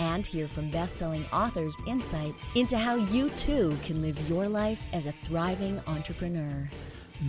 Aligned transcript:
And 0.00 0.26
hear 0.26 0.48
from 0.48 0.70
best 0.70 0.96
selling 0.96 1.24
authors' 1.32 1.80
insight 1.86 2.34
into 2.54 2.76
how 2.76 2.96
you 2.96 3.30
too 3.30 3.76
can 3.84 4.02
live 4.02 4.28
your 4.28 4.48
life 4.48 4.84
as 4.92 5.06
a 5.06 5.12
thriving 5.12 5.80
entrepreneur. 5.86 6.68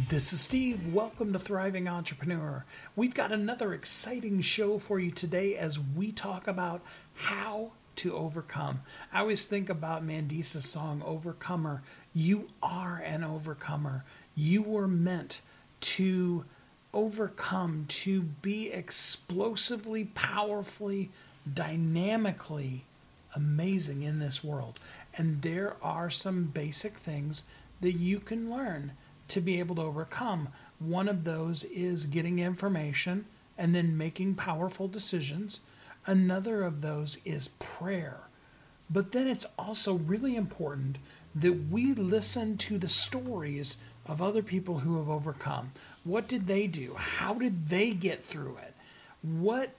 This 0.10 0.34
is 0.34 0.42
Steve. 0.42 0.94
Welcome 0.94 1.32
to 1.34 1.40
Thriving 1.40 1.88
Entrepreneur. 1.88 2.66
We've 2.96 3.14
got 3.14 3.32
another 3.32 3.73
exciting 3.73 4.42
show 4.42 4.80
for 4.80 5.00
you 5.00 5.12
today 5.12 5.56
as 5.56 5.80
we 5.80 6.12
talk 6.12 6.48
about 6.48 6.82
how 7.14 7.72
to 7.98 8.16
overcome. 8.16 8.80
I 9.14 9.20
always 9.20 9.45
think 9.45 9.70
about 9.70 10.06
Mandisa's 10.06 10.68
song, 10.68 11.04
Overcomer. 11.06 11.84
You 12.14 12.50
are 12.64 13.02
an 13.06 13.23
overcomer. 13.23 14.04
You 14.36 14.64
were 14.64 14.88
meant 14.88 15.42
to 15.82 16.45
overcome, 16.94 17.86
to 17.90 18.22
be 18.22 18.72
explosively, 18.72 20.06
powerfully, 20.06 21.12
dynamically 21.52 22.84
amazing 23.35 24.03
in 24.03 24.20
this 24.20 24.44
world. 24.44 24.80
And 25.17 25.41
there 25.41 25.76
are 25.81 26.09
some 26.09 26.45
basic 26.45 26.94
things 26.94 27.44
that 27.81 27.94
you 27.94 28.20
can 28.20 28.49
learn 28.49 28.94
to 29.30 29.41
be 29.41 29.59
able 29.59 29.75
to 29.75 29.81
overcome. 29.81 30.50
One 30.80 31.08
of 31.08 31.23
those 31.23 31.64
is 31.66 32.05
getting 32.05 32.39
information 32.39 33.25
and 33.58 33.73
then 33.73 33.97
making 33.97 34.36
powerful 34.36 34.88
decisions. 34.88 35.61
Another 36.05 36.64
of 36.64 36.81
those 36.81 37.17
is 37.25 37.50
prayer. 37.59 38.20
But 38.89 39.11
then 39.11 39.27
it's 39.27 39.48
also 39.58 39.94
really 39.95 40.36
important 40.36 40.98
that 41.33 41.70
we 41.70 41.94
listen 41.94 42.58
to 42.58 42.77
the 42.77 42.88
stories 42.88 43.77
of 44.05 44.22
other 44.22 44.44
people 44.44 44.80
who 44.80 44.98
have 44.98 45.09
overcome. 45.09 45.72
What 46.03 46.27
did 46.27 46.48
they 46.48 46.67
do? 46.67 46.94
How 46.95 47.33
did 47.33 47.67
they 47.67 47.92
get 47.92 48.23
through 48.23 48.58
it? 48.58 48.75
What 49.22 49.72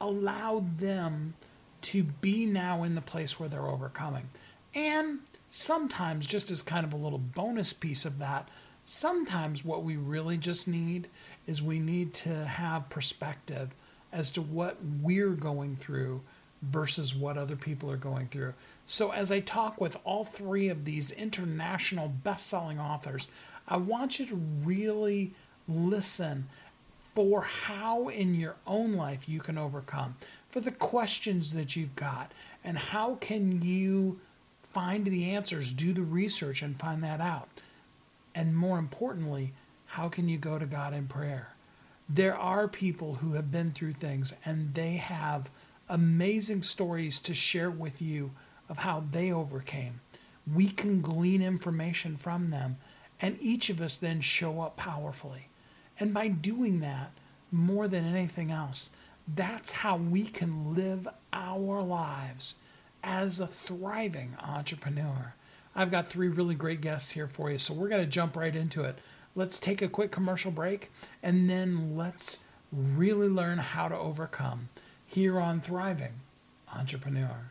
allowed 0.00 0.78
them 0.78 1.34
to 1.82 2.02
be 2.02 2.46
now 2.46 2.82
in 2.82 2.94
the 2.94 3.00
place 3.00 3.38
where 3.38 3.48
they're 3.48 3.66
overcoming? 3.66 4.28
And 4.74 5.20
sometimes, 5.50 6.26
just 6.26 6.50
as 6.50 6.62
kind 6.62 6.84
of 6.84 6.92
a 6.92 6.96
little 6.96 7.18
bonus 7.18 7.72
piece 7.72 8.04
of 8.04 8.18
that, 8.18 8.48
sometimes 8.84 9.64
what 9.64 9.82
we 9.82 9.96
really 9.96 10.36
just 10.36 10.66
need 10.68 11.08
is 11.46 11.62
we 11.62 11.78
need 11.78 12.14
to 12.14 12.44
have 12.44 12.88
perspective 12.90 13.74
as 14.12 14.30
to 14.32 14.42
what 14.42 14.76
we're 15.02 15.30
going 15.30 15.76
through 15.76 16.20
versus 16.62 17.14
what 17.14 17.38
other 17.38 17.56
people 17.56 17.90
are 17.90 17.96
going 17.96 18.26
through. 18.26 18.52
So, 18.86 19.12
as 19.12 19.30
I 19.30 19.40
talk 19.40 19.80
with 19.80 19.96
all 20.04 20.24
three 20.24 20.68
of 20.68 20.84
these 20.84 21.10
international 21.12 22.08
best 22.08 22.46
selling 22.48 22.78
authors, 22.78 23.28
I 23.68 23.76
want 23.76 24.18
you 24.18 24.26
to 24.26 24.34
really 24.64 25.32
listen 25.68 26.48
for 27.14 27.42
how 27.42 28.08
in 28.08 28.34
your 28.34 28.56
own 28.66 28.94
life 28.94 29.28
you 29.28 29.40
can 29.40 29.58
overcome, 29.58 30.16
for 30.48 30.60
the 30.60 30.70
questions 30.70 31.54
that 31.54 31.76
you've 31.76 31.96
got, 31.96 32.32
and 32.64 32.78
how 32.78 33.16
can 33.16 33.62
you 33.62 34.20
find 34.62 35.04
the 35.04 35.30
answers, 35.30 35.72
do 35.72 35.92
the 35.92 36.02
research, 36.02 36.62
and 36.62 36.78
find 36.78 37.02
that 37.02 37.20
out. 37.20 37.48
And 38.34 38.56
more 38.56 38.78
importantly, 38.78 39.52
how 39.86 40.08
can 40.08 40.28
you 40.28 40.38
go 40.38 40.58
to 40.58 40.66
God 40.66 40.94
in 40.94 41.08
prayer? 41.08 41.48
There 42.08 42.36
are 42.36 42.68
people 42.68 43.14
who 43.16 43.32
have 43.32 43.50
been 43.50 43.72
through 43.72 43.94
things 43.94 44.34
and 44.44 44.74
they 44.74 44.96
have 44.96 45.50
amazing 45.88 46.62
stories 46.62 47.18
to 47.20 47.34
share 47.34 47.70
with 47.70 48.00
you 48.00 48.30
of 48.68 48.78
how 48.78 49.04
they 49.10 49.32
overcame. 49.32 50.00
We 50.52 50.68
can 50.68 51.02
glean 51.02 51.42
information 51.42 52.16
from 52.16 52.50
them, 52.50 52.76
and 53.20 53.36
each 53.40 53.68
of 53.68 53.80
us 53.80 53.98
then 53.98 54.20
show 54.20 54.60
up 54.60 54.76
powerfully. 54.76 55.48
And 56.00 56.14
by 56.14 56.28
doing 56.28 56.80
that, 56.80 57.12
more 57.52 57.86
than 57.86 58.04
anything 58.04 58.50
else, 58.50 58.90
that's 59.32 59.72
how 59.72 59.96
we 59.96 60.24
can 60.24 60.74
live 60.74 61.06
our 61.32 61.82
lives 61.82 62.56
as 63.04 63.38
a 63.38 63.46
thriving 63.46 64.36
entrepreneur. 64.42 65.34
I've 65.76 65.90
got 65.90 66.08
three 66.08 66.28
really 66.28 66.54
great 66.54 66.80
guests 66.80 67.12
here 67.12 67.28
for 67.28 67.50
you, 67.50 67.58
so 67.58 67.74
we're 67.74 67.88
going 67.88 68.04
to 68.04 68.10
jump 68.10 68.36
right 68.36 68.54
into 68.54 68.82
it. 68.82 68.98
Let's 69.36 69.60
take 69.60 69.82
a 69.82 69.88
quick 69.88 70.10
commercial 70.10 70.50
break 70.50 70.90
and 71.22 71.48
then 71.48 71.96
let's 71.96 72.42
really 72.72 73.28
learn 73.28 73.58
how 73.58 73.88
to 73.88 73.96
overcome 73.96 74.68
here 75.06 75.38
on 75.38 75.60
Thriving 75.60 76.14
Entrepreneur. 76.74 77.50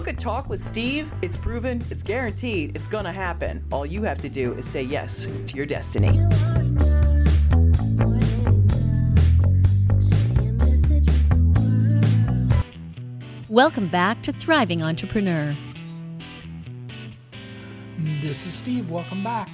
a 0.07 0.13
talk 0.13 0.49
with 0.49 0.59
Steve. 0.59 1.11
It's 1.21 1.37
proven, 1.37 1.83
it's 1.89 2.01
guaranteed, 2.01 2.75
it's 2.75 2.87
going 2.87 3.05
to 3.05 3.11
happen. 3.11 3.63
All 3.71 3.85
you 3.85 4.03
have 4.03 4.19
to 4.19 4.29
do 4.29 4.53
is 4.53 4.65
say 4.65 4.81
yes 4.81 5.27
to 5.47 5.55
your 5.55 5.65
destiny. 5.65 6.19
Welcome 13.49 13.89
back 13.89 14.23
to 14.23 14.31
Thriving 14.31 14.81
Entrepreneur. 14.81 15.57
This 18.21 18.45
is 18.45 18.53
Steve. 18.53 18.89
Welcome 18.89 19.23
back. 19.23 19.49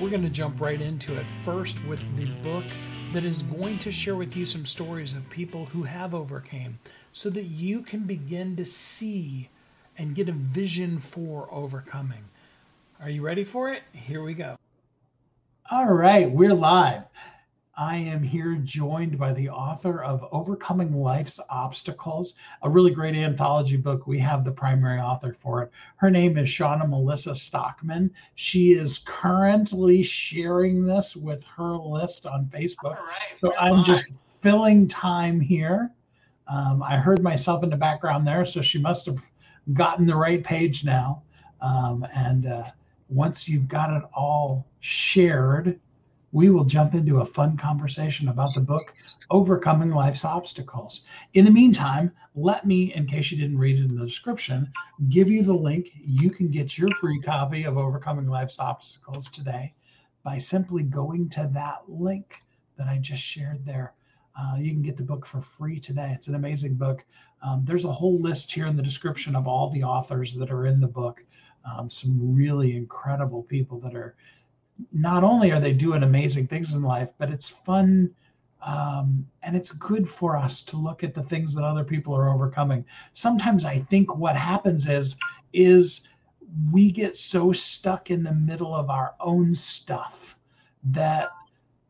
We're 0.00 0.10
going 0.10 0.22
to 0.22 0.30
jump 0.30 0.60
right 0.60 0.80
into 0.80 1.14
it 1.14 1.26
first 1.44 1.84
with 1.84 2.16
the 2.16 2.26
book 2.42 2.64
that 3.12 3.24
is 3.24 3.42
going 3.42 3.78
to 3.80 3.92
share 3.92 4.16
with 4.16 4.34
you 4.34 4.46
some 4.46 4.64
stories 4.64 5.12
of 5.12 5.28
people 5.28 5.66
who 5.66 5.82
have 5.82 6.14
overcame 6.14 6.78
so 7.12 7.28
that 7.30 7.44
you 7.44 7.82
can 7.82 8.04
begin 8.04 8.56
to 8.56 8.64
see 8.64 9.50
and 9.98 10.14
get 10.14 10.28
a 10.28 10.32
vision 10.32 10.98
for 10.98 11.48
overcoming. 11.52 12.24
Are 13.00 13.10
you 13.10 13.22
ready 13.22 13.44
for 13.44 13.72
it? 13.72 13.82
Here 13.92 14.22
we 14.22 14.34
go. 14.34 14.56
All 15.70 15.86
right, 15.86 16.30
we're 16.30 16.54
live. 16.54 17.04
I 17.76 17.96
am 17.96 18.22
here 18.22 18.56
joined 18.56 19.18
by 19.18 19.32
the 19.32 19.48
author 19.48 20.02
of 20.02 20.28
Overcoming 20.30 20.94
Life's 20.94 21.40
Obstacles, 21.48 22.34
a 22.62 22.68
really 22.68 22.90
great 22.90 23.14
anthology 23.14 23.78
book. 23.78 24.06
We 24.06 24.18
have 24.18 24.44
the 24.44 24.52
primary 24.52 25.00
author 25.00 25.32
for 25.32 25.62
it. 25.62 25.70
Her 25.96 26.10
name 26.10 26.36
is 26.36 26.48
Shauna 26.48 26.86
Melissa 26.86 27.34
Stockman. 27.34 28.12
She 28.34 28.72
is 28.72 28.98
currently 28.98 30.02
sharing 30.02 30.84
this 30.84 31.16
with 31.16 31.44
her 31.44 31.72
list 31.72 32.26
on 32.26 32.44
Facebook. 32.46 32.98
so 33.36 33.54
I'm 33.58 33.78
live. 33.78 33.86
just 33.86 34.18
filling 34.40 34.86
time 34.86 35.40
here. 35.40 35.90
Um, 36.48 36.82
I 36.82 36.98
heard 36.98 37.22
myself 37.22 37.64
in 37.64 37.70
the 37.70 37.76
background 37.76 38.26
there, 38.26 38.44
so 38.44 38.60
she 38.60 38.78
must 38.78 39.06
have 39.06 39.24
gotten 39.72 40.06
the 40.06 40.16
right 40.16 40.42
page 40.42 40.84
now. 40.84 41.22
Um, 41.60 42.06
and 42.14 42.46
uh, 42.46 42.64
once 43.08 43.48
you've 43.48 43.68
got 43.68 43.92
it 43.92 44.02
all 44.14 44.66
shared, 44.80 45.78
we 46.32 46.48
will 46.48 46.64
jump 46.64 46.94
into 46.94 47.20
a 47.20 47.24
fun 47.24 47.56
conversation 47.56 48.28
about 48.28 48.54
the 48.54 48.60
book 48.60 48.94
Overcoming 49.30 49.90
Life's 49.90 50.24
Obstacles. 50.24 51.04
In 51.34 51.44
the 51.44 51.50
meantime, 51.50 52.10
let 52.34 52.66
me, 52.66 52.94
in 52.94 53.06
case 53.06 53.30
you 53.30 53.36
didn't 53.36 53.58
read 53.58 53.78
it 53.78 53.90
in 53.90 53.96
the 53.96 54.04
description, 54.04 54.72
give 55.10 55.28
you 55.28 55.42
the 55.42 55.52
link. 55.52 55.90
You 55.94 56.30
can 56.30 56.48
get 56.50 56.78
your 56.78 56.88
free 57.00 57.20
copy 57.20 57.64
of 57.64 57.76
Overcoming 57.76 58.26
Life's 58.26 58.58
Obstacles 58.58 59.28
today 59.28 59.74
by 60.24 60.38
simply 60.38 60.82
going 60.82 61.28
to 61.30 61.50
that 61.52 61.82
link 61.86 62.34
that 62.78 62.88
I 62.88 62.96
just 62.96 63.22
shared 63.22 63.66
there. 63.66 63.92
Uh, 64.38 64.56
you 64.58 64.70
can 64.70 64.82
get 64.82 64.96
the 64.96 65.02
book 65.02 65.26
for 65.26 65.40
free 65.40 65.78
today. 65.78 66.12
It's 66.14 66.28
an 66.28 66.34
amazing 66.34 66.74
book. 66.74 67.04
Um, 67.42 67.62
there's 67.64 67.84
a 67.84 67.92
whole 67.92 68.20
list 68.20 68.52
here 68.52 68.66
in 68.66 68.76
the 68.76 68.82
description 68.82 69.36
of 69.36 69.46
all 69.46 69.68
the 69.70 69.82
authors 69.82 70.34
that 70.34 70.50
are 70.50 70.66
in 70.66 70.80
the 70.80 70.86
book. 70.86 71.24
Um, 71.64 71.90
some 71.90 72.34
really 72.34 72.76
incredible 72.76 73.42
people 73.42 73.78
that 73.80 73.94
are 73.94 74.16
not 74.92 75.22
only 75.22 75.52
are 75.52 75.60
they 75.60 75.72
doing 75.72 76.02
amazing 76.02 76.46
things 76.46 76.74
in 76.74 76.82
life, 76.82 77.12
but 77.18 77.30
it's 77.30 77.48
fun 77.48 78.14
um, 78.64 79.26
and 79.42 79.56
it's 79.56 79.72
good 79.72 80.08
for 80.08 80.36
us 80.36 80.62
to 80.62 80.76
look 80.76 81.02
at 81.02 81.14
the 81.14 81.22
things 81.24 81.54
that 81.54 81.64
other 81.64 81.84
people 81.84 82.14
are 82.14 82.30
overcoming. 82.30 82.84
Sometimes 83.12 83.64
I 83.64 83.80
think 83.80 84.14
what 84.16 84.36
happens 84.36 84.88
is 84.88 85.16
is 85.52 86.02
we 86.70 86.90
get 86.90 87.16
so 87.16 87.50
stuck 87.52 88.10
in 88.10 88.22
the 88.22 88.32
middle 88.32 88.74
of 88.74 88.88
our 88.90 89.14
own 89.20 89.54
stuff 89.54 90.38
that 90.84 91.30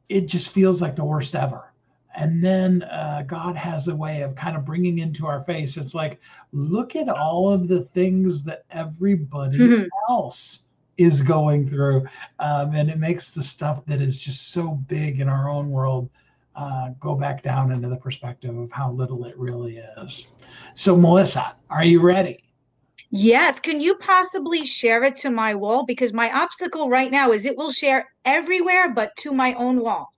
it 0.08 0.26
just 0.26 0.50
feels 0.50 0.80
like 0.80 0.96
the 0.96 1.04
worst 1.04 1.34
ever. 1.34 1.71
And 2.14 2.44
then 2.44 2.82
uh, 2.82 3.24
God 3.26 3.56
has 3.56 3.88
a 3.88 3.96
way 3.96 4.22
of 4.22 4.34
kind 4.34 4.56
of 4.56 4.64
bringing 4.64 4.98
into 4.98 5.26
our 5.26 5.42
face. 5.42 5.76
It's 5.76 5.94
like, 5.94 6.20
look 6.52 6.94
at 6.94 7.08
all 7.08 7.50
of 7.50 7.68
the 7.68 7.82
things 7.82 8.42
that 8.44 8.64
everybody 8.70 9.58
mm-hmm. 9.58 9.84
else 10.08 10.66
is 10.98 11.22
going 11.22 11.66
through. 11.66 12.06
Um, 12.38 12.74
and 12.74 12.90
it 12.90 12.98
makes 12.98 13.30
the 13.30 13.42
stuff 13.42 13.84
that 13.86 14.00
is 14.00 14.20
just 14.20 14.52
so 14.52 14.72
big 14.88 15.20
in 15.20 15.28
our 15.28 15.48
own 15.48 15.70
world 15.70 16.10
uh, 16.54 16.90
go 17.00 17.14
back 17.14 17.42
down 17.42 17.72
into 17.72 17.88
the 17.88 17.96
perspective 17.96 18.56
of 18.56 18.70
how 18.70 18.92
little 18.92 19.24
it 19.24 19.36
really 19.38 19.78
is. 19.98 20.32
So, 20.74 20.94
Melissa, 20.96 21.56
are 21.70 21.84
you 21.84 22.00
ready? 22.00 22.44
Yes. 23.10 23.60
Can 23.60 23.80
you 23.80 23.94
possibly 23.96 24.64
share 24.64 25.02
it 25.04 25.16
to 25.16 25.30
my 25.30 25.54
wall? 25.54 25.84
Because 25.84 26.12
my 26.12 26.30
obstacle 26.32 26.88
right 26.88 27.10
now 27.10 27.32
is 27.32 27.44
it 27.44 27.56
will 27.56 27.72
share 27.72 28.08
everywhere 28.24 28.92
but 28.92 29.14
to 29.16 29.32
my 29.32 29.54
own 29.54 29.82
wall. 29.82 30.08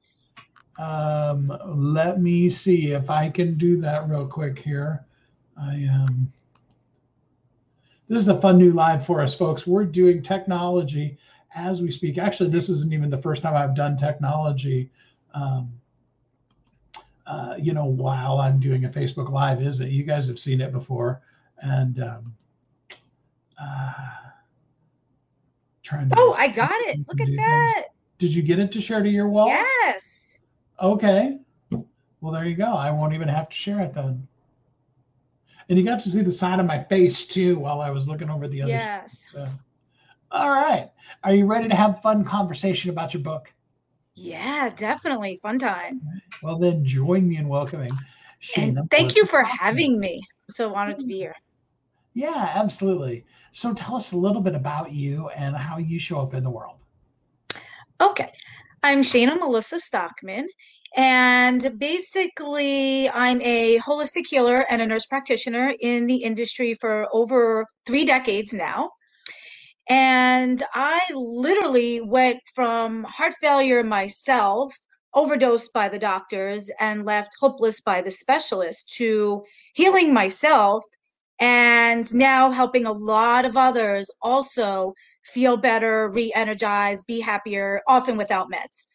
Um, 0.78 1.50
let 1.66 2.20
me 2.20 2.48
see 2.48 2.92
if 2.92 3.10
I 3.10 3.30
can 3.30 3.56
do 3.56 3.80
that 3.80 4.08
real 4.08 4.26
quick 4.26 4.58
here. 4.58 5.04
I 5.56 5.74
am. 5.74 6.02
Um, 6.02 6.32
this 8.08 8.20
is 8.20 8.28
a 8.28 8.40
fun 8.40 8.58
new 8.58 8.72
live 8.72 9.06
for 9.06 9.22
us, 9.22 9.34
folks. 9.34 9.66
We're 9.66 9.84
doing 9.84 10.22
technology 10.22 11.16
as 11.54 11.80
we 11.80 11.90
speak. 11.90 12.18
Actually, 12.18 12.50
this 12.50 12.68
isn't 12.68 12.92
even 12.92 13.08
the 13.08 13.18
first 13.18 13.42
time 13.42 13.56
I've 13.56 13.74
done 13.74 13.96
technology. 13.96 14.90
Um, 15.32 15.72
uh, 17.26 17.54
you 17.58 17.72
know, 17.72 17.86
while 17.86 18.38
I'm 18.38 18.60
doing 18.60 18.84
a 18.84 18.88
Facebook 18.88 19.30
Live, 19.30 19.62
is 19.62 19.80
it? 19.80 19.88
You 19.88 20.04
guys 20.04 20.26
have 20.28 20.38
seen 20.38 20.60
it 20.60 20.72
before, 20.72 21.22
and 21.62 22.02
um, 22.02 22.34
uh, 23.60 23.92
trying 25.82 26.10
to. 26.10 26.16
Oh, 26.18 26.34
I 26.38 26.48
got 26.48 26.78
it! 26.82 26.98
Look 27.08 27.20
at 27.20 27.34
that. 27.36 27.74
Things. 27.76 27.86
Did 28.18 28.34
you 28.34 28.42
get 28.42 28.58
it 28.58 28.70
to 28.72 28.80
share 28.80 29.02
to 29.02 29.08
your 29.08 29.28
wall? 29.28 29.48
Yes. 29.48 30.23
Okay. 30.80 31.38
Well, 31.70 32.32
there 32.32 32.46
you 32.46 32.56
go. 32.56 32.74
I 32.74 32.90
won't 32.90 33.12
even 33.14 33.28
have 33.28 33.48
to 33.48 33.56
share 33.56 33.80
it 33.80 33.92
then. 33.92 34.26
And 35.68 35.78
you 35.78 35.84
got 35.84 36.00
to 36.00 36.10
see 36.10 36.22
the 36.22 36.32
side 36.32 36.60
of 36.60 36.66
my 36.66 36.82
face 36.84 37.26
too 37.26 37.58
while 37.58 37.80
I 37.80 37.90
was 37.90 38.08
looking 38.08 38.30
over 38.30 38.48
the 38.48 38.62
other. 38.62 38.72
Yes. 38.72 39.26
So. 39.32 39.46
All 40.30 40.50
right. 40.50 40.90
Are 41.22 41.34
you 41.34 41.46
ready 41.46 41.68
to 41.68 41.74
have 41.74 42.02
fun 42.02 42.24
conversation 42.24 42.90
about 42.90 43.14
your 43.14 43.22
book? 43.22 43.52
Yeah, 44.14 44.70
definitely. 44.76 45.38
Fun 45.42 45.58
time. 45.58 46.00
Well, 46.42 46.58
then 46.58 46.84
join 46.84 47.28
me 47.28 47.36
in 47.36 47.48
welcoming 47.48 47.92
Shana. 48.42 48.78
And 48.78 48.90
thank 48.90 49.16
you 49.16 49.26
for 49.26 49.42
having 49.42 49.98
me. 49.98 50.16
I'm 50.16 50.52
so 50.52 50.74
honored 50.74 50.98
to 50.98 51.06
be 51.06 51.14
here. 51.14 51.34
Yeah, 52.14 52.52
absolutely. 52.54 53.24
So 53.52 53.74
tell 53.74 53.96
us 53.96 54.12
a 54.12 54.16
little 54.16 54.40
bit 54.40 54.54
about 54.54 54.92
you 54.92 55.28
and 55.30 55.56
how 55.56 55.78
you 55.78 55.98
show 55.98 56.20
up 56.20 56.34
in 56.34 56.44
the 56.44 56.50
world. 56.50 56.78
Okay. 58.00 58.32
I'm 58.84 59.00
Shana 59.00 59.38
Melissa 59.38 59.81
Stockman, 59.81 60.46
and 60.94 61.78
basically, 61.78 63.08
I'm 63.08 63.40
a 63.40 63.78
holistic 63.78 64.26
healer 64.28 64.66
and 64.70 64.82
a 64.82 64.86
nurse 64.86 65.06
practitioner 65.06 65.72
in 65.81 66.06
the 66.06 66.16
industry 66.16 66.75
for 66.75 67.08
over 67.10 67.64
three 67.86 68.04
decades 68.04 68.52
now. 68.52 68.90
And 69.88 70.62
I 70.75 71.00
literally 71.14 72.02
went 72.02 72.40
from 72.54 73.04
heart 73.04 73.32
failure 73.40 73.82
myself, 73.82 74.76
overdosed 75.14 75.72
by 75.72 75.88
the 75.88 75.98
doctors, 75.98 76.70
and 76.78 77.06
left 77.06 77.31
hopeless 77.40 77.81
by 77.81 78.02
the 78.02 78.10
specialist 78.10 78.92
to 78.96 79.42
healing 79.72 80.12
myself 80.12 80.84
and 81.40 82.12
now 82.14 82.50
helping 82.50 82.84
a 82.84 82.92
lot 82.92 83.46
of 83.46 83.56
others 83.56 84.10
also 84.20 84.92
feel 85.24 85.56
better, 85.56 86.08
re 86.10 86.32
energize, 86.34 87.02
be 87.02 87.20
happier, 87.20 87.82
often 87.88 88.16
without 88.16 88.50
meds. 88.50 88.86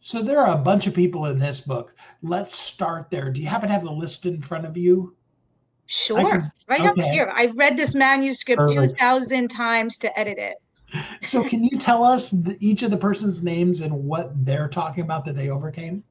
So 0.00 0.22
there 0.22 0.38
are 0.38 0.54
a 0.54 0.62
bunch 0.62 0.86
of 0.86 0.94
people 0.94 1.26
in 1.26 1.38
this 1.38 1.60
book. 1.60 1.94
Let's 2.22 2.56
start 2.56 3.10
there. 3.10 3.30
Do 3.30 3.40
you 3.42 3.48
happen 3.48 3.68
to 3.68 3.72
have 3.72 3.82
the 3.82 3.90
list 3.90 4.24
in 4.24 4.40
front 4.40 4.64
of 4.64 4.76
you? 4.76 5.16
Sure, 5.86 6.40
can, 6.40 6.52
right 6.68 6.80
okay. 6.80 6.88
up 6.88 7.10
here. 7.10 7.32
I've 7.34 7.56
read 7.56 7.76
this 7.76 7.94
manuscript 7.94 8.58
Perfect. 8.58 8.92
2,000 8.92 9.48
times 9.48 9.98
to 9.98 10.18
edit 10.18 10.38
it. 10.38 10.56
so 11.22 11.42
can 11.42 11.64
you 11.64 11.76
tell 11.76 12.04
us 12.04 12.30
the, 12.30 12.56
each 12.60 12.82
of 12.82 12.90
the 12.90 12.96
person's 12.96 13.42
names 13.42 13.80
and 13.80 13.92
what 13.92 14.32
they're 14.44 14.68
talking 14.68 15.02
about 15.02 15.24
that 15.24 15.34
they 15.34 15.48
overcame? 15.48 16.04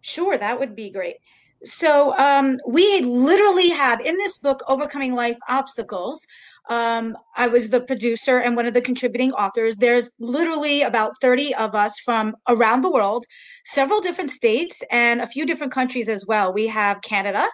Sure, 0.00 0.38
that 0.38 0.58
would 0.58 0.74
be 0.74 0.90
great. 0.90 1.16
So 1.64 2.16
um, 2.18 2.58
we 2.66 3.00
literally 3.00 3.70
have 3.70 4.00
in 4.00 4.16
this 4.18 4.38
book, 4.38 4.62
Overcoming 4.68 5.14
Life 5.14 5.38
Obstacles. 5.48 6.26
Um, 6.68 7.16
I 7.36 7.46
was 7.46 7.68
the 7.68 7.80
producer 7.80 8.38
and 8.38 8.56
one 8.56 8.66
of 8.66 8.74
the 8.74 8.80
contributing 8.80 9.32
authors. 9.32 9.76
There's 9.76 10.10
literally 10.18 10.82
about 10.82 11.18
30 11.20 11.54
of 11.54 11.74
us 11.74 11.98
from 11.98 12.36
around 12.48 12.82
the 12.82 12.90
world, 12.90 13.24
several 13.64 14.00
different 14.00 14.30
states, 14.30 14.82
and 14.90 15.20
a 15.20 15.26
few 15.26 15.46
different 15.46 15.72
countries 15.72 16.08
as 16.08 16.26
well. 16.26 16.52
We 16.52 16.66
have 16.68 17.02
Canada 17.02 17.46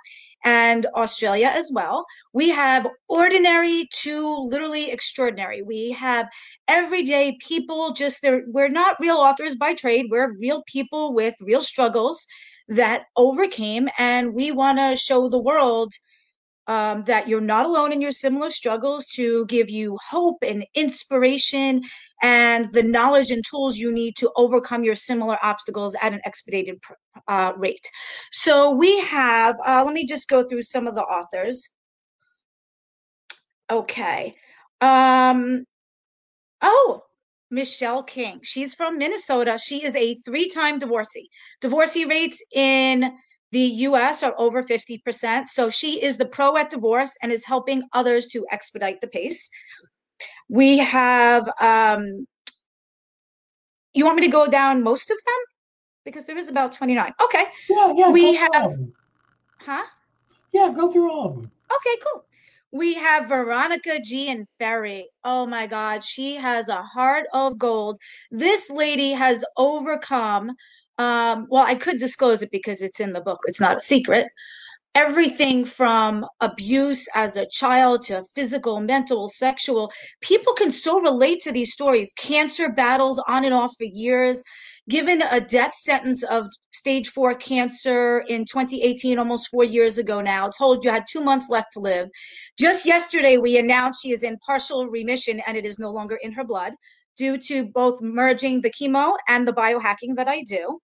and 0.44 0.86
Australia 0.94 1.52
as 1.54 1.70
well. 1.72 2.06
We 2.32 2.48
have 2.50 2.86
ordinary 3.08 3.88
to 3.92 4.36
literally 4.44 4.90
extraordinary. 4.90 5.62
We 5.62 5.90
have 5.92 6.28
everyday 6.66 7.36
people, 7.40 7.92
just 7.92 8.22
there. 8.22 8.42
We're 8.46 8.68
not 8.68 8.96
real 9.00 9.16
authors 9.16 9.54
by 9.54 9.74
trade, 9.74 10.06
we're 10.10 10.32
real 10.38 10.62
people 10.66 11.14
with 11.14 11.34
real 11.40 11.62
struggles 11.62 12.26
that 12.70 13.04
overcame. 13.16 13.88
And 13.98 14.34
we 14.34 14.50
want 14.52 14.78
to 14.78 14.96
show 14.96 15.28
the 15.28 15.38
world 15.38 15.92
um, 16.66 17.02
that 17.04 17.26
you're 17.26 17.40
not 17.40 17.66
alone 17.66 17.92
in 17.92 18.00
your 18.00 18.12
similar 18.12 18.48
struggles 18.48 19.04
to 19.06 19.44
give 19.46 19.68
you 19.68 19.98
hope 20.08 20.38
and 20.42 20.64
inspiration 20.74 21.82
and 22.22 22.72
the 22.72 22.82
knowledge 22.82 23.32
and 23.32 23.44
tools 23.44 23.76
you 23.76 23.92
need 23.92 24.16
to 24.18 24.30
overcome 24.36 24.84
your 24.84 24.94
similar 24.94 25.36
obstacles 25.42 25.96
at 26.00 26.12
an 26.12 26.20
expedited 26.24 26.78
uh, 27.26 27.52
rate. 27.56 27.90
So 28.30 28.70
we 28.70 29.00
have, 29.00 29.56
uh, 29.66 29.82
let 29.84 29.94
me 29.94 30.06
just 30.06 30.28
go 30.28 30.44
through 30.44 30.62
some 30.62 30.86
of 30.86 30.94
the 30.94 31.02
authors. 31.02 31.68
Okay. 33.68 34.34
Um, 34.80 35.64
oh, 36.62 37.02
Michelle 37.50 38.02
King. 38.02 38.40
She's 38.42 38.74
from 38.74 38.98
Minnesota. 38.98 39.58
She 39.58 39.84
is 39.84 39.96
a 39.96 40.14
three 40.24 40.48
time 40.48 40.78
divorcee. 40.78 41.28
Divorcee 41.60 42.04
rates 42.04 42.42
in 42.54 43.12
the 43.52 43.60
US 43.60 44.22
are 44.22 44.34
over 44.38 44.62
50%. 44.62 45.48
So 45.48 45.68
she 45.70 46.02
is 46.02 46.16
the 46.16 46.26
pro 46.26 46.56
at 46.56 46.70
divorce 46.70 47.16
and 47.22 47.32
is 47.32 47.44
helping 47.44 47.82
others 47.92 48.26
to 48.28 48.46
expedite 48.50 49.00
the 49.00 49.08
pace. 49.08 49.50
We 50.48 50.78
have, 50.78 51.48
um, 51.60 52.26
you 53.92 54.04
want 54.04 54.16
me 54.16 54.22
to 54.22 54.32
go 54.32 54.46
down 54.46 54.84
most 54.84 55.10
of 55.10 55.16
them? 55.26 55.36
Because 56.04 56.26
there 56.26 56.38
is 56.38 56.48
about 56.48 56.72
29. 56.72 57.12
Okay. 57.22 57.44
Yeah, 57.68 57.92
yeah. 57.94 58.10
We 58.10 58.34
have, 58.34 58.72
huh? 59.58 59.84
Yeah, 60.52 60.72
go 60.74 60.90
through 60.90 61.10
all 61.10 61.28
of 61.28 61.34
them. 61.36 61.50
Okay, 61.76 62.02
cool. 62.04 62.24
We 62.72 62.94
have 62.94 63.28
Veronica 63.28 63.98
Gianferri. 64.00 65.04
Oh 65.24 65.46
my 65.46 65.66
God, 65.66 66.04
she 66.04 66.36
has 66.36 66.68
a 66.68 66.82
heart 66.82 67.26
of 67.32 67.58
gold. 67.58 67.98
This 68.30 68.70
lady 68.70 69.10
has 69.10 69.44
overcome. 69.56 70.52
Um, 70.98 71.46
well, 71.50 71.64
I 71.66 71.74
could 71.74 71.98
disclose 71.98 72.42
it 72.42 72.50
because 72.52 72.82
it's 72.82 73.00
in 73.00 73.12
the 73.12 73.20
book. 73.20 73.40
It's 73.46 73.60
not 73.60 73.78
a 73.78 73.80
secret. 73.80 74.28
Everything 74.94 75.64
from 75.64 76.26
abuse 76.40 77.08
as 77.14 77.36
a 77.36 77.46
child 77.50 78.02
to 78.04 78.24
physical, 78.34 78.80
mental, 78.80 79.28
sexual. 79.28 79.90
People 80.20 80.52
can 80.54 80.70
so 80.70 81.00
relate 81.00 81.40
to 81.42 81.52
these 81.52 81.72
stories. 81.72 82.12
Cancer 82.16 82.68
battles 82.68 83.22
on 83.28 83.44
and 83.44 83.54
off 83.54 83.72
for 83.78 83.84
years 83.84 84.42
given 84.90 85.22
a 85.22 85.40
death 85.40 85.74
sentence 85.74 86.22
of 86.24 86.48
stage 86.72 87.08
four 87.08 87.34
cancer 87.34 88.24
in 88.28 88.44
2018, 88.44 89.18
almost 89.18 89.48
four 89.48 89.64
years 89.64 89.96
ago 89.98 90.20
now, 90.20 90.50
told 90.50 90.84
you 90.84 90.90
had 90.90 91.04
two 91.08 91.22
months 91.22 91.48
left 91.48 91.72
to 91.72 91.80
live. 91.80 92.08
Just 92.58 92.84
yesterday, 92.84 93.38
we 93.38 93.56
announced 93.56 94.02
she 94.02 94.10
is 94.10 94.24
in 94.24 94.36
partial 94.44 94.88
remission 94.88 95.40
and 95.46 95.56
it 95.56 95.64
is 95.64 95.78
no 95.78 95.90
longer 95.90 96.18
in 96.22 96.32
her 96.32 96.44
blood 96.44 96.74
due 97.16 97.38
to 97.38 97.66
both 97.66 98.02
merging 98.02 98.60
the 98.60 98.70
chemo 98.70 99.16
and 99.28 99.46
the 99.46 99.52
biohacking 99.52 100.16
that 100.16 100.28
I 100.28 100.42
do. 100.42 100.80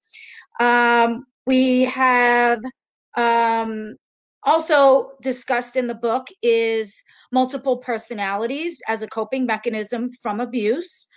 Um, 0.61 1.25
we 1.47 1.85
have 1.85 2.61
um, 3.17 3.97
also 4.45 5.11
discussed 5.21 5.77
in 5.77 5.87
the 5.89 5.95
book 5.95 6.29
is 6.43 7.03
multiple 7.33 7.79
personalities 7.79 8.79
as 8.87 9.03
a 9.03 9.09
coping 9.09 9.47
mechanism 9.47 10.11
from 10.23 10.41
abuse. 10.41 11.09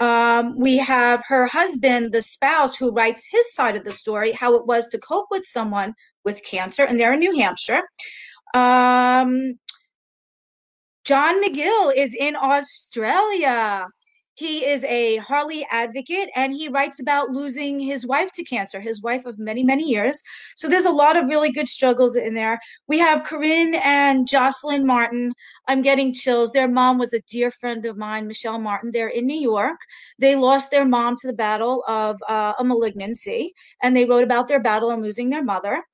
Um, 0.00 0.58
we 0.58 0.78
have 0.78 1.22
her 1.26 1.46
husband, 1.46 2.12
the 2.12 2.22
spouse, 2.22 2.76
who 2.76 2.90
writes 2.92 3.26
his 3.30 3.52
side 3.52 3.76
of 3.76 3.84
the 3.84 3.92
story, 3.92 4.32
how 4.32 4.54
it 4.54 4.66
was 4.66 4.86
to 4.88 4.98
cope 4.98 5.26
with 5.30 5.44
someone 5.44 5.94
with 6.24 6.44
cancer, 6.44 6.84
and 6.84 6.98
they're 6.98 7.14
in 7.14 7.18
New 7.18 7.36
Hampshire. 7.36 7.82
Um, 8.54 9.58
John 11.04 11.42
McGill 11.42 11.92
is 11.96 12.14
in 12.14 12.36
Australia. 12.36 13.86
He 14.40 14.64
is 14.64 14.84
a 14.84 15.18
Harley 15.18 15.66
advocate 15.70 16.30
and 16.34 16.50
he 16.50 16.70
writes 16.70 16.98
about 16.98 17.28
losing 17.28 17.78
his 17.78 18.06
wife 18.06 18.32
to 18.32 18.42
cancer, 18.42 18.80
his 18.80 19.02
wife 19.02 19.26
of 19.26 19.38
many, 19.38 19.62
many 19.62 19.86
years. 19.86 20.22
So 20.56 20.66
there's 20.66 20.86
a 20.86 20.90
lot 20.90 21.18
of 21.18 21.28
really 21.28 21.52
good 21.52 21.68
struggles 21.68 22.16
in 22.16 22.32
there. 22.32 22.58
We 22.88 22.98
have 23.00 23.24
Corinne 23.24 23.74
and 23.84 24.26
Jocelyn 24.26 24.86
Martin. 24.86 25.34
I'm 25.68 25.82
getting 25.82 26.14
chills. 26.14 26.52
Their 26.52 26.68
mom 26.68 26.96
was 26.96 27.12
a 27.12 27.20
dear 27.28 27.50
friend 27.50 27.84
of 27.84 27.98
mine, 27.98 28.26
Michelle 28.26 28.58
Martin. 28.58 28.92
They're 28.92 29.08
in 29.08 29.26
New 29.26 29.38
York. 29.38 29.78
They 30.18 30.36
lost 30.36 30.70
their 30.70 30.86
mom 30.86 31.18
to 31.18 31.26
the 31.26 31.34
battle 31.34 31.84
of 31.86 32.16
uh, 32.26 32.54
a 32.58 32.64
malignancy 32.64 33.52
and 33.82 33.94
they 33.94 34.06
wrote 34.06 34.24
about 34.24 34.48
their 34.48 34.62
battle 34.62 34.90
and 34.90 35.02
losing 35.02 35.28
their 35.28 35.44
mother. 35.44 35.84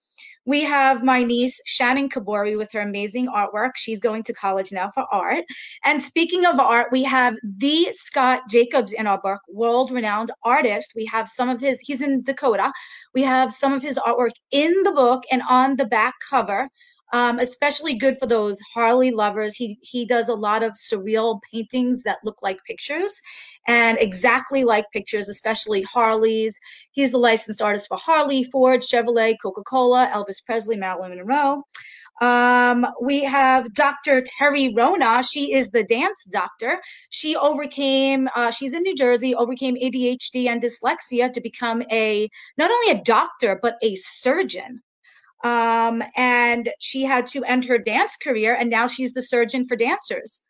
We 0.47 0.63
have 0.63 1.03
my 1.03 1.25
niece, 1.25 1.61
Shannon 1.67 2.09
Kabori, 2.09 2.57
with 2.57 2.71
her 2.73 2.81
amazing 2.81 3.27
artwork. 3.27 3.73
She's 3.75 3.99
going 3.99 4.23
to 4.23 4.33
college 4.33 4.73
now 4.73 4.89
for 4.89 5.05
art. 5.13 5.45
And 5.85 6.01
speaking 6.01 6.47
of 6.47 6.59
art, 6.61 6.89
we 6.93 7.03
have 7.03 7.35
the 7.43 7.89
Scott 7.93 8.43
Jacobs 8.49 8.93
in 8.93 9.07
our 9.07 9.21
book, 9.21 9.41
world 9.49 9.91
renowned 9.91 10.31
artist. 10.45 10.93
We 10.95 11.05
have 11.07 11.29
some 11.29 11.49
of 11.49 11.61
his, 11.61 11.81
he's 11.81 12.01
in 12.01 12.23
Dakota. 12.23 12.73
We 13.13 13.23
have 13.23 13.53
some 13.53 13.73
of 13.73 13.83
his 13.83 13.99
artwork 13.99 14.33
in 14.53 14.73
the 14.85 14.93
book 14.93 15.25
and 15.33 15.43
on 15.51 15.77
the 15.77 15.87
back 15.87 16.15
cover 16.31 16.69
um, 17.13 17.39
especially 17.39 17.95
good 17.95 18.19
for 18.19 18.27
those 18.27 18.59
Harley 18.75 19.11
lovers. 19.11 19.55
He 19.55 19.79
he 19.83 20.05
does 20.05 20.29
a 20.29 20.35
lot 20.35 20.63
of 20.63 20.73
surreal 20.73 21.41
paintings 21.53 22.03
that 22.03 22.19
look 22.25 22.43
like 22.43 22.59
pictures, 22.65 23.21
and 23.67 23.99
exactly 23.99 24.65
like 24.65 24.91
pictures, 24.93 25.29
especially 25.29 25.83
Harleys. 25.83 26.59
He's 26.91 27.13
the 27.13 27.19
licensed 27.19 27.63
artist 27.63 27.89
for 27.89 27.99
Harley, 27.99 28.45
Ford, 28.45 28.81
Chevrolet, 28.81 29.37
Coca 29.43 29.63
Cola, 29.63 30.11
Elvis 30.13 30.45
Presley, 30.45 30.77
Marilyn 30.77 31.17
Monroe. 31.17 31.63
Um, 32.21 32.87
we 33.01 33.25
have 33.25 33.73
Dr. 33.75 34.23
Terry 34.23 34.73
Rona. 34.75 35.23
She 35.23 35.53
is 35.53 35.71
the 35.71 35.85
dance 35.85 36.25
doctor. 36.25 36.81
She 37.11 37.37
overcame, 37.37 38.29
uh, 38.35 38.51
she's 38.51 38.73
in 38.73 38.83
New 38.83 38.95
Jersey, 38.95 39.35
overcame 39.35 39.77
ADHD 39.77 40.47
and 40.49 40.63
dyslexia 40.63 41.33
to 41.33 41.41
become 41.41 41.83
a 41.93 42.29
not 42.57 42.71
only 42.71 42.99
a 42.99 43.03
doctor, 43.03 43.59
but 43.61 43.77
a 43.83 43.95
surgeon. 43.97 44.83
Um, 45.47 46.03
and 46.17 46.71
she 46.81 47.05
had 47.05 47.29
to 47.29 47.45
end 47.45 47.65
her 47.67 47.79
dance 47.79 48.17
career, 48.17 48.57
and 48.59 48.69
now 48.69 48.89
she's 48.89 49.13
the 49.13 49.23
surgeon 49.23 49.65
for 49.65 49.77
dancers. 49.77 50.43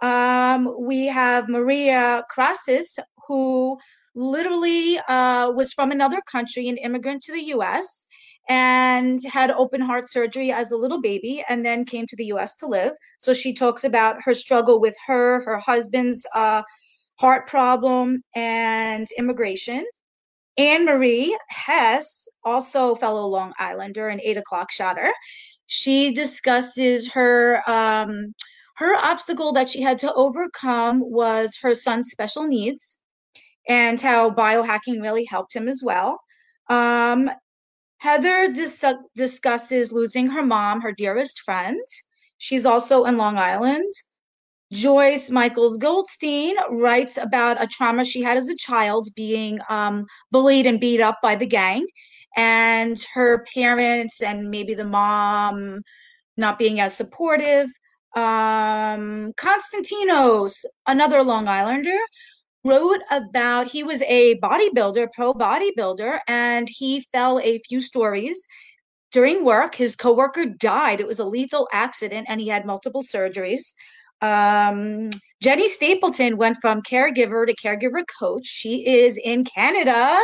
Um, 0.00 0.72
we 0.78 1.06
have 1.06 1.48
Maria 1.48 2.22
Krasis, 2.32 3.00
who 3.26 3.76
literally 4.14 5.00
uh, 5.08 5.50
was 5.50 5.72
from 5.72 5.90
another 5.90 6.20
country, 6.30 6.68
an 6.68 6.76
immigrant 6.76 7.22
to 7.24 7.32
the 7.32 7.46
US, 7.56 8.06
and 8.48 9.20
had 9.24 9.50
open 9.50 9.80
heart 9.80 10.08
surgery 10.08 10.52
as 10.52 10.70
a 10.70 10.76
little 10.76 11.00
baby 11.00 11.44
and 11.48 11.66
then 11.66 11.84
came 11.84 12.06
to 12.06 12.16
the 12.16 12.26
US 12.26 12.54
to 12.56 12.66
live. 12.66 12.92
So 13.18 13.34
she 13.34 13.52
talks 13.52 13.82
about 13.82 14.22
her 14.22 14.32
struggle 14.32 14.80
with 14.80 14.96
her, 15.08 15.42
her 15.44 15.58
husband's 15.58 16.24
uh, 16.36 16.62
heart 17.18 17.48
problem, 17.48 18.22
and 18.36 19.08
immigration. 19.18 19.84
Anne 20.58 20.84
Marie 20.84 21.38
Hess, 21.48 22.28
also 22.44 22.96
fellow 22.96 23.26
Long 23.26 23.52
Islander 23.58 24.08
and 24.08 24.20
eight 24.22 24.36
o'clock 24.36 24.70
shotter, 24.72 25.12
she 25.66 26.12
discusses 26.12 27.08
her 27.12 27.62
um, 27.70 28.34
her 28.76 28.96
obstacle 28.96 29.52
that 29.52 29.68
she 29.68 29.82
had 29.82 29.98
to 30.00 30.12
overcome 30.14 31.00
was 31.00 31.58
her 31.62 31.74
son's 31.74 32.10
special 32.10 32.46
needs 32.46 32.98
and 33.68 34.00
how 34.00 34.30
biohacking 34.30 35.02
really 35.02 35.24
helped 35.24 35.54
him 35.54 35.68
as 35.68 35.82
well. 35.84 36.20
Um, 36.68 37.30
Heather 37.98 38.52
dis- 38.52 38.84
discusses 39.16 39.92
losing 39.92 40.28
her 40.28 40.44
mom, 40.44 40.80
her 40.80 40.92
dearest 40.92 41.40
friend. 41.40 41.80
She's 42.38 42.64
also 42.64 43.04
in 43.04 43.16
Long 43.16 43.36
Island. 43.36 43.92
Joyce 44.72 45.30
Michaels 45.30 45.78
Goldstein 45.78 46.54
writes 46.70 47.16
about 47.16 47.62
a 47.62 47.66
trauma 47.66 48.04
she 48.04 48.22
had 48.22 48.36
as 48.36 48.48
a 48.48 48.56
child 48.56 49.08
being 49.16 49.58
um, 49.68 50.04
bullied 50.30 50.66
and 50.66 50.78
beat 50.78 51.00
up 51.00 51.18
by 51.22 51.34
the 51.36 51.46
gang, 51.46 51.86
and 52.36 53.02
her 53.14 53.44
parents 53.54 54.20
and 54.22 54.50
maybe 54.50 54.74
the 54.74 54.84
mom 54.84 55.80
not 56.36 56.58
being 56.58 56.80
as 56.80 56.96
supportive. 56.96 57.68
Um, 58.14 59.32
Constantinos, 59.36 60.64
another 60.86 61.22
Long 61.22 61.48
Islander, 61.48 61.98
wrote 62.64 63.00
about 63.10 63.68
he 63.68 63.82
was 63.82 64.02
a 64.02 64.36
bodybuilder, 64.40 65.08
pro 65.14 65.32
bodybuilder, 65.32 66.20
and 66.28 66.68
he 66.70 67.00
fell 67.12 67.38
a 67.40 67.58
few 67.68 67.80
stories 67.80 68.46
during 69.12 69.44
work. 69.44 69.74
His 69.74 69.96
coworker 69.96 70.46
died. 70.46 71.00
It 71.00 71.06
was 71.06 71.18
a 71.18 71.24
lethal 71.24 71.68
accident, 71.72 72.26
and 72.28 72.40
he 72.40 72.48
had 72.48 72.66
multiple 72.66 73.02
surgeries. 73.02 73.74
Um, 74.20 75.10
Jenny 75.42 75.68
Stapleton 75.68 76.36
went 76.36 76.56
from 76.60 76.82
caregiver 76.82 77.46
to 77.46 77.54
caregiver 77.54 78.02
coach. 78.18 78.46
She 78.46 78.86
is 78.86 79.18
in 79.18 79.44
Canada. 79.44 80.20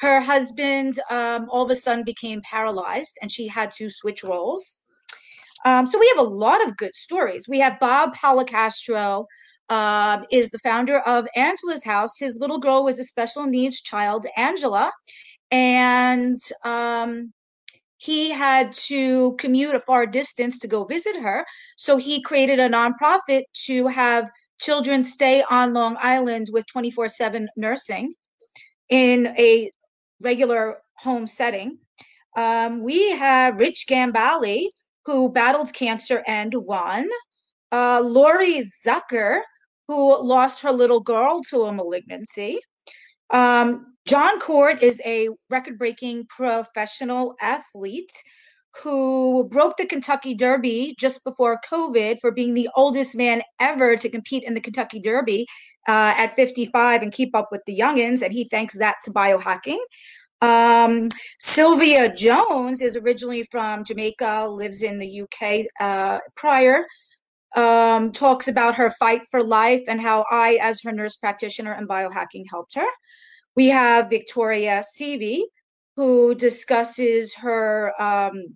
Her 0.00 0.20
husband 0.20 0.98
um, 1.10 1.46
all 1.50 1.64
of 1.64 1.70
a 1.70 1.74
sudden 1.74 2.04
became 2.04 2.40
paralyzed 2.42 3.18
and 3.22 3.30
she 3.30 3.46
had 3.48 3.70
to 3.72 3.90
switch 3.90 4.22
roles. 4.22 4.82
Um, 5.64 5.86
so 5.86 5.98
we 5.98 6.10
have 6.14 6.26
a 6.26 6.30
lot 6.30 6.66
of 6.66 6.76
good 6.76 6.94
stories. 6.94 7.46
We 7.48 7.58
have 7.60 7.80
Bob 7.80 8.14
Policastro, 8.14 9.24
uh, 9.68 10.18
is 10.30 10.50
the 10.50 10.58
founder 10.60 11.00
of 11.00 11.26
Angela's 11.34 11.84
House. 11.84 12.18
His 12.18 12.36
little 12.36 12.58
girl 12.58 12.84
was 12.84 12.98
a 12.98 13.04
special 13.04 13.46
needs 13.46 13.80
child, 13.80 14.26
Angela, 14.36 14.92
and 15.50 16.36
um, 16.64 17.32
he 18.06 18.30
had 18.30 18.72
to 18.72 19.32
commute 19.32 19.74
a 19.74 19.80
far 19.80 20.06
distance 20.06 20.60
to 20.60 20.68
go 20.68 20.84
visit 20.84 21.16
her. 21.16 21.44
So 21.76 21.96
he 21.96 22.22
created 22.22 22.60
a 22.60 22.68
nonprofit 22.68 23.42
to 23.66 23.88
have 23.88 24.30
children 24.60 25.02
stay 25.02 25.42
on 25.50 25.74
Long 25.74 25.96
Island 26.00 26.50
with 26.52 26.68
24 26.68 27.08
7 27.08 27.48
nursing 27.56 28.14
in 28.90 29.34
a 29.36 29.72
regular 30.22 30.78
home 30.94 31.26
setting. 31.26 31.78
Um, 32.36 32.84
we 32.84 33.10
have 33.10 33.56
Rich 33.56 33.86
Gambale, 33.90 34.68
who 35.04 35.28
battled 35.32 35.72
cancer 35.72 36.22
and 36.28 36.54
won. 36.54 37.08
Uh, 37.72 38.02
Lori 38.04 38.62
Zucker, 38.86 39.40
who 39.88 40.22
lost 40.22 40.62
her 40.62 40.70
little 40.70 41.00
girl 41.00 41.42
to 41.50 41.62
a 41.62 41.72
malignancy. 41.72 42.60
Um, 43.30 43.94
Jon 44.06 44.38
Court 44.38 44.82
is 44.82 45.00
a 45.04 45.28
record 45.50 45.78
breaking 45.78 46.26
professional 46.28 47.34
athlete 47.40 48.12
who 48.82 49.48
broke 49.50 49.76
the 49.76 49.86
Kentucky 49.86 50.34
Derby 50.34 50.94
just 50.98 51.24
before 51.24 51.58
COVID 51.70 52.20
for 52.20 52.30
being 52.30 52.54
the 52.54 52.68
oldest 52.76 53.16
man 53.16 53.42
ever 53.58 53.96
to 53.96 54.08
compete 54.08 54.44
in 54.44 54.54
the 54.54 54.60
Kentucky 54.60 55.00
Derby 55.00 55.46
uh, 55.88 56.14
at 56.16 56.36
55 56.36 57.02
and 57.02 57.12
keep 57.12 57.34
up 57.34 57.48
with 57.50 57.62
the 57.66 57.78
youngins. 57.78 58.22
And 58.22 58.32
he 58.32 58.44
thanks 58.44 58.76
that 58.78 58.96
to 59.04 59.10
biohacking. 59.10 59.78
Um, 60.42 61.08
Sylvia 61.38 62.12
Jones 62.14 62.82
is 62.82 62.96
originally 62.96 63.44
from 63.50 63.84
Jamaica, 63.84 64.46
lives 64.50 64.82
in 64.82 64.98
the 64.98 65.22
UK 65.22 65.66
uh, 65.80 66.20
prior. 66.34 66.84
Um, 67.56 68.12
talks 68.12 68.48
about 68.48 68.74
her 68.74 68.90
fight 68.98 69.22
for 69.30 69.42
life 69.42 69.82
and 69.88 69.98
how 69.98 70.26
I, 70.30 70.58
as 70.60 70.82
her 70.82 70.92
nurse 70.92 71.16
practitioner 71.16 71.72
and 71.72 71.88
biohacking, 71.88 72.44
helped 72.50 72.74
her. 72.74 72.86
We 73.56 73.68
have 73.68 74.10
Victoria 74.10 74.82
Seavey, 74.82 75.40
who 75.96 76.34
discusses 76.34 77.34
her 77.36 77.94
um, 77.98 78.54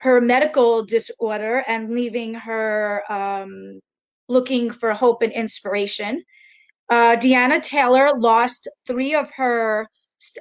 her 0.00 0.20
medical 0.20 0.84
disorder 0.84 1.64
and 1.66 1.88
leaving 1.88 2.34
her 2.34 3.02
um, 3.10 3.80
looking 4.28 4.70
for 4.70 4.92
hope 4.92 5.22
and 5.22 5.32
inspiration. 5.32 6.22
Uh, 6.90 7.16
Deanna 7.16 7.62
Taylor 7.62 8.12
lost 8.18 8.68
three 8.86 9.14
of 9.14 9.30
her 9.36 9.88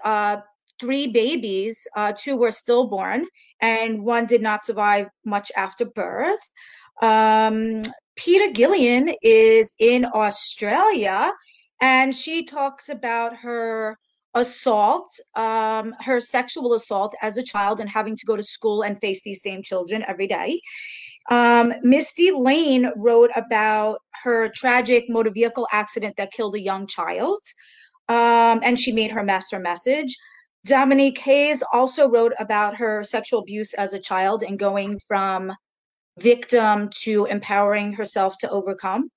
uh, 0.04 0.38
three 0.80 1.08
babies. 1.08 1.88
Uh, 1.96 2.12
two 2.18 2.36
were 2.36 2.52
stillborn, 2.52 3.26
and 3.62 4.04
one 4.04 4.26
did 4.26 4.42
not 4.42 4.66
survive 4.66 5.08
much 5.26 5.52
after 5.56 5.86
birth. 5.86 6.42
Um, 7.02 7.82
Peta 8.16 8.52
Gillian 8.54 9.14
is 9.22 9.74
in 9.80 10.06
Australia 10.14 11.32
and 11.82 12.16
she 12.16 12.44
talks 12.44 12.90
about 12.90 13.36
her 13.38 13.98
assault, 14.36 15.10
um, 15.36 15.94
her 16.00 16.20
sexual 16.20 16.74
assault 16.74 17.14
as 17.22 17.38
a 17.38 17.44
child, 17.44 17.80
and 17.80 17.90
having 17.90 18.16
to 18.16 18.26
go 18.26 18.36
to 18.36 18.44
school 18.44 18.84
and 18.84 19.00
face 19.00 19.22
these 19.22 19.42
same 19.42 19.62
children 19.62 20.04
every 20.08 20.28
day. 20.28 20.60
Um, 21.30 21.74
Misty 21.82 22.32
Lane 22.32 22.92
wrote 22.96 23.32
about 23.36 24.00
her 24.24 24.50
tragic 24.56 25.06
motor 25.10 25.32
vehicle 25.32 25.68
accident 25.72 26.16
that 26.18 26.32
killed 26.32 26.56
a 26.56 26.62
young 26.62 26.88
child, 26.88 27.40
um, 28.10 28.62
and 28.64 28.80
she 28.80 28.92
made 28.92 29.12
her 29.12 29.24
master 29.24 29.60
message. 29.60 30.16
Dominique 30.66 31.20
Hayes 31.20 31.62
also 31.74 32.10
wrote 32.10 32.34
about 32.40 32.76
her 32.76 33.04
sexual 33.04 33.42
abuse 33.42 33.74
as 33.74 33.94
a 33.94 34.00
child 34.00 34.44
and 34.44 34.58
going 34.58 35.00
from 35.08 35.52
victim 36.20 36.90
to 37.02 37.26
empowering 37.26 37.94
herself 37.94 38.38
to 38.40 38.50
overcome. 38.50 39.10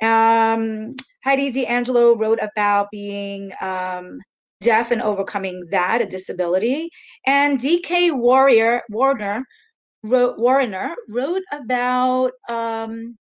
Um, 0.00 0.96
Heidi 1.24 1.52
D'Angelo 1.52 2.16
wrote 2.16 2.40
about 2.42 2.88
being 2.90 3.52
um, 3.60 4.18
deaf 4.60 4.90
and 4.90 5.02
overcoming 5.02 5.66
that, 5.70 6.00
a 6.02 6.06
disability. 6.06 6.90
And 7.26 7.58
D.K. 7.58 8.10
Warrior 8.10 8.82
Warner 8.90 9.44
wrote 10.02 10.38
Warner 10.38 10.94
wrote 11.08 11.42
about 11.52 12.32
um, 12.48 13.16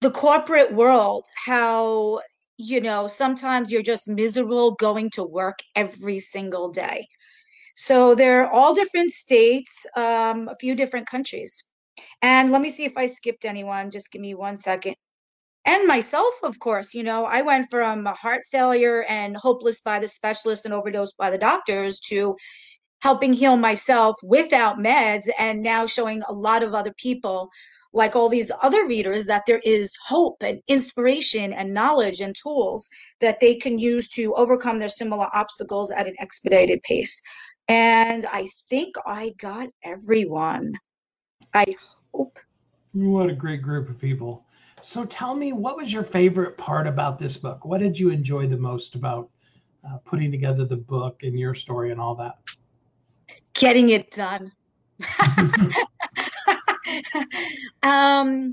the 0.00 0.10
corporate 0.10 0.72
world, 0.72 1.26
how 1.34 2.20
you 2.58 2.80
know, 2.80 3.06
sometimes 3.06 3.70
you're 3.70 3.82
just 3.82 4.08
miserable 4.08 4.72
going 4.72 5.10
to 5.10 5.22
work 5.22 5.58
every 5.74 6.18
single 6.18 6.70
day. 6.70 7.06
So 7.74 8.14
they're 8.14 8.50
all 8.50 8.74
different 8.74 9.10
states, 9.12 9.86
um, 9.96 10.48
a 10.48 10.56
few 10.58 10.74
different 10.74 11.06
countries. 11.06 11.62
And 12.22 12.50
let 12.50 12.62
me 12.62 12.70
see 12.70 12.84
if 12.84 12.96
I 12.96 13.06
skipped 13.06 13.44
anyone. 13.44 13.90
Just 13.90 14.10
give 14.12 14.22
me 14.22 14.34
one 14.34 14.56
second. 14.56 14.94
And 15.66 15.86
myself, 15.88 16.34
of 16.44 16.58
course, 16.60 16.94
you 16.94 17.02
know, 17.02 17.24
I 17.24 17.42
went 17.42 17.68
from 17.70 18.06
heart 18.06 18.42
failure 18.52 19.04
and 19.08 19.36
hopeless 19.36 19.80
by 19.80 19.98
the 19.98 20.06
specialist 20.06 20.64
and 20.64 20.72
overdosed 20.72 21.16
by 21.16 21.30
the 21.30 21.38
doctors 21.38 21.98
to 22.08 22.36
helping 23.02 23.32
heal 23.32 23.56
myself 23.56 24.16
without 24.22 24.78
meds 24.78 25.28
and 25.38 25.62
now 25.62 25.86
showing 25.86 26.22
a 26.28 26.32
lot 26.32 26.62
of 26.62 26.74
other 26.74 26.92
people 26.96 27.48
like 27.92 28.14
all 28.14 28.28
these 28.28 28.52
other 28.62 28.86
readers, 28.86 29.24
that 29.24 29.44
there 29.46 29.60
is 29.64 29.96
hope 30.06 30.36
and 30.42 30.60
inspiration 30.68 31.52
and 31.54 31.72
knowledge 31.72 32.20
and 32.20 32.36
tools 32.40 32.88
that 33.20 33.40
they 33.40 33.54
can 33.54 33.78
use 33.78 34.06
to 34.06 34.34
overcome 34.34 34.78
their 34.78 34.88
similar 34.88 35.28
obstacles 35.34 35.90
at 35.90 36.06
an 36.06 36.14
expedited 36.18 36.82
pace. 36.82 37.20
And 37.68 38.26
I 38.26 38.48
think 38.68 38.94
I 39.06 39.32
got 39.40 39.68
everyone. 39.82 40.74
I 41.56 41.74
hope. 42.12 42.38
What 42.92 43.30
a 43.30 43.34
great 43.34 43.62
group 43.62 43.88
of 43.88 43.98
people. 43.98 44.44
So 44.82 45.06
tell 45.06 45.34
me, 45.34 45.52
what 45.52 45.76
was 45.76 45.90
your 45.92 46.04
favorite 46.04 46.58
part 46.58 46.86
about 46.86 47.18
this 47.18 47.38
book? 47.38 47.64
What 47.64 47.80
did 47.80 47.98
you 47.98 48.10
enjoy 48.10 48.46
the 48.46 48.58
most 48.58 48.94
about 48.94 49.30
uh, 49.88 49.96
putting 50.04 50.30
together 50.30 50.66
the 50.66 50.76
book 50.76 51.22
and 51.22 51.38
your 51.38 51.54
story 51.54 51.92
and 51.92 52.00
all 52.00 52.14
that? 52.16 52.38
Getting 53.54 53.88
it 53.88 54.10
done. 54.10 54.52
um, 57.82 58.52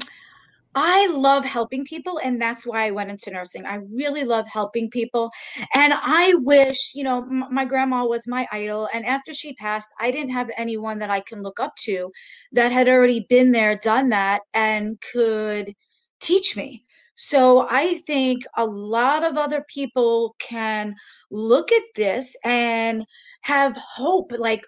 I 0.75 1.07
love 1.07 1.45
helping 1.45 1.85
people, 1.85 2.19
and 2.23 2.41
that's 2.41 2.65
why 2.65 2.85
I 2.87 2.91
went 2.91 3.11
into 3.11 3.29
nursing. 3.29 3.65
I 3.65 3.75
really 3.75 4.23
love 4.23 4.47
helping 4.47 4.89
people. 4.89 5.31
And 5.75 5.93
I 5.95 6.33
wish, 6.39 6.93
you 6.95 7.03
know, 7.03 7.19
m- 7.21 7.45
my 7.51 7.63
grandma 7.65 8.05
was 8.05 8.27
my 8.27 8.47
idol. 8.51 8.89
And 8.91 9.05
after 9.05 9.33
she 9.35 9.53
passed, 9.53 9.89
I 9.99 10.09
didn't 10.09 10.31
have 10.33 10.49
anyone 10.57 10.97
that 10.99 11.11
I 11.11 11.19
can 11.19 11.43
look 11.43 11.59
up 11.59 11.75
to 11.83 12.11
that 12.53 12.71
had 12.71 12.89
already 12.89 13.25
been 13.29 13.51
there, 13.51 13.75
done 13.77 14.09
that, 14.09 14.41
and 14.53 14.99
could 15.13 15.73
teach 16.19 16.55
me. 16.55 16.85
So 17.15 17.67
I 17.69 17.95
think 18.07 18.43
a 18.57 18.65
lot 18.65 19.23
of 19.23 19.37
other 19.37 19.63
people 19.69 20.35
can 20.39 20.95
look 21.29 21.71
at 21.71 21.83
this 21.95 22.35
and 22.43 23.05
have 23.41 23.77
hope 23.77 24.31
like, 24.37 24.63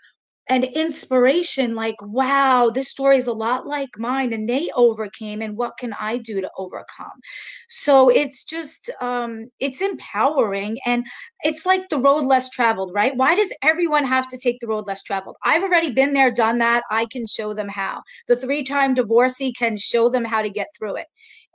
and 0.50 0.64
inspiration 0.64 1.76
like 1.76 1.96
wow 2.02 2.70
this 2.74 2.90
story 2.90 3.18
is 3.18 3.28
a 3.28 3.34
lot 3.34 3.66
like 3.66 3.90
mine 3.98 4.32
and 4.34 4.48
they 4.48 4.70
overcame 4.76 5.42
and 5.42 5.58
what 5.58 5.78
can 5.78 5.94
i 6.00 6.18
do 6.18 6.42
to 6.42 6.50
overcome? 6.58 7.20
So 7.70 8.10
it's 8.10 8.44
just 8.44 8.90
um 9.02 9.48
it's 9.60 9.82
empowering 9.82 10.78
and 10.86 11.06
it's 11.42 11.66
like 11.66 11.90
the 11.90 11.98
road 12.00 12.26
less 12.26 12.50
traveled 12.50 12.92
right? 12.94 13.16
Why 13.16 13.36
does 13.36 13.54
everyone 13.62 14.06
have 14.06 14.28
to 14.30 14.38
take 14.38 14.60
the 14.60 14.68
road 14.68 14.86
less 14.88 15.04
traveled? 15.04 15.36
I've 15.44 15.64
already 15.64 15.92
been 15.92 16.14
there 16.14 16.32
done 16.32 16.58
that 16.60 16.84
i 16.90 17.06
can 17.08 17.26
show 17.28 17.54
them 17.54 17.70
how. 17.70 18.02
The 18.28 18.36
three 18.36 18.64
time 18.64 18.94
divorcee 18.94 19.54
can 19.54 19.78
show 19.78 20.10
them 20.10 20.26
how 20.26 20.42
to 20.42 20.50
get 20.50 20.68
through 20.78 20.98
it. 20.98 21.08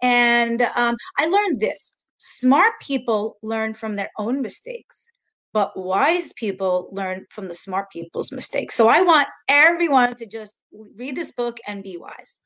And 0.03 0.63
um, 0.75 0.97
i 1.19 1.27
learned 1.27 1.61
this 1.61 1.97
smart 2.19 2.73
people 2.81 3.39
learn 3.43 3.73
from 3.75 3.97
their 3.97 4.11
own 4.19 4.43
mistakes 4.43 5.11
but 5.53 5.77
wise 5.77 6.33
people 6.35 6.89
learn 6.93 7.27
from 7.31 7.49
the 7.49 7.55
smart 7.55 7.91
people's 7.91 8.33
mistakes. 8.33 8.75
So 8.75 8.89
I 8.89 9.01
want 9.03 9.29
everyone 9.49 10.15
to 10.17 10.27
just 10.27 10.61
read 10.97 11.17
this 11.17 11.33
book 11.33 11.59
and 11.67 11.83
be 11.83 11.97
wise. 11.97 12.41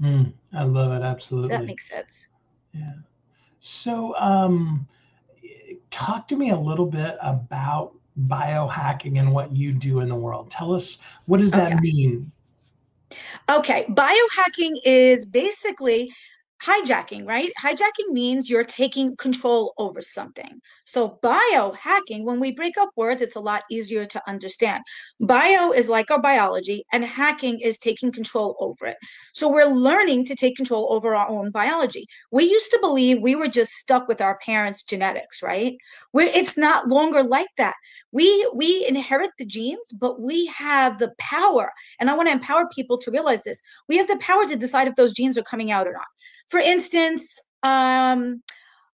Mm, 0.00 0.32
I 0.52 0.64
love 0.64 0.92
it. 0.92 1.04
Absolutely. 1.04 1.56
That 1.56 1.64
makes 1.64 1.88
sense. 1.88 2.28
Yeah. 2.72 2.94
So, 3.60 4.14
um, 4.18 4.86
talk 5.90 6.26
to 6.28 6.36
me 6.36 6.50
a 6.50 6.56
little 6.56 6.86
bit 6.86 7.16
about 7.22 7.94
biohacking 8.26 9.18
and 9.18 9.32
what 9.32 9.54
you 9.54 9.72
do 9.72 10.00
in 10.00 10.08
the 10.08 10.14
world. 10.14 10.50
Tell 10.50 10.72
us 10.72 10.98
what 11.26 11.40
does 11.40 11.50
that 11.52 11.72
okay. 11.72 11.80
mean? 11.80 12.30
Okay, 13.48 13.86
biohacking 13.90 14.72
is 14.84 15.24
basically 15.24 16.12
hijacking, 16.62 17.26
right? 17.26 17.50
Hijacking 17.60 18.10
means 18.10 18.48
you're 18.48 18.64
taking 18.64 19.16
control 19.16 19.74
over 19.78 20.00
something. 20.00 20.60
So, 20.84 21.18
biohacking, 21.22 22.24
when 22.24 22.40
we 22.40 22.52
break 22.52 22.78
up 22.78 22.90
words, 22.96 23.22
it's 23.22 23.36
a 23.36 23.40
lot 23.40 23.62
easier 23.70 24.06
to 24.06 24.22
understand. 24.28 24.82
Bio 25.20 25.72
is 25.72 25.88
like 25.88 26.10
our 26.10 26.20
biology, 26.20 26.84
and 26.92 27.04
hacking 27.04 27.60
is 27.60 27.78
taking 27.78 28.12
control 28.12 28.56
over 28.60 28.86
it. 28.86 28.96
So, 29.34 29.48
we're 29.48 29.66
learning 29.66 30.24
to 30.26 30.36
take 30.36 30.56
control 30.56 30.86
over 30.90 31.14
our 31.14 31.28
own 31.28 31.50
biology. 31.50 32.06
We 32.30 32.44
used 32.44 32.70
to 32.70 32.78
believe 32.80 33.20
we 33.20 33.34
were 33.34 33.48
just 33.48 33.72
stuck 33.72 34.08
with 34.08 34.20
our 34.20 34.38
parents' 34.38 34.82
genetics, 34.82 35.42
right? 35.42 35.74
Where 36.12 36.28
it's 36.28 36.56
not 36.56 36.88
longer 36.88 37.22
like 37.22 37.48
that. 37.58 37.74
We 38.12 38.48
we 38.54 38.86
inherit 38.86 39.30
the 39.38 39.44
genes, 39.44 39.92
but 39.92 40.20
we 40.20 40.46
have 40.46 40.98
the 40.98 41.12
power, 41.18 41.72
and 42.00 42.08
I 42.08 42.14
want 42.14 42.28
to 42.28 42.32
empower 42.32 42.68
people 42.74 42.96
to 42.98 43.10
realize 43.10 43.42
this. 43.42 43.60
We 43.88 43.96
have 43.98 44.08
the 44.08 44.18
power 44.18 44.46
to 44.46 44.56
decide 44.56 44.88
if 44.88 44.94
those 44.96 45.12
genes 45.12 45.36
are 45.36 45.42
coming 45.42 45.70
out 45.70 45.86
or 45.86 45.92
not. 45.92 46.06
For 46.48 46.60
instance, 46.60 47.40
um, 47.62 48.42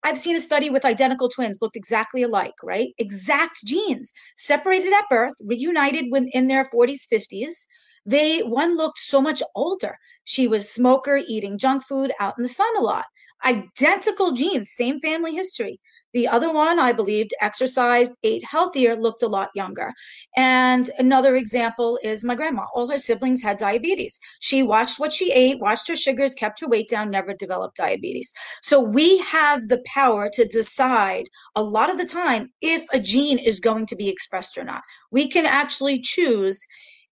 I've 0.04 0.18
seen 0.18 0.36
a 0.36 0.42
study 0.42 0.70
with 0.70 0.86
identical 0.86 1.30
twins 1.30 1.60
looked 1.62 1.76
exactly 1.76 2.24
alike, 2.24 2.54
right? 2.64 2.90
Exact 2.98 3.66
genes, 3.66 4.14
separated 4.38 4.94
at 4.94 5.10
birth, 5.10 5.34
reunited 5.44 6.06
when 6.10 6.30
in 6.30 6.48
their 6.48 6.66
40s, 6.66 7.06
50s. 7.08 7.68
They 8.06 8.40
one 8.40 8.78
looked 8.78 9.00
so 9.00 9.22
much 9.22 9.44
older. 9.56 9.98
She 10.24 10.48
was 10.48 10.72
smoker, 10.72 11.18
eating 11.28 11.58
junk 11.58 11.84
food, 11.84 12.14
out 12.20 12.36
in 12.38 12.44
the 12.44 12.50
sun 12.50 12.76
a 12.78 12.82
lot. 12.82 13.06
Identical 13.46 14.32
genes, 14.32 14.72
same 14.72 15.00
family 15.02 15.36
history. 15.36 15.80
The 16.14 16.28
other 16.28 16.52
one, 16.52 16.80
I 16.80 16.92
believed, 16.92 17.34
exercised, 17.42 18.14
ate 18.24 18.44
healthier, 18.44 18.96
looked 18.96 19.24
a 19.24 19.28
lot 19.28 19.50
younger. 19.54 19.94
And 20.36 20.90
another 20.98 21.36
example 21.36 22.00
is 22.04 22.24
my 22.24 22.36
grandma. 22.36 22.64
All 22.74 22.90
her 22.90 22.98
siblings 22.98 23.44
had 23.44 23.58
diabetes. 23.58 24.20
She 24.40 24.64
watched 24.64 25.00
what 25.00 25.14
she 25.14 25.32
ate, 25.32 25.60
watched 25.60 25.88
her 25.88 25.96
sugars, 25.96 26.34
kept 26.34 26.60
her 26.62 26.68
weight 26.68 26.90
down, 26.90 27.12
never 27.12 27.34
developed 27.34 27.78
diabetes. 27.78 28.34
So 28.62 28.80
we 28.80 29.20
have 29.20 29.68
the 29.68 29.84
power 29.86 30.30
to 30.34 30.46
decide 30.46 31.30
a 31.56 31.64
lot 31.64 31.90
of 31.90 31.98
the 31.98 32.06
time 32.06 32.50
if 32.62 32.86
a 32.92 33.00
gene 33.00 33.38
is 33.38 33.60
going 33.60 33.86
to 33.88 33.96
be 33.96 34.10
expressed 34.10 34.58
or 34.58 34.64
not. 34.64 34.82
We 35.12 35.28
can 35.28 35.46
actually 35.46 36.02
choose 36.02 36.64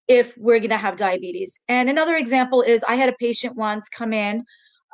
if 0.08 0.34
we're 0.38 0.60
going 0.60 0.70
to 0.70 0.78
have 0.78 0.96
diabetes. 0.96 1.60
And 1.68 1.90
another 1.90 2.16
example 2.16 2.62
is 2.62 2.84
I 2.84 2.96
had 2.96 3.10
a 3.10 3.16
patient 3.20 3.56
once 3.56 3.90
come 3.90 4.14
in 4.14 4.44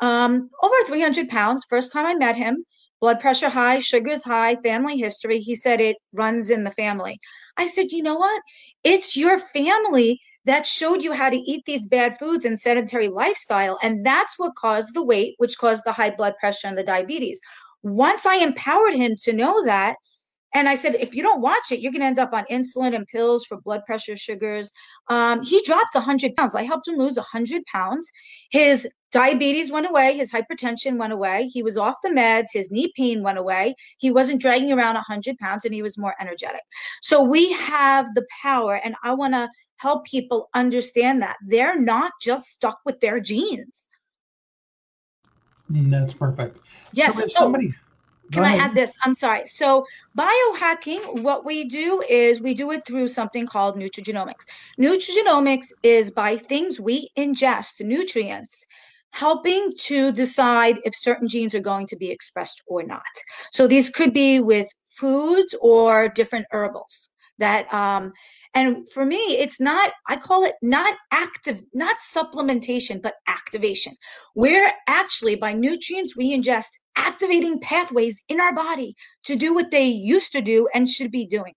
um, 0.02 0.50
over 0.62 0.76
300 0.88 1.30
pounds. 1.30 1.66
First 1.70 1.94
time 1.94 2.06
I 2.06 2.16
met 2.16 2.36
him, 2.36 2.66
blood 3.04 3.20
pressure 3.20 3.50
high, 3.50 3.80
sugars 3.80 4.24
high, 4.24 4.56
family 4.64 4.98
history. 4.98 5.40
He 5.40 5.56
said 5.56 5.82
it 5.82 5.98
runs 6.14 6.50
in 6.50 6.64
the 6.64 6.72
family. 6.72 7.20
I 7.58 7.68
said, 7.68 7.92
you 7.92 8.02
know 8.02 8.16
what? 8.16 8.42
It's 8.86 9.18
your 9.18 9.40
family 9.40 10.22
that 10.46 10.66
showed 10.66 11.04
you 11.04 11.12
how 11.12 11.30
to 11.30 11.36
eat 11.36 11.64
these 11.66 11.86
bad 11.86 12.18
foods 12.18 12.46
and 12.46 12.58
sedentary 12.58 13.10
lifestyle. 13.10 13.78
And 13.84 14.06
that's 14.06 14.40
what 14.40 14.56
caused 14.56 14.94
the 14.94 15.04
weight, 15.04 15.36
which 15.38 15.58
caused 15.58 15.84
the 15.84 15.92
high 15.92 16.12
blood 16.12 16.36
pressure 16.40 16.68
and 16.68 16.78
the 16.78 16.84
diabetes. 16.84 17.42
Once 17.82 18.26
I 18.26 18.36
empowered 18.36 18.94
him 18.94 19.18
to 19.24 19.34
know 19.34 19.66
that, 19.66 19.98
and 20.54 20.70
I 20.70 20.76
said, 20.76 20.96
if 20.96 21.16
you 21.16 21.24
don't 21.24 21.42
watch 21.42 21.72
it, 21.72 21.80
you're 21.80 21.92
going 21.92 22.02
to 22.02 22.08
end 22.08 22.20
up 22.20 22.34
on 22.34 22.46
insulin 22.52 22.96
and 22.96 23.08
pills 23.08 23.46
for 23.46 23.60
blood 23.62 23.82
pressure, 23.86 24.16
sugars. 24.16 24.72
Um, 25.10 25.44
he 25.44 25.62
dropped 25.64 25.96
100 25.96 26.36
pounds. 26.36 26.54
I 26.54 26.64
helped 26.64 26.88
him 26.88 26.96
lose 26.96 27.18
100 27.18 27.66
pounds. 27.66 28.10
His 28.52 28.88
diabetes 29.12 29.72
went 29.72 29.88
away. 29.88 30.16
His 30.16 30.32
hypertension 30.32 30.98
went 30.98 31.14
away. 31.14 31.50
He 31.52 31.64
was 31.64 31.78
off 31.78 31.96
the 32.04 32.10
meds. 32.10 32.48
His 32.54 32.70
knee 32.70 32.92
pain 32.96 33.24
went 33.24 33.38
away. 33.40 33.76
He 33.98 34.12
wasn't 34.12 34.42
dragging 34.42 34.72
around 34.72 34.96
100 34.96 35.38
pounds 35.40 35.66
and 35.66 35.74
he 35.74 35.82
was 35.82 35.98
more 35.98 36.16
energetic. 36.20 36.62
So 37.02 37.22
we 37.22 37.52
have 37.54 38.14
the 38.16 38.26
power, 38.42 38.82
and 38.84 38.96
I 39.04 39.14
want 39.14 39.34
to 39.34 39.50
help 39.78 40.06
people 40.06 40.50
understand 40.54 41.22
that 41.22 41.38
they're 41.48 41.80
not 41.80 42.14
just 42.22 42.46
stuck 42.46 42.80
with 42.86 43.00
their 43.00 43.20
genes. 43.20 43.90
Mm, 45.72 45.92
that's 45.92 46.14
perfect. 46.14 46.58
Yes. 46.92 47.18
So 47.18 47.24
if 47.24 47.32
somebody. 47.32 47.74
Can 48.34 48.46
I 48.46 48.56
add 48.58 48.76
this? 48.76 48.98
I'm 49.04 49.14
sorry. 49.14 49.46
So, 49.46 49.86
biohacking, 50.18 51.22
what 51.22 51.46
we 51.46 51.66
do 51.66 52.04
is 52.10 52.42
we 52.42 52.54
do 52.54 52.72
it 52.72 52.86
through 52.86 53.08
something 53.08 53.46
called 53.46 53.78
nutrigenomics. 53.78 54.46
Nutrigenomics 54.80 55.72
is 55.84 56.12
by 56.12 56.38
things 56.38 56.80
we 56.80 57.10
ingest, 57.18 57.82
nutrients, 57.82 58.66
helping 59.12 59.72
to 59.78 60.12
decide 60.12 60.80
if 60.84 60.96
certain 60.96 61.28
genes 61.28 61.54
are 61.54 61.60
going 61.60 61.88
to 61.88 61.96
be 61.96 62.10
expressed 62.10 62.62
or 62.68 62.84
not. 62.84 63.04
So, 63.52 63.68
these 63.68 63.90
could 63.90 64.14
be 64.14 64.40
with 64.40 64.68
foods 64.86 65.56
or 65.62 66.10
different 66.10 66.46
herbals 66.52 67.10
that 67.40 67.72
um, 67.74 68.14
and 68.54 68.88
for 68.90 69.06
me, 69.06 69.18
it's 69.18 69.60
not, 69.60 69.92
I 70.08 70.16
call 70.16 70.44
it 70.44 70.56
not 70.62 70.96
active, 71.12 71.62
not 71.74 71.98
supplementation, 71.98 73.02
but 73.02 73.16
activation. 73.28 73.94
We're 74.36 74.72
actually, 74.88 75.36
by 75.36 75.54
nutrients 75.54 76.16
we 76.16 76.38
ingest, 76.38 76.70
activating 76.96 77.60
pathways 77.60 78.22
in 78.30 78.40
our 78.40 78.54
body 78.54 78.96
to 79.24 79.36
do 79.36 79.54
what 79.54 79.72
they 79.72 79.86
used 79.86 80.32
to 80.34 80.42
do 80.42 80.68
and 80.74 80.88
should 80.88 81.12
be 81.12 81.26
doing. 81.26 81.54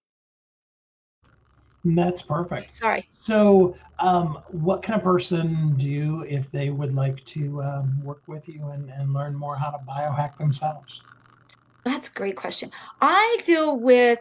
That's 1.84 2.22
perfect. 2.22 2.74
Sorry. 2.74 3.06
So, 3.12 3.76
um, 4.00 4.42
what 4.48 4.82
can 4.82 4.94
a 4.94 4.98
person 4.98 5.74
do 5.76 6.24
if 6.28 6.50
they 6.50 6.70
would 6.70 6.94
like 6.94 7.24
to 7.26 7.62
um, 7.62 8.02
work 8.02 8.22
with 8.26 8.48
you 8.48 8.68
and, 8.68 8.90
and 8.90 9.12
learn 9.12 9.36
more 9.36 9.56
how 9.56 9.70
to 9.70 9.78
biohack 9.88 10.36
themselves? 10.36 11.02
That's 11.84 12.08
a 12.08 12.12
great 12.12 12.36
question. 12.36 12.72
I 13.00 13.38
deal 13.44 13.78
with 13.78 14.20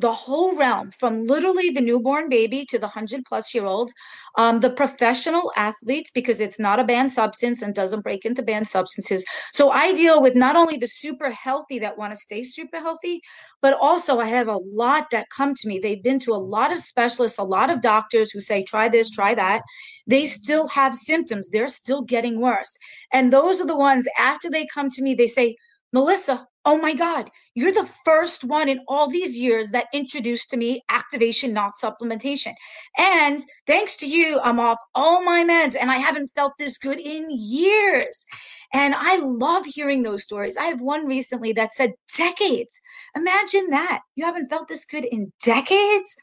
the 0.00 0.12
whole 0.12 0.56
realm 0.56 0.90
from 0.90 1.24
literally 1.24 1.70
the 1.70 1.80
newborn 1.80 2.28
baby 2.28 2.64
to 2.66 2.78
the 2.78 2.86
100 2.86 3.24
plus 3.24 3.54
year 3.54 3.64
old 3.64 3.92
um, 4.36 4.60
the 4.60 4.70
professional 4.70 5.52
athletes 5.56 6.10
because 6.10 6.40
it's 6.40 6.58
not 6.58 6.80
a 6.80 6.84
banned 6.84 7.10
substance 7.10 7.62
and 7.62 7.74
doesn't 7.74 8.00
break 8.00 8.24
into 8.24 8.42
banned 8.42 8.66
substances. 8.66 9.24
So 9.52 9.70
i 9.70 9.92
deal 9.94 10.20
with 10.20 10.34
not 10.34 10.56
only 10.56 10.76
the 10.76 10.88
super 10.88 11.30
healthy 11.30 11.78
that 11.78 11.96
want 11.96 12.12
to 12.12 12.16
stay 12.16 12.42
super 12.42 12.78
healthy 12.78 13.20
but 13.62 13.74
also 13.80 14.18
i 14.18 14.26
have 14.26 14.48
a 14.48 14.56
lot 14.56 15.10
that 15.10 15.30
come 15.30 15.54
to 15.54 15.68
me. 15.68 15.78
They've 15.78 16.02
been 16.02 16.18
to 16.20 16.32
a 16.32 16.44
lot 16.56 16.72
of 16.72 16.80
specialists 16.80 17.38
a 17.38 17.44
lot 17.44 17.70
of 17.70 17.80
doctors 17.80 18.30
who 18.30 18.40
say 18.40 18.62
try 18.62 18.88
this 18.88 19.10
try 19.10 19.34
that. 19.34 19.62
They 20.06 20.26
still 20.26 20.68
have 20.68 20.96
symptoms. 20.96 21.48
They're 21.48 21.68
still 21.68 22.02
getting 22.02 22.40
worse. 22.40 22.76
And 23.12 23.32
those 23.32 23.60
are 23.60 23.66
the 23.66 23.76
ones 23.76 24.06
after 24.18 24.50
they 24.50 24.66
come 24.66 24.90
to 24.90 25.02
me 25.02 25.14
they 25.14 25.28
say 25.28 25.56
melissa 25.92 26.46
oh 26.64 26.80
my 26.80 26.94
God, 26.94 27.30
you're 27.54 27.72
the 27.72 27.88
first 28.04 28.42
one 28.42 28.68
in 28.68 28.80
all 28.88 29.08
these 29.08 29.36
years 29.36 29.70
that 29.70 29.86
introduced 29.92 30.50
to 30.50 30.56
me 30.56 30.82
activation, 30.90 31.52
not 31.52 31.72
supplementation. 31.82 32.54
And 32.98 33.40
thanks 33.66 33.96
to 33.96 34.06
you, 34.06 34.40
I'm 34.42 34.58
off 34.58 34.78
all 34.94 35.22
my 35.22 35.44
meds 35.44 35.76
and 35.78 35.90
I 35.90 35.96
haven't 35.96 36.28
felt 36.34 36.54
this 36.58 36.78
good 36.78 36.98
in 36.98 37.28
years. 37.30 38.24
And 38.72 38.94
I 38.96 39.18
love 39.18 39.66
hearing 39.66 40.02
those 40.02 40.24
stories. 40.24 40.56
I 40.56 40.64
have 40.64 40.80
one 40.80 41.06
recently 41.06 41.52
that 41.52 41.74
said 41.74 41.92
decades. 42.16 42.80
Imagine 43.14 43.70
that. 43.70 44.00
You 44.16 44.24
haven't 44.24 44.48
felt 44.48 44.68
this 44.68 44.84
good 44.84 45.04
in 45.04 45.32
decades? 45.42 46.16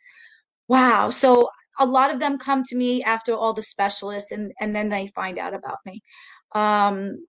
Wow. 0.68 1.12
So 1.12 1.50
a 1.80 1.86
lot 1.86 2.14
of 2.14 2.20
them 2.20 2.38
come 2.38 2.64
to 2.64 2.76
me 2.76 3.04
after 3.04 3.34
all 3.34 3.54
the 3.54 3.62
specialists 3.62 4.32
and, 4.32 4.52
and 4.60 4.76
then 4.76 4.90
they 4.90 5.08
find 5.08 5.38
out 5.38 5.54
about 5.54 5.78
me. 5.86 6.02
Um, 6.54 7.26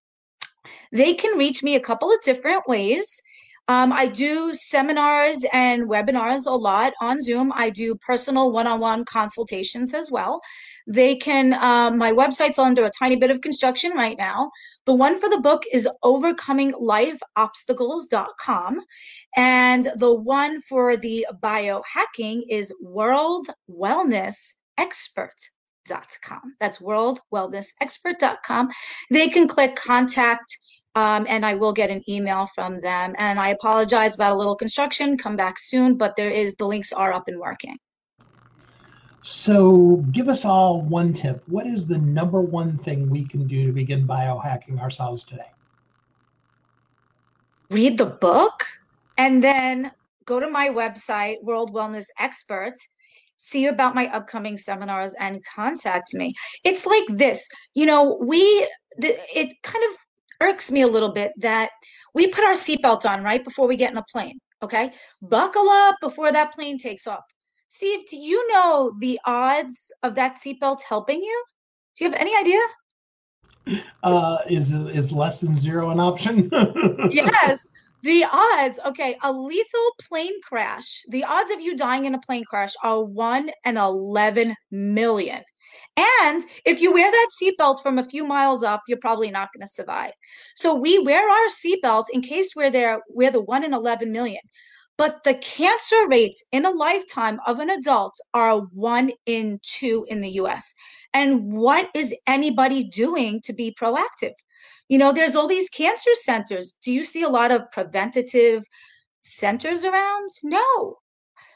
they 0.93 1.15
can 1.15 1.39
reach 1.39 1.63
me 1.63 1.75
a 1.75 1.81
couple 1.81 2.11
of 2.11 2.21
different 2.23 2.69
ways. 2.69 3.23
Um, 3.69 3.93
I 3.93 4.09
do 4.09 4.53
seminars 4.53 5.45
and 5.53 5.89
webinars 5.89 6.47
a 6.47 6.51
lot 6.51 6.95
on 7.01 7.21
Zoom. 7.21 7.53
I 7.55 7.71
do 7.71 7.95
personal 7.95 8.51
one 8.51 8.67
on 8.67 8.81
one 8.81 9.05
consultations 9.05 9.95
as 9.95 10.11
well. 10.11 10.41
They 10.89 11.15
can, 11.15 11.55
um, 11.55 11.97
my 11.97 12.11
website's 12.13 12.59
under 12.59 12.85
a 12.85 12.91
tiny 12.91 13.15
bit 13.15 13.31
of 13.31 13.41
construction 13.41 13.93
right 13.93 14.19
now. 14.19 14.51
The 14.85 14.95
one 14.95 15.21
for 15.21 15.31
the 15.31 15.39
book 15.39 15.63
is 15.73 15.89
overcominglifeobstacles.com. 16.05 18.81
And 19.37 19.93
the 19.97 20.13
one 20.13 20.61
for 20.61 20.97
the 20.97 21.25
biohacking 21.41 22.43
is 22.49 22.75
World 22.81 23.47
Wellness 25.89 25.97
Expert 25.97 26.23
com. 26.23 26.55
That's 26.61 26.79
worldwellnessexpert.com. 26.79 28.71
They 29.11 29.29
can 29.29 29.49
click 29.49 29.77
contact 29.77 30.59
um, 30.95 31.27
and 31.29 31.47
I 31.47 31.55
will 31.55 31.73
get 31.73 31.91
an 31.91 32.03
email 32.09 32.47
from 32.55 32.81
them. 32.81 33.15
And 33.19 33.41
I 33.41 33.49
apologize 33.49 34.15
about 34.15 34.33
a 34.33 34.37
little 34.37 34.57
construction. 34.57 35.17
Come 35.17 35.37
back 35.37 35.59
soon, 35.59 35.97
but 35.97 36.17
there 36.17 36.31
is 36.31 36.55
the 36.55 36.67
links 36.67 36.93
are 36.93 37.13
up 37.13 37.29
and 37.29 37.39
working. 37.39 37.79
So, 39.25 40.05
give 40.11 40.29
us 40.29 40.45
all 40.45 40.83
one 40.83 41.13
tip. 41.13 41.45
What 41.47 41.67
is 41.67 41.87
the 41.87 41.99
number 41.99 42.41
one 42.41 42.77
thing 42.77 43.09
we 43.09 43.25
can 43.25 43.47
do 43.47 43.65
to 43.67 43.73
begin 43.73 44.05
biohacking 44.05 44.81
ourselves 44.81 45.23
today? 45.23 45.51
Read 47.71 47.99
the 47.99 48.07
book 48.07 48.65
and 49.17 49.43
then 49.43 49.93
go 50.25 50.41
to 50.41 50.51
my 50.51 50.69
website, 50.69 51.41
World 51.41 51.73
Wellness 51.73 52.07
Experts, 52.19 52.89
see 53.43 53.67
about 53.67 53.95
my 53.95 54.07
upcoming 54.09 54.57
seminars 54.57 55.15
and 55.19 55.45
contact 55.45 56.15
me. 56.15 56.33
It's 56.65 56.87
like 56.87 57.05
this, 57.09 57.49
you 57.75 57.87
know, 57.87 58.19
we, 58.23 58.39
it 58.99 59.57
kind 59.63 59.85
of 59.91 59.97
irks 60.49 60.71
me 60.71 60.83
a 60.83 60.87
little 60.87 61.13
bit 61.13 61.33
that 61.39 61.71
we 62.15 62.29
put 62.29 62.45
our 62.45 62.55
seatbelt 62.55 63.09
on 63.09 63.23
right 63.23 63.45
before 63.45 63.67
we 63.67 63.77
get 63.77 63.91
in 63.91 63.99
a 63.99 64.05
plane. 64.11 64.39
Okay. 64.63 64.93
Buckle 65.21 65.69
up 65.69 65.97
before 66.01 66.31
that 66.31 66.55
plane 66.55 66.79
takes 66.79 67.07
off. 67.07 67.25
Steve, 67.69 68.07
do 68.09 68.17
you 68.17 68.47
know 68.53 68.93
the 69.01 69.19
odds 69.25 69.91
of 70.03 70.15
that 70.15 70.35
seatbelt 70.35 70.83
helping 70.83 71.21
you? 71.21 71.45
Do 71.97 72.05
you 72.05 72.11
have 72.11 72.21
any 72.21 72.37
idea? 72.37 72.61
Uh, 74.03 74.39
is 74.49 74.73
is 74.73 75.13
less 75.13 75.41
than 75.41 75.55
zero 75.55 75.91
an 75.91 76.01
option? 76.01 76.51
yes. 77.11 77.67
The 78.03 78.25
odds, 78.25 78.81
okay, 78.85 79.17
a 79.23 79.33
lethal 79.33 79.91
plane 80.01 80.41
crash, 80.43 81.03
the 81.09 81.23
odds 81.23 81.53
of 81.53 81.61
you 81.61 81.77
dying 81.77 82.05
in 82.05 82.15
a 82.15 82.21
plane 82.21 82.45
crash 82.45 82.75
are 82.83 83.03
1 83.05 83.51
in 83.65 83.77
11 83.77 84.57
million. 84.73 85.43
And 85.97 86.43
if 86.65 86.81
you 86.81 86.93
wear 86.93 87.11
that 87.11 87.29
seatbelt 87.41 87.81
from 87.81 87.99
a 87.99 88.05
few 88.05 88.27
miles 88.27 88.63
up, 88.65 88.83
you're 88.89 88.99
probably 88.99 89.31
not 89.31 89.51
going 89.55 89.65
to 89.65 89.73
survive. 89.73 90.13
So 90.57 90.75
we 90.75 90.99
wear 90.99 91.29
our 91.29 91.49
seatbelts 91.49 92.07
in 92.13 92.23
case 92.23 92.57
we're 92.57 92.71
there, 92.71 93.01
we're 93.09 93.31
the 93.31 93.41
1 93.41 93.65
in 93.65 93.73
11 93.73 94.11
million. 94.11 94.43
But 94.99 95.23
the 95.25 95.35
cancer 95.35 96.07
rates 96.09 96.45
in 96.53 96.67
a 96.67 96.71
lifetime 96.71 97.41
of 97.47 97.61
an 97.61 97.71
adult 97.71 98.17
are 98.35 98.61
1 98.61 99.13
in 99.27 99.59
2 99.63 100.07
in 100.09 100.21
the 100.21 100.31
US. 100.31 100.75
And 101.15 101.53
what 101.53 101.89
is 101.95 102.15
anybody 102.27 102.85
doing 102.85 103.41
to 103.45 103.53
be 103.53 103.75
proactive? 103.81 104.35
You 104.89 104.99
know, 104.99 105.13
there's 105.13 105.35
all 105.35 105.49
these 105.49 105.69
cancer 105.69 106.11
centers. 106.15 106.79
Do 106.85 106.93
you 106.93 107.05
see 107.05 107.23
a 107.23 107.29
lot 107.29 107.51
of 107.51 107.71
preventative 107.71 108.65
centers 109.23 109.85
around? 109.85 110.29
No. 110.43 110.97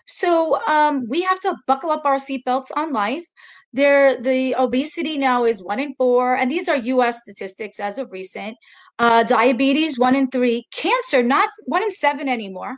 So 0.07 0.61
um, 0.67 1.07
we 1.09 1.23
have 1.23 1.41
to 1.41 1.57
buckle 1.67 1.91
up 1.91 2.05
our 2.05 2.17
seatbelts 2.17 2.71
on 2.77 2.93
life. 2.93 3.27
There, 3.73 4.21
the 4.21 4.55
obesity 4.57 5.19
now 5.19 5.45
is 5.45 5.62
one 5.62 5.81
in 5.81 5.95
four, 5.99 6.37
and 6.37 6.51
these 6.51 6.69
are 6.69 6.77
U.S. 6.77 7.21
statistics 7.21 7.79
as 7.79 7.99
of 7.99 8.11
recent. 8.12 8.57
Uh, 8.99 9.23
diabetes, 9.25 9.99
one 9.99 10.15
in 10.15 10.31
three. 10.31 10.67
Cancer, 10.73 11.23
not 11.23 11.51
one 11.65 11.83
in 11.83 11.91
seven 11.91 12.29
anymore, 12.29 12.77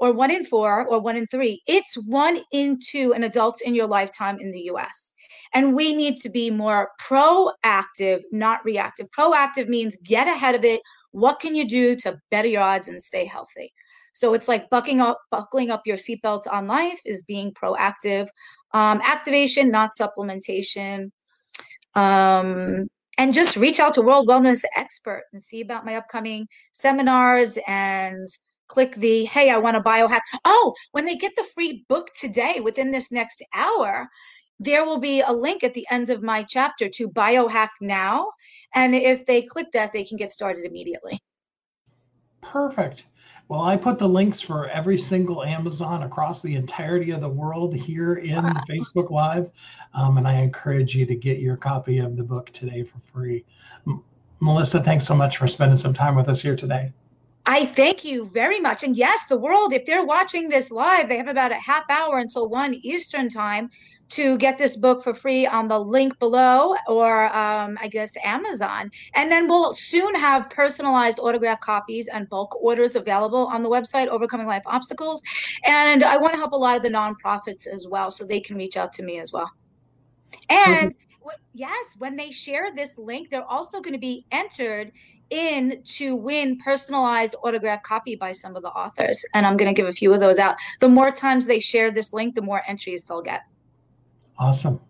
or 0.00 0.12
one 0.12 0.30
in 0.30 0.44
four, 0.46 0.86
or 0.86 0.98
one 0.98 1.16
in 1.16 1.26
three. 1.26 1.62
It's 1.66 1.94
one 1.94 2.40
in 2.52 2.78
two 2.82 3.12
in 3.12 3.22
adults 3.22 3.60
in 3.60 3.74
your 3.74 3.86
lifetime 3.86 4.38
in 4.40 4.50
the 4.50 4.62
U.S. 4.72 5.12
And 5.54 5.74
we 5.74 5.92
need 5.92 6.16
to 6.18 6.30
be 6.30 6.50
more 6.50 6.90
proactive, 7.00 8.22
not 8.32 8.64
reactive. 8.64 9.08
Proactive 9.16 9.68
means 9.68 9.96
get 10.02 10.26
ahead 10.26 10.54
of 10.54 10.64
it. 10.64 10.80
What 11.12 11.38
can 11.38 11.54
you 11.54 11.68
do 11.68 11.94
to 11.96 12.18
better 12.30 12.48
your 12.48 12.62
odds 12.62 12.88
and 12.88 13.00
stay 13.00 13.26
healthy? 13.26 13.72
So 14.14 14.32
it's 14.32 14.48
like 14.48 14.70
buckling 14.70 15.00
up, 15.00 15.20
buckling 15.30 15.70
up 15.70 15.82
your 15.86 15.96
seatbelts 15.96 16.50
on 16.50 16.66
life 16.66 17.00
is 17.04 17.22
being 17.22 17.52
proactive. 17.52 18.28
Um, 18.72 19.00
activation, 19.04 19.70
not 19.70 19.90
supplementation. 19.98 21.10
Um, 21.94 22.88
and 23.18 23.34
just 23.34 23.56
reach 23.56 23.80
out 23.80 23.92
to 23.94 24.02
World 24.02 24.28
Wellness 24.28 24.62
Expert 24.74 25.24
and 25.32 25.42
see 25.42 25.60
about 25.60 25.84
my 25.84 25.96
upcoming 25.96 26.48
seminars 26.72 27.58
and 27.68 28.26
click 28.70 28.94
the 28.94 29.24
hey, 29.24 29.50
I 29.50 29.58
want 29.58 29.76
to 29.76 29.82
biohack. 29.82 30.20
Oh, 30.44 30.74
when 30.92 31.04
they 31.04 31.16
get 31.16 31.32
the 31.36 31.44
free 31.54 31.84
book 31.88 32.10
today 32.14 32.60
within 32.62 32.92
this 32.92 33.10
next 33.10 33.42
hour, 33.52 34.08
there 34.60 34.84
will 34.84 34.98
be 34.98 35.22
a 35.22 35.32
link 35.32 35.64
at 35.64 35.74
the 35.74 35.86
end 35.90 36.10
of 36.10 36.22
my 36.22 36.42
chapter 36.42 36.88
to 36.88 37.08
biohack 37.08 37.70
now 37.80 38.30
and 38.74 38.94
if 38.94 39.24
they 39.24 39.40
click 39.40 39.66
that 39.72 39.92
they 39.92 40.04
can 40.04 40.18
get 40.18 40.30
started 40.30 40.66
immediately 40.66 41.18
perfect 42.42 43.04
well 43.48 43.62
i 43.62 43.74
put 43.74 43.98
the 43.98 44.06
links 44.06 44.38
for 44.40 44.68
every 44.68 44.98
single 44.98 45.42
amazon 45.42 46.02
across 46.02 46.42
the 46.42 46.54
entirety 46.54 47.10
of 47.10 47.22
the 47.22 47.28
world 47.28 47.74
here 47.74 48.16
in 48.16 48.42
wow. 48.42 48.62
facebook 48.68 49.10
live 49.10 49.50
um, 49.94 50.18
and 50.18 50.28
i 50.28 50.34
encourage 50.34 50.94
you 50.94 51.06
to 51.06 51.14
get 51.14 51.38
your 51.38 51.56
copy 51.56 51.98
of 51.98 52.16
the 52.16 52.22
book 52.22 52.50
today 52.50 52.82
for 52.82 52.98
free 53.12 53.44
M- 53.86 54.04
melissa 54.40 54.82
thanks 54.82 55.06
so 55.06 55.14
much 55.14 55.38
for 55.38 55.46
spending 55.46 55.78
some 55.78 55.94
time 55.94 56.14
with 56.14 56.28
us 56.28 56.42
here 56.42 56.54
today 56.54 56.92
I 57.50 57.66
thank 57.66 58.04
you 58.04 58.26
very 58.26 58.60
much. 58.60 58.84
And 58.84 58.96
yes, 58.96 59.24
the 59.24 59.36
world, 59.36 59.72
if 59.72 59.84
they're 59.84 60.04
watching 60.04 60.48
this 60.48 60.70
live, 60.70 61.08
they 61.08 61.16
have 61.16 61.26
about 61.26 61.50
a 61.50 61.56
half 61.56 61.82
hour 61.90 62.18
until 62.18 62.48
1 62.48 62.74
Eastern 62.74 63.28
time 63.28 63.70
to 64.10 64.38
get 64.38 64.56
this 64.56 64.76
book 64.76 65.02
for 65.02 65.12
free 65.12 65.48
on 65.48 65.66
the 65.66 65.76
link 65.76 66.16
below 66.20 66.76
or 66.86 67.24
um, 67.36 67.76
I 67.80 67.88
guess 67.88 68.16
Amazon. 68.24 68.92
And 69.14 69.32
then 69.32 69.48
we'll 69.48 69.72
soon 69.72 70.14
have 70.14 70.48
personalized 70.48 71.18
autograph 71.18 71.58
copies 71.58 72.06
and 72.06 72.28
bulk 72.28 72.54
orders 72.62 72.94
available 72.94 73.48
on 73.48 73.64
the 73.64 73.68
website, 73.68 74.06
Overcoming 74.06 74.46
Life 74.46 74.62
Obstacles. 74.66 75.20
And 75.64 76.04
I 76.04 76.18
want 76.18 76.34
to 76.34 76.38
help 76.38 76.52
a 76.52 76.56
lot 76.56 76.76
of 76.76 76.84
the 76.84 76.88
nonprofits 76.88 77.66
as 77.66 77.88
well 77.90 78.12
so 78.12 78.24
they 78.24 78.40
can 78.40 78.56
reach 78.56 78.76
out 78.76 78.92
to 78.92 79.02
me 79.02 79.18
as 79.18 79.32
well. 79.32 79.50
And 80.48 80.94
yes, 81.52 81.96
when 81.98 82.16
they 82.16 82.30
share 82.30 82.72
this 82.72 82.96
link, 82.96 83.28
they're 83.28 83.44
also 83.44 83.80
going 83.80 83.94
to 83.94 84.00
be 84.00 84.24
entered 84.30 84.92
in 85.30 85.82
to 85.84 86.14
win 86.16 86.58
personalized 86.58 87.36
autograph 87.42 87.82
copy 87.82 88.16
by 88.16 88.32
some 88.32 88.56
of 88.56 88.62
the 88.62 88.70
authors. 88.70 89.24
And 89.34 89.46
I'm 89.46 89.56
going 89.56 89.72
to 89.72 89.74
give 89.74 89.88
a 89.88 89.92
few 89.92 90.12
of 90.12 90.20
those 90.20 90.38
out. 90.38 90.56
The 90.80 90.88
more 90.88 91.10
times 91.10 91.46
they 91.46 91.60
share 91.60 91.90
this 91.90 92.12
link, 92.12 92.34
the 92.34 92.42
more 92.42 92.62
entries 92.66 93.04
they'll 93.04 93.22
get. 93.22 93.44
Awesome. 94.38 94.80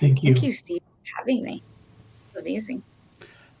Thank 0.00 0.22
you. 0.22 0.32
Thank 0.32 0.44
you, 0.44 0.52
Steve, 0.52 0.80
for 0.80 1.18
having 1.18 1.44
me. 1.44 1.62
Amazing. 2.36 2.82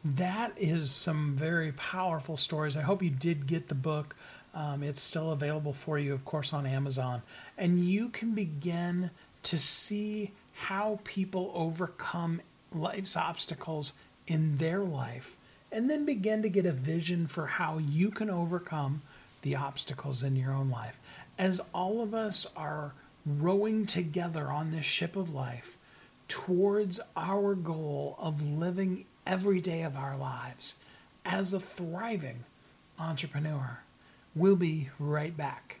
That 0.04 0.52
is 0.56 0.90
some 0.90 1.34
very 1.34 1.72
powerful 1.72 2.36
stories. 2.36 2.76
I 2.76 2.82
hope 2.82 3.02
you 3.02 3.10
did 3.10 3.46
get 3.46 3.68
the 3.68 3.74
book. 3.74 4.14
Um, 4.54 4.82
it's 4.82 5.00
still 5.00 5.32
available 5.32 5.72
for 5.72 5.98
you, 5.98 6.12
of 6.12 6.24
course, 6.24 6.52
on 6.52 6.66
Amazon. 6.66 7.22
And 7.56 7.80
you 7.84 8.08
can 8.08 8.32
begin 8.32 9.10
to 9.44 9.58
see 9.58 10.32
how 10.54 11.00
people 11.04 11.52
overcome 11.54 12.40
life's 12.72 13.16
obstacles 13.16 13.94
in 14.26 14.56
their 14.56 14.80
life 14.80 15.36
and 15.74 15.90
then 15.90 16.06
begin 16.06 16.40
to 16.40 16.48
get 16.48 16.64
a 16.64 16.72
vision 16.72 17.26
for 17.26 17.46
how 17.46 17.78
you 17.78 18.08
can 18.12 18.30
overcome 18.30 19.02
the 19.42 19.56
obstacles 19.56 20.22
in 20.22 20.36
your 20.36 20.52
own 20.52 20.70
life. 20.70 21.00
As 21.36 21.60
all 21.74 22.00
of 22.00 22.14
us 22.14 22.46
are 22.56 22.92
rowing 23.26 23.84
together 23.84 24.52
on 24.52 24.70
this 24.70 24.84
ship 24.84 25.16
of 25.16 25.34
life 25.34 25.76
towards 26.28 27.00
our 27.16 27.56
goal 27.56 28.16
of 28.20 28.46
living 28.46 29.04
every 29.26 29.60
day 29.60 29.82
of 29.82 29.96
our 29.96 30.16
lives 30.16 30.76
as 31.24 31.52
a 31.52 31.58
thriving 31.58 32.44
entrepreneur. 32.96 33.80
We'll 34.36 34.56
be 34.56 34.90
right 35.00 35.36
back. 35.36 35.80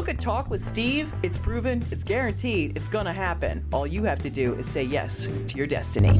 a 0.07 0.13
talk 0.13 0.49
with 0.49 0.61
Steve. 0.61 1.13
It's 1.21 1.37
proven, 1.37 1.85
it's 1.91 2.03
guaranteed, 2.03 2.75
it's 2.75 2.87
gonna 2.87 3.13
happen. 3.13 3.65
All 3.71 3.85
you 3.85 4.03
have 4.03 4.19
to 4.23 4.29
do 4.29 4.55
is 4.55 4.67
say 4.67 4.83
yes 4.83 5.27
to 5.47 5.57
your 5.57 5.67
destiny. 5.67 6.19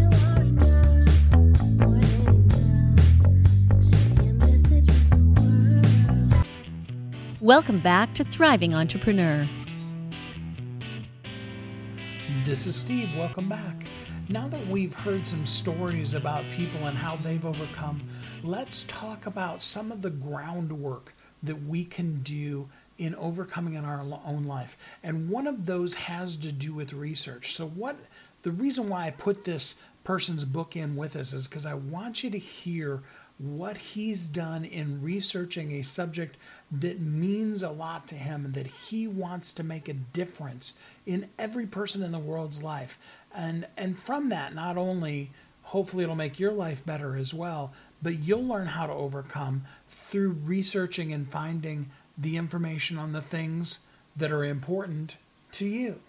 Welcome 7.39 7.79
back 7.79 8.13
to 8.13 8.23
Thriving 8.23 8.75
Entrepreneur. 8.75 9.49
This 12.43 12.67
is 12.67 12.75
Steve. 12.75 13.09
Welcome 13.17 13.49
back. 13.49 13.85
Now 14.29 14.47
that 14.47 14.67
we've 14.67 14.93
heard 14.93 15.25
some 15.25 15.45
stories 15.45 16.13
about 16.13 16.45
people 16.51 16.85
and 16.85 16.97
how 16.97 17.15
they've 17.15 17.45
overcome, 17.45 18.07
let's 18.43 18.83
talk 18.83 19.25
about 19.25 19.61
some 19.61 19.91
of 19.91 20.01
the 20.01 20.11
groundwork 20.11 21.15
that 21.43 21.63
we 21.63 21.83
can 21.83 22.21
do 22.21 22.69
in 23.01 23.15
overcoming 23.15 23.73
in 23.73 23.83
our 23.83 24.05
own 24.25 24.43
life. 24.43 24.77
And 25.01 25.27
one 25.27 25.47
of 25.47 25.65
those 25.65 25.95
has 25.95 26.35
to 26.37 26.51
do 26.51 26.71
with 26.71 26.93
research. 26.93 27.55
So, 27.55 27.65
what 27.65 27.97
the 28.43 28.51
reason 28.51 28.89
why 28.89 29.07
I 29.07 29.11
put 29.11 29.43
this 29.43 29.81
person's 30.03 30.45
book 30.45 30.75
in 30.75 30.95
with 30.95 31.15
us 31.15 31.33
is 31.33 31.47
because 31.47 31.65
I 31.65 31.73
want 31.73 32.23
you 32.23 32.29
to 32.29 32.37
hear 32.37 33.01
what 33.39 33.75
he's 33.77 34.27
done 34.27 34.63
in 34.63 35.01
researching 35.01 35.71
a 35.71 35.81
subject 35.81 36.37
that 36.71 37.01
means 37.01 37.63
a 37.63 37.71
lot 37.71 38.07
to 38.07 38.15
him 38.15 38.45
and 38.45 38.53
that 38.53 38.67
he 38.67 39.07
wants 39.07 39.51
to 39.53 39.63
make 39.63 39.89
a 39.89 39.93
difference 39.93 40.77
in 41.07 41.27
every 41.39 41.65
person 41.65 42.03
in 42.03 42.11
the 42.11 42.19
world's 42.19 42.61
life. 42.61 42.99
And 43.33 43.65
and 43.75 43.97
from 43.97 44.29
that 44.29 44.53
not 44.53 44.77
only 44.77 45.31
hopefully 45.63 46.03
it'll 46.03 46.15
make 46.15 46.39
your 46.39 46.51
life 46.51 46.85
better 46.85 47.15
as 47.15 47.33
well, 47.33 47.73
but 48.03 48.19
you'll 48.19 48.45
learn 48.45 48.67
how 48.67 48.85
to 48.85 48.93
overcome 48.93 49.63
through 49.87 50.31
researching 50.43 51.11
and 51.11 51.27
finding 51.31 51.89
the 52.21 52.37
information 52.37 52.97
on 52.97 53.13
the 53.13 53.21
things 53.21 53.85
that 54.15 54.31
are 54.31 54.43
important 54.43 55.15
to 55.53 55.65
you. 55.65 55.99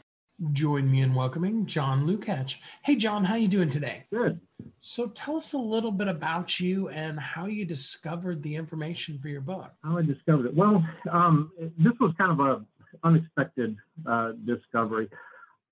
Join 0.53 0.90
me 0.90 1.03
in 1.03 1.14
welcoming 1.14 1.66
John 1.66 2.07
Lukach. 2.07 2.57
Hey, 2.83 2.96
John, 2.96 3.25
how 3.25 3.37
you 3.37 3.48
doing 3.48 3.70
today? 3.70 4.05
Good. 4.12 4.40
So 4.81 5.09
tell 5.09 5.37
us 5.37 5.53
a 5.53 5.59
little 5.59 5.92
bit 5.92 6.09
about 6.09 6.59
you 6.59 6.88
and 6.88 7.18
how 7.18 7.46
you 7.46 7.64
discovered 7.64 8.42
the 8.42 8.57
information 8.57 9.18
for 9.18 9.29
your 9.29 9.40
book. 9.40 9.70
How 9.85 9.98
I 9.98 10.03
discovered 10.03 10.46
it. 10.46 10.55
Well, 10.55 10.85
um, 11.11 11.53
this 11.79 11.92
was 12.01 12.12
kind 12.18 12.33
of 12.33 12.40
a 12.40 12.64
unexpected 13.05 13.77
uh, 14.07 14.33
discovery. 14.44 15.09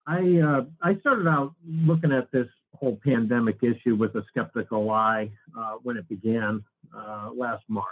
I 0.07 0.41
uh, 0.41 0.65
I 0.83 0.97
started 1.01 1.27
out 1.27 1.55
looking 1.67 2.13
at 2.13 2.31
this 2.33 2.47
whole 2.75 2.99
pandemic 3.05 3.59
issue 3.63 3.97
with 3.97 4.15
a 4.15 4.25
skeptical 4.29 4.91
eye 4.91 5.31
uh, 5.59 5.75
when 5.83 5.97
it 5.97 6.09
began 6.09 6.65
uh, 6.97 7.31
last 7.35 7.65
March 7.69 7.87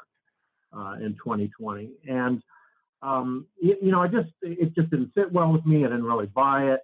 uh, 0.77 0.95
in 1.01 1.15
2020. 1.15 1.91
And 2.09 2.43
um, 3.03 3.47
you, 3.61 3.77
you, 3.83 3.93
know, 3.93 4.03
I 4.03 4.09
just 4.09 4.31
it 4.43 4.75
just 4.75 4.91
didn't 4.91 5.13
sit 5.17 5.33
well 5.33 5.53
with 5.53 5.65
me. 5.65 5.85
I 5.85 5.89
didn't 5.89 6.05
really 6.05 6.27
buy 6.27 6.73
it, 6.73 6.81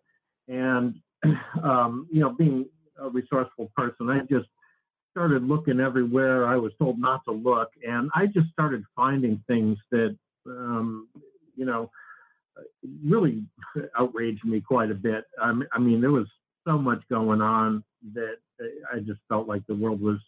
and 0.49 0.95
um, 1.63 2.07
you 2.13 2.21
know, 2.21 2.31
being 2.31 2.67
a 3.01 3.09
resourceful 3.09 3.71
person, 3.77 4.09
I 4.11 4.21
just 4.21 4.49
started 5.11 5.43
looking 5.43 5.81
everywhere 5.81 6.47
I 6.47 6.57
was 6.57 6.73
told 6.79 7.01
not 7.01 7.25
to 7.25 7.33
look, 7.33 7.71
and 7.87 8.11
I 8.15 8.27
just 8.27 8.49
started 8.53 8.85
finding 8.95 9.43
things 9.49 9.77
that 9.91 10.17
um, 10.47 11.09
you 11.57 11.65
know 11.65 11.91
really 13.05 13.43
outraged 13.99 14.45
me 14.45 14.61
quite 14.61 14.91
a 14.91 14.95
bit. 14.95 15.25
I 15.43 15.79
mean, 15.79 16.01
there 16.01 16.13
was 16.13 16.29
so 16.65 16.79
much 16.79 17.03
going 17.11 17.41
on 17.41 17.83
that 18.15 18.37
I 18.93 19.01
just 19.01 19.21
felt 19.29 19.49
like 19.49 19.67
the 19.67 19.75
world 19.75 20.01
was 20.01 20.19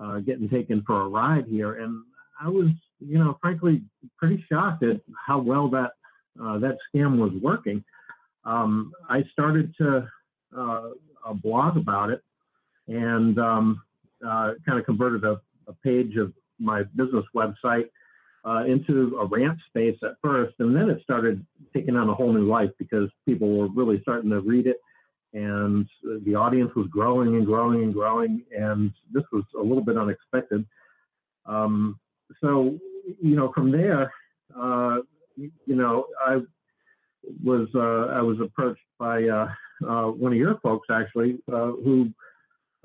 uh, 0.00 0.18
getting 0.18 0.48
taken 0.48 0.82
for 0.86 1.02
a 1.02 1.08
ride 1.08 1.46
here, 1.46 1.80
and 1.80 2.02
I 2.40 2.48
was, 2.48 2.68
you 3.00 3.18
know, 3.18 3.38
frankly, 3.40 3.82
pretty 4.16 4.44
shocked 4.50 4.82
at 4.82 5.00
how 5.26 5.38
well 5.38 5.68
that 5.70 5.92
uh, 6.42 6.58
that 6.58 6.78
scam 6.94 7.18
was 7.18 7.32
working. 7.42 7.82
Um, 8.44 8.92
I 9.08 9.24
started 9.32 9.74
to 9.78 10.08
uh, 10.56 10.90
blog 11.42 11.76
about 11.76 12.10
it 12.10 12.22
and 12.86 13.38
um, 13.38 13.82
uh, 14.26 14.52
kind 14.66 14.78
of 14.78 14.86
converted 14.86 15.24
a, 15.24 15.40
a, 15.66 15.72
page 15.84 16.16
of 16.16 16.32
my 16.58 16.82
business 16.96 17.24
website 17.34 17.88
uh, 18.44 18.64
into 18.64 19.18
a 19.20 19.26
rant 19.26 19.58
space 19.68 19.98
at 20.02 20.16
first, 20.22 20.54
and 20.60 20.74
then 20.74 20.88
it 20.88 21.02
started 21.02 21.44
taking 21.74 21.96
on 21.96 22.08
a 22.08 22.14
whole 22.14 22.32
new 22.32 22.46
life 22.46 22.70
because 22.78 23.10
people 23.26 23.58
were 23.58 23.68
really 23.68 24.00
starting 24.02 24.30
to 24.30 24.40
read 24.40 24.66
it, 24.66 24.78
and 25.34 25.86
the 26.24 26.34
audience 26.34 26.70
was 26.74 26.86
growing 26.88 27.36
and 27.36 27.44
growing 27.44 27.82
and 27.82 27.92
growing, 27.92 28.42
and 28.56 28.92
this 29.12 29.24
was 29.32 29.44
a 29.58 29.62
little 29.62 29.84
bit 29.84 29.98
unexpected. 29.98 30.64
Um, 31.44 31.98
so 32.40 32.78
you 33.20 33.36
know 33.36 33.52
from 33.54 33.70
there 33.70 34.12
uh, 34.58 34.98
you 35.36 35.76
know 35.76 36.06
i 36.26 36.38
was 37.44 37.68
uh, 37.74 38.12
i 38.12 38.20
was 38.20 38.38
approached 38.40 38.80
by 38.98 39.22
uh, 39.24 39.48
uh, 39.86 40.06
one 40.06 40.32
of 40.32 40.38
your 40.38 40.58
folks 40.60 40.88
actually, 40.90 41.38
uh, 41.52 41.72
who 41.84 42.10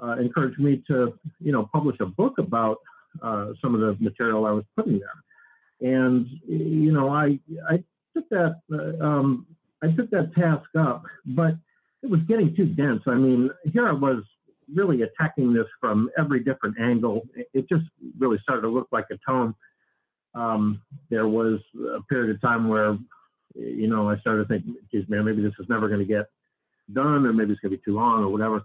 uh, 0.01 0.15
encouraged 0.17 0.59
me 0.59 0.83
to, 0.87 1.17
you 1.39 1.51
know, 1.51 1.69
publish 1.71 1.97
a 1.99 2.05
book 2.05 2.37
about 2.37 2.77
some 3.21 3.75
of 3.75 3.79
the 3.81 3.95
material 3.99 4.45
I 4.45 4.51
was 4.51 4.65
putting 4.75 4.99
there. 4.99 5.91
And 5.97 6.27
you 6.47 6.91
know, 6.91 7.09
I 7.09 7.39
I 7.69 7.83
took 8.15 8.29
that 8.29 8.55
um, 9.01 9.45
I 9.83 9.91
took 9.91 10.09
that 10.11 10.33
task 10.33 10.69
up, 10.77 11.03
but 11.25 11.55
it 12.01 12.09
was 12.09 12.21
getting 12.27 12.55
too 12.55 12.65
dense. 12.65 13.01
I 13.05 13.15
mean, 13.15 13.49
here 13.71 13.87
I 13.87 13.91
was 13.91 14.23
really 14.73 15.01
attacking 15.03 15.53
this 15.53 15.67
from 15.79 16.09
every 16.17 16.43
different 16.43 16.79
angle. 16.79 17.27
It 17.53 17.67
just 17.69 17.85
really 18.17 18.39
started 18.41 18.61
to 18.61 18.69
look 18.69 18.87
like 18.91 19.05
a 19.11 19.17
tome. 19.25 19.55
Um, 20.35 20.81
there 21.09 21.27
was 21.27 21.59
a 21.95 22.01
period 22.03 22.35
of 22.35 22.41
time 22.41 22.67
where, 22.67 22.97
you 23.55 23.87
know, 23.87 24.09
I 24.09 24.17
started 24.19 24.47
thinking, 24.47 24.75
geez, 24.91 25.05
man, 25.07 25.25
maybe 25.25 25.41
this 25.41 25.53
is 25.59 25.67
never 25.69 25.87
going 25.87 25.99
to 25.99 26.05
get 26.05 26.25
done, 26.91 27.25
or 27.25 27.33
maybe 27.33 27.51
it's 27.51 27.61
going 27.61 27.71
to 27.71 27.77
be 27.77 27.83
too 27.83 27.95
long, 27.95 28.23
or 28.23 28.29
whatever. 28.29 28.63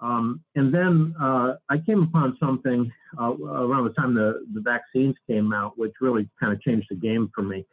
Um, 0.00 0.42
and 0.56 0.74
then 0.74 1.14
uh, 1.20 1.54
I 1.70 1.78
came 1.78 2.02
upon 2.02 2.36
something 2.38 2.92
uh, 3.18 3.34
around 3.34 3.84
the 3.84 3.94
time 3.94 4.14
the, 4.14 4.44
the 4.52 4.60
vaccines 4.60 5.14
came 5.26 5.54
out, 5.54 5.78
which 5.78 5.92
really 6.00 6.28
kind 6.38 6.52
of 6.52 6.60
changed 6.60 6.88
the 6.90 6.96
game 6.96 7.30
for 7.34 7.42
me. 7.42 7.64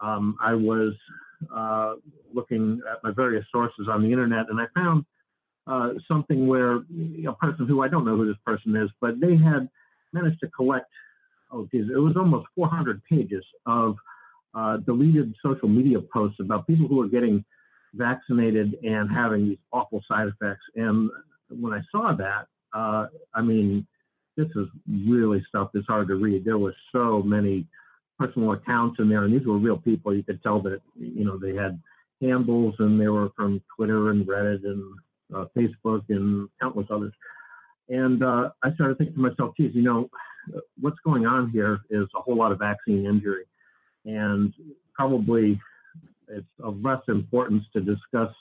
Um, 0.00 0.36
I 0.42 0.52
was 0.54 0.92
uh, 1.54 1.94
looking 2.32 2.80
at 2.90 3.02
my 3.02 3.12
various 3.12 3.46
sources 3.50 3.88
on 3.88 4.02
the 4.02 4.12
internet, 4.12 4.50
and 4.50 4.60
I 4.60 4.66
found 4.74 5.06
uh, 5.66 5.90
something 6.06 6.46
where 6.46 6.76
a 6.76 7.32
person 7.40 7.66
who 7.66 7.82
I 7.82 7.88
don't 7.88 8.04
know 8.04 8.16
who 8.16 8.26
this 8.26 8.40
person 8.44 8.76
is, 8.76 8.90
but 9.00 9.20
they 9.20 9.36
had 9.36 9.68
managed 10.12 10.40
to 10.40 10.48
collect, 10.48 10.90
oh 11.50 11.68
geez, 11.72 11.86
it 11.94 11.98
was 11.98 12.16
almost 12.16 12.46
400 12.54 13.02
pages 13.04 13.44
of 13.66 13.96
uh, 14.54 14.76
deleted 14.78 15.34
social 15.42 15.68
media 15.68 16.00
posts 16.00 16.38
about 16.40 16.66
people 16.66 16.86
who 16.86 16.96
were 16.96 17.08
getting 17.08 17.44
vaccinated 17.94 18.76
and 18.82 19.10
having 19.10 19.48
these 19.48 19.58
awful 19.72 20.02
side 20.08 20.28
effects. 20.28 20.62
And 20.76 21.10
when 21.48 21.72
I 21.72 21.80
saw 21.90 22.14
that, 22.14 22.46
uh, 22.72 23.06
I 23.34 23.42
mean, 23.42 23.86
this 24.36 24.48
is 24.56 24.66
really 24.88 25.44
stuff 25.48 25.70
that's 25.72 25.86
hard 25.86 26.08
to 26.08 26.16
read. 26.16 26.44
There 26.44 26.58
were 26.58 26.74
so 26.92 27.22
many 27.22 27.66
personal 28.18 28.52
accounts 28.52 28.98
in 28.98 29.08
there, 29.08 29.24
and 29.24 29.32
these 29.32 29.46
were 29.46 29.58
real 29.58 29.78
people. 29.78 30.14
You 30.14 30.22
could 30.22 30.42
tell 30.42 30.60
that 30.62 30.80
you 30.96 31.24
know 31.24 31.38
they 31.38 31.54
had 31.54 31.80
handles, 32.20 32.74
and 32.78 33.00
they 33.00 33.08
were 33.08 33.30
from 33.36 33.62
Twitter 33.76 34.10
and 34.10 34.26
Reddit 34.26 34.64
and 34.64 34.82
uh, 35.34 35.46
Facebook 35.56 36.02
and 36.08 36.48
countless 36.60 36.86
others. 36.90 37.12
And 37.88 38.22
uh, 38.22 38.50
I 38.62 38.72
started 38.74 38.98
thinking 38.98 39.16
to 39.16 39.20
myself, 39.20 39.54
geez, 39.56 39.72
you 39.74 39.82
know, 39.82 40.08
what's 40.80 40.98
going 41.04 41.26
on 41.26 41.50
here 41.50 41.80
is 41.90 42.06
a 42.16 42.20
whole 42.20 42.36
lot 42.36 42.52
of 42.52 42.58
vaccine 42.58 43.06
injury, 43.06 43.44
and 44.04 44.52
probably 44.94 45.60
it's 46.28 46.46
of 46.62 46.80
less 46.82 47.00
importance 47.08 47.64
to 47.74 47.80
discuss 47.80 48.32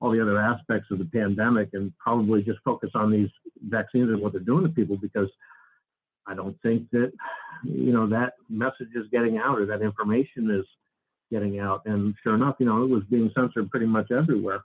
all 0.00 0.10
the 0.10 0.20
other 0.20 0.38
aspects 0.38 0.88
of 0.90 0.98
the 0.98 1.04
pandemic 1.06 1.70
and 1.72 1.92
probably 1.98 2.42
just 2.42 2.58
focus 2.64 2.90
on 2.94 3.10
these 3.10 3.28
vaccines 3.68 4.10
and 4.10 4.20
what 4.20 4.32
they're 4.32 4.40
doing 4.40 4.62
to 4.62 4.68
people 4.68 4.96
because 4.96 5.28
I 6.26 6.34
don't 6.34 6.60
think 6.62 6.90
that 6.90 7.12
you 7.64 7.92
know 7.92 8.06
that 8.08 8.34
message 8.48 8.90
is 8.94 9.06
getting 9.10 9.38
out 9.38 9.58
or 9.58 9.66
that 9.66 9.82
information 9.82 10.50
is 10.50 10.66
getting 11.30 11.58
out. 11.58 11.82
And 11.86 12.14
sure 12.22 12.34
enough, 12.34 12.56
you 12.58 12.66
know, 12.66 12.82
it 12.82 12.88
was 12.88 13.02
being 13.10 13.30
censored 13.34 13.70
pretty 13.70 13.86
much 13.86 14.10
everywhere. 14.10 14.60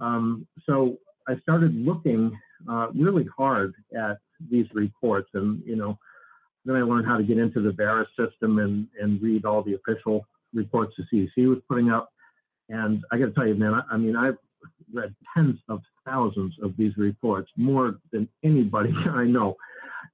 Um, 0.00 0.46
so 0.66 0.98
I 1.28 1.38
started 1.40 1.74
looking 1.74 2.36
uh, 2.68 2.88
really 2.94 3.26
hard 3.36 3.74
at 3.96 4.18
these 4.50 4.66
reports, 4.72 5.28
and 5.34 5.62
you 5.64 5.76
know, 5.76 5.98
then 6.64 6.76
I 6.76 6.82
learned 6.82 7.06
how 7.06 7.16
to 7.16 7.24
get 7.24 7.38
into 7.38 7.60
the 7.60 7.70
VAERS 7.70 8.06
system 8.18 8.58
and 8.58 8.86
and 9.00 9.20
read 9.22 9.44
all 9.44 9.62
the 9.62 9.74
official 9.74 10.26
reports 10.54 10.94
the 10.96 11.04
CDC 11.12 11.48
was 11.48 11.58
putting 11.68 11.90
up. 11.90 12.10
And 12.68 13.02
I 13.12 13.18
got 13.18 13.26
to 13.26 13.32
tell 13.32 13.46
you, 13.46 13.54
man, 13.54 13.74
I, 13.74 13.82
I 13.90 13.96
mean, 13.96 14.16
I've 14.16 14.36
read 14.92 15.14
tens 15.34 15.58
of 15.68 15.80
thousands 16.04 16.54
of 16.62 16.76
these 16.76 16.96
reports, 16.96 17.50
more 17.56 17.98
than 18.12 18.28
anybody 18.44 18.92
I 19.10 19.24
know. 19.24 19.56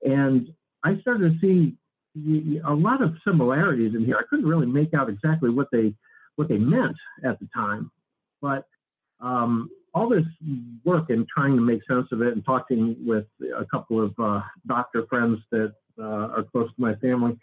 And 0.03 0.53
I 0.85 0.99
started 1.01 1.41
to 1.41 1.47
see 1.47 1.77
a 2.65 2.73
lot 2.73 3.03
of 3.03 3.15
similarities 3.27 3.95
in 3.95 4.05
here. 4.05 4.17
I 4.17 4.23
couldn't 4.29 4.47
really 4.47 4.67
make 4.67 4.95
out 4.95 5.09
exactly 5.09 5.51
what 5.51 5.69
they 5.73 5.95
what 6.37 6.49
they 6.49 6.59
meant 6.59 6.97
at 7.25 7.39
the 7.39 7.49
time, 7.55 7.91
but 8.43 8.67
um, 9.25 9.71
all 9.95 10.09
this 10.09 10.25
work 10.85 11.11
and 11.11 11.27
trying 11.29 11.55
to 11.57 11.63
make 11.63 11.81
sense 11.89 12.07
of 12.13 12.21
it 12.23 12.33
and 12.35 12.45
talking 12.45 12.97
with 13.07 13.27
a 13.57 13.65
couple 13.67 14.03
of 14.03 14.13
uh, 14.19 14.41
doctor 14.67 15.07
friends 15.09 15.39
that 15.51 15.73
uh, 15.99 16.03
are 16.37 16.45
close 16.51 16.69
to 16.69 16.81
my 16.81 16.95
family. 16.97 17.37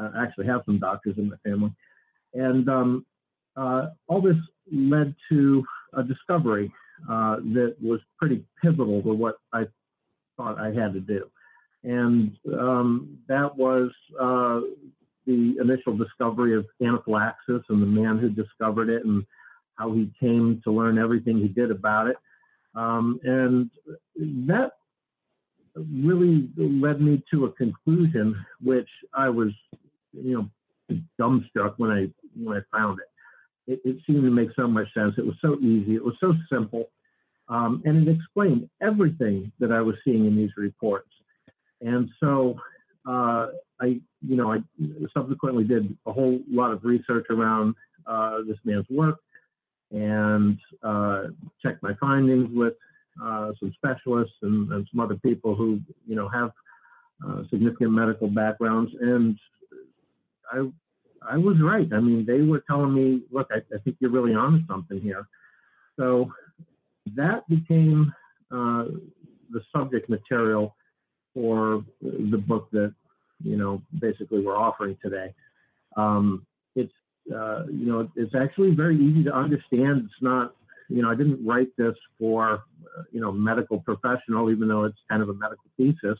Uh, 0.00 0.10
actually 0.16 0.46
have 0.46 0.60
some 0.64 0.78
doctors 0.78 1.16
in 1.18 1.28
my 1.28 1.36
family, 1.44 1.72
and 2.34 2.68
um, 2.68 3.04
uh, 3.56 3.86
all 4.06 4.20
this 4.20 4.36
led 4.72 5.12
to 5.28 5.64
a 5.94 6.04
discovery 6.04 6.72
uh, 7.10 7.36
that 7.36 7.74
was 7.82 7.98
pretty 8.16 8.44
pivotal 8.62 9.02
to 9.02 9.12
what 9.12 9.38
I 9.52 9.64
thought 10.36 10.60
I 10.60 10.66
had 10.66 10.92
to 10.92 11.00
do 11.00 11.28
and 11.84 12.36
um, 12.58 13.18
that 13.28 13.56
was 13.56 13.90
uh, 14.20 14.60
the 15.26 15.56
initial 15.60 15.96
discovery 15.96 16.56
of 16.56 16.66
anaphylaxis 16.82 17.62
and 17.68 17.82
the 17.82 17.86
man 17.86 18.18
who 18.18 18.28
discovered 18.30 18.88
it 18.88 19.04
and 19.04 19.24
how 19.78 19.92
he 19.92 20.10
came 20.18 20.60
to 20.64 20.72
learn 20.72 20.98
everything 20.98 21.38
he 21.38 21.48
did 21.48 21.70
about 21.70 22.08
it. 22.08 22.16
Um, 22.74 23.20
and 23.24 23.70
that 24.46 24.72
really 25.74 26.48
led 26.56 27.00
me 27.00 27.22
to 27.32 27.46
a 27.46 27.52
conclusion, 27.52 28.34
which 28.60 28.88
I 29.14 29.28
was, 29.28 29.50
you 30.12 30.50
know, 30.90 30.98
dumbstruck 31.20 31.74
when 31.76 31.90
I 31.90 32.08
when 32.36 32.56
I 32.56 32.76
found 32.76 32.98
it. 33.00 33.72
It, 33.72 33.80
it 33.84 33.96
seemed 34.06 34.22
to 34.22 34.30
make 34.30 34.48
so 34.56 34.66
much 34.66 34.92
sense. 34.94 35.14
It 35.18 35.26
was 35.26 35.36
so 35.40 35.56
easy. 35.60 35.94
It 35.94 36.04
was 36.04 36.14
so 36.20 36.34
simple, 36.50 36.90
um, 37.48 37.82
and 37.84 38.06
it 38.06 38.16
explained 38.16 38.68
everything 38.82 39.52
that 39.60 39.72
I 39.72 39.80
was 39.80 39.94
seeing 40.04 40.26
in 40.26 40.36
these 40.36 40.50
reports. 40.56 41.08
And 41.80 42.08
so 42.18 42.56
uh, 43.06 43.48
I, 43.80 44.00
you 44.26 44.36
know, 44.36 44.52
I 44.52 44.58
subsequently 45.16 45.64
did 45.64 45.96
a 46.06 46.12
whole 46.12 46.40
lot 46.50 46.72
of 46.72 46.84
research 46.84 47.26
around 47.30 47.74
uh, 48.06 48.38
this 48.46 48.58
man's 48.64 48.86
work 48.90 49.18
and 49.90 50.58
uh, 50.82 51.24
checked 51.62 51.82
my 51.82 51.94
findings 52.00 52.48
with 52.52 52.74
uh, 53.22 53.52
some 53.58 53.72
specialists 53.74 54.36
and, 54.42 54.70
and, 54.72 54.86
some 54.92 55.00
other 55.00 55.16
people 55.16 55.54
who, 55.54 55.80
you 56.06 56.14
know, 56.14 56.28
have 56.28 56.50
uh, 57.26 57.42
significant 57.50 57.90
medical 57.90 58.28
backgrounds. 58.28 58.92
And 59.00 59.36
I, 60.52 60.68
I 61.28 61.36
was 61.36 61.56
right. 61.60 61.88
I 61.92 62.00
mean, 62.00 62.24
they 62.24 62.42
were 62.42 62.62
telling 62.66 62.94
me, 62.94 63.22
look, 63.32 63.48
I, 63.50 63.56
I 63.74 63.78
think 63.82 63.96
you're 63.98 64.10
really 64.10 64.34
onto 64.34 64.64
something 64.66 65.00
here. 65.00 65.26
So 65.96 66.30
that 67.16 67.48
became 67.48 68.12
uh, 68.52 68.84
the 69.50 69.60
subject 69.74 70.08
material 70.08 70.76
for 71.34 71.84
the 72.02 72.38
book 72.38 72.68
that 72.72 72.94
you 73.42 73.56
know 73.56 73.82
basically 74.00 74.40
we're 74.40 74.56
offering 74.56 74.96
today. 75.02 75.34
Um, 75.96 76.46
it's 76.74 76.92
uh, 77.34 77.64
you 77.66 77.86
know 77.86 78.08
it's 78.16 78.34
actually 78.34 78.74
very 78.74 78.96
easy 78.96 79.24
to 79.24 79.34
understand. 79.34 80.02
It's 80.04 80.22
not 80.22 80.54
you 80.88 81.02
know 81.02 81.10
I 81.10 81.14
didn't 81.14 81.44
write 81.44 81.68
this 81.76 81.94
for 82.18 82.54
uh, 82.54 83.02
you 83.12 83.20
know 83.20 83.32
medical 83.32 83.80
professional, 83.80 84.50
even 84.50 84.68
though 84.68 84.84
it's 84.84 84.98
kind 85.10 85.22
of 85.22 85.28
a 85.28 85.34
medical 85.34 85.64
thesis. 85.76 86.18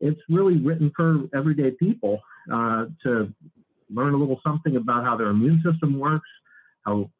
It's 0.00 0.20
really 0.28 0.58
written 0.58 0.92
for 0.94 1.24
everyday 1.34 1.70
people 1.70 2.20
uh, 2.52 2.86
to 3.04 3.32
learn 3.90 4.14
a 4.14 4.16
little 4.16 4.40
something 4.44 4.76
about 4.76 5.04
how 5.04 5.16
their 5.16 5.28
immune 5.28 5.62
system 5.64 5.98
works, 5.98 6.28
how 6.84 7.10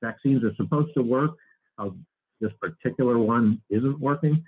vaccines 0.00 0.42
are 0.42 0.54
supposed 0.56 0.92
to 0.94 1.02
work, 1.02 1.32
how 1.78 1.94
this 2.40 2.50
particular 2.60 3.18
one 3.18 3.60
isn't 3.70 4.00
working 4.00 4.42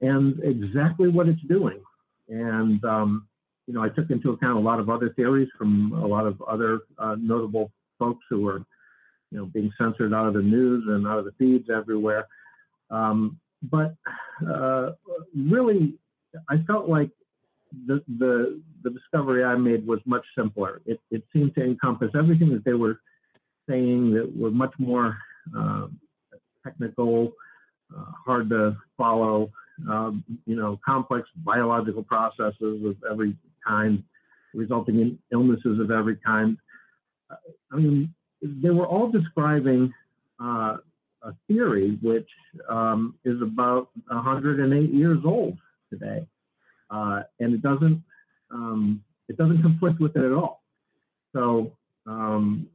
and 0.00 0.38
exactly 0.42 1.08
what 1.08 1.28
it's 1.28 1.40
doing. 1.42 1.80
And, 2.28 2.84
um, 2.84 3.28
you 3.66 3.74
know, 3.74 3.82
I 3.82 3.88
took 3.88 4.10
into 4.10 4.30
account 4.30 4.56
a 4.56 4.60
lot 4.60 4.78
of 4.78 4.88
other 4.88 5.10
theories 5.10 5.48
from 5.58 5.92
a 5.92 6.06
lot 6.06 6.26
of 6.26 6.40
other 6.42 6.80
uh, 6.98 7.16
notable 7.18 7.70
folks 7.98 8.24
who 8.30 8.42
were, 8.42 8.62
you 9.30 9.38
know, 9.38 9.46
being 9.46 9.72
censored 9.78 10.14
out 10.14 10.26
of 10.26 10.34
the 10.34 10.42
news 10.42 10.84
and 10.88 11.06
out 11.06 11.18
of 11.18 11.24
the 11.24 11.32
feeds 11.38 11.68
everywhere. 11.68 12.26
Um, 12.90 13.38
but 13.62 13.94
uh, 14.48 14.92
really, 15.34 15.94
I 16.48 16.58
felt 16.66 16.88
like 16.88 17.10
the, 17.86 18.02
the, 18.18 18.60
the 18.84 18.90
discovery 18.90 19.42
I 19.42 19.56
made 19.56 19.86
was 19.86 19.98
much 20.04 20.24
simpler. 20.38 20.80
It, 20.86 21.00
it 21.10 21.24
seemed 21.32 21.54
to 21.56 21.64
encompass 21.64 22.10
everything 22.16 22.50
that 22.50 22.64
they 22.64 22.74
were 22.74 23.00
saying 23.68 24.12
that 24.14 24.32
were 24.36 24.52
much 24.52 24.74
more 24.78 25.16
uh, 25.56 25.88
technical, 26.64 27.32
hard 28.24 28.48
to 28.50 28.76
follow, 28.96 29.50
um, 29.90 30.24
you 30.46 30.56
know, 30.56 30.78
complex 30.84 31.28
biological 31.36 32.02
processes 32.02 32.84
of 32.84 32.96
every 33.10 33.36
kind, 33.66 34.02
resulting 34.54 35.00
in 35.00 35.18
illnesses 35.32 35.80
of 35.80 35.90
every 35.90 36.16
kind. 36.16 36.56
I 37.72 37.76
mean, 37.76 38.14
they 38.42 38.70
were 38.70 38.86
all 38.86 39.10
describing 39.10 39.92
uh, 40.40 40.76
a 41.22 41.34
theory 41.48 41.98
which 42.02 42.28
um, 42.68 43.14
is 43.24 43.40
about 43.42 43.88
108 44.08 44.90
years 44.90 45.18
old 45.24 45.58
today, 45.90 46.26
uh, 46.90 47.22
and 47.40 47.54
it 47.54 47.62
doesn't 47.62 48.02
um, 48.50 49.02
it 49.28 49.36
doesn't 49.36 49.62
conflict 49.62 50.00
with 50.00 50.16
it 50.16 50.24
at 50.24 50.32
all. 50.32 50.62
So 51.34 51.72
um, 52.06 52.68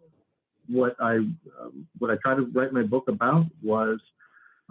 what 0.67 0.95
I 0.99 1.17
uh, 1.17 1.69
what 1.99 2.11
I 2.11 2.15
tried 2.21 2.35
to 2.35 2.51
write 2.53 2.73
my 2.73 2.83
book 2.83 3.07
about 3.07 3.45
was 3.63 3.99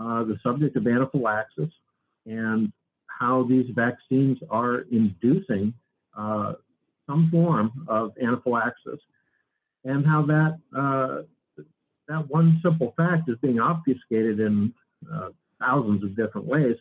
uh, 0.00 0.24
the 0.24 0.38
subject 0.42 0.76
of 0.76 0.86
anaphylaxis 0.86 1.70
and 2.26 2.72
how 3.06 3.44
these 3.48 3.66
vaccines 3.74 4.38
are 4.50 4.84
inducing 4.90 5.74
uh, 6.16 6.54
some 7.06 7.28
form 7.30 7.86
of 7.88 8.12
anaphylaxis, 8.22 9.00
and 9.84 10.06
how 10.06 10.22
that 10.26 10.58
uh, 10.76 11.22
that 12.08 12.28
one 12.28 12.60
simple 12.62 12.92
fact 12.96 13.28
is 13.28 13.36
being 13.42 13.60
obfuscated 13.60 14.40
in 14.40 14.72
uh, 15.12 15.28
thousands 15.60 16.02
of 16.02 16.16
different 16.16 16.46
ways 16.46 16.76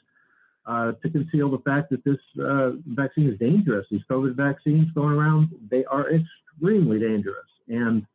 uh, 0.65 0.91
to 1.03 1.09
conceal 1.09 1.49
the 1.49 1.59
fact 1.59 1.89
that 1.89 2.03
this 2.03 2.17
vaccine 2.87 3.29
is 3.29 3.39
dangerous. 3.39 3.85
These 3.91 4.01
COVID 4.09 4.35
vaccines 4.35 4.87
going 4.93 5.13
around, 5.13 5.49
they 5.69 5.85
are 5.85 6.07
extremely 6.11 6.99
dangerous, 6.99 7.47
and 7.67 8.05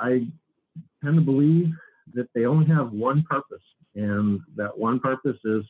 I 0.00 0.26
tend 1.02 1.16
to 1.16 1.22
believe 1.22 1.70
that 2.14 2.28
they 2.34 2.46
only 2.46 2.66
have 2.66 2.92
one 2.92 3.24
purpose, 3.28 3.62
and 3.94 4.40
that 4.56 4.76
one 4.76 5.00
purpose 5.00 5.38
is 5.44 5.64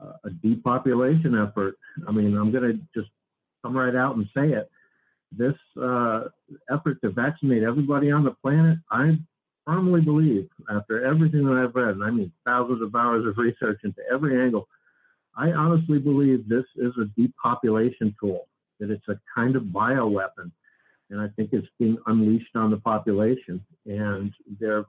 a 0.00 0.30
depopulation 0.42 1.34
effort. 1.34 1.78
I 2.06 2.12
mean, 2.12 2.36
I'm 2.36 2.52
going 2.52 2.64
to 2.64 3.00
just 3.00 3.10
come 3.62 3.76
right 3.76 3.94
out 3.94 4.16
and 4.16 4.26
say 4.34 4.52
it. 4.52 4.70
This 5.32 5.54
uh, 5.80 6.24
effort 6.70 7.00
to 7.02 7.10
vaccinate 7.10 7.62
everybody 7.62 8.10
on 8.10 8.24
the 8.24 8.34
planet, 8.42 8.78
I 8.90 9.18
firmly 9.66 10.00
believe, 10.00 10.48
after 10.70 11.04
everything 11.04 11.44
that 11.44 11.56
I've 11.56 11.74
read, 11.74 11.96
and 11.96 12.04
I 12.04 12.10
mean 12.10 12.32
thousands 12.44 12.82
of 12.82 12.94
hours 12.94 13.26
of 13.26 13.36
research 13.36 13.80
into 13.82 14.00
every 14.12 14.40
angle, 14.40 14.68
I 15.36 15.52
honestly 15.52 15.98
believe 15.98 16.48
this 16.48 16.64
is 16.76 16.92
a 16.98 17.04
depopulation 17.20 18.14
tool, 18.18 18.48
that 18.80 18.90
it's 18.90 19.08
a 19.08 19.20
kind 19.34 19.56
of 19.56 19.64
bioweapon. 19.64 20.50
And 21.10 21.20
I 21.20 21.28
think 21.36 21.50
it's 21.52 21.66
being 21.78 21.98
unleashed 22.06 22.56
on 22.56 22.70
the 22.70 22.78
population. 22.78 23.64
And 23.84 24.32
there 24.58 24.84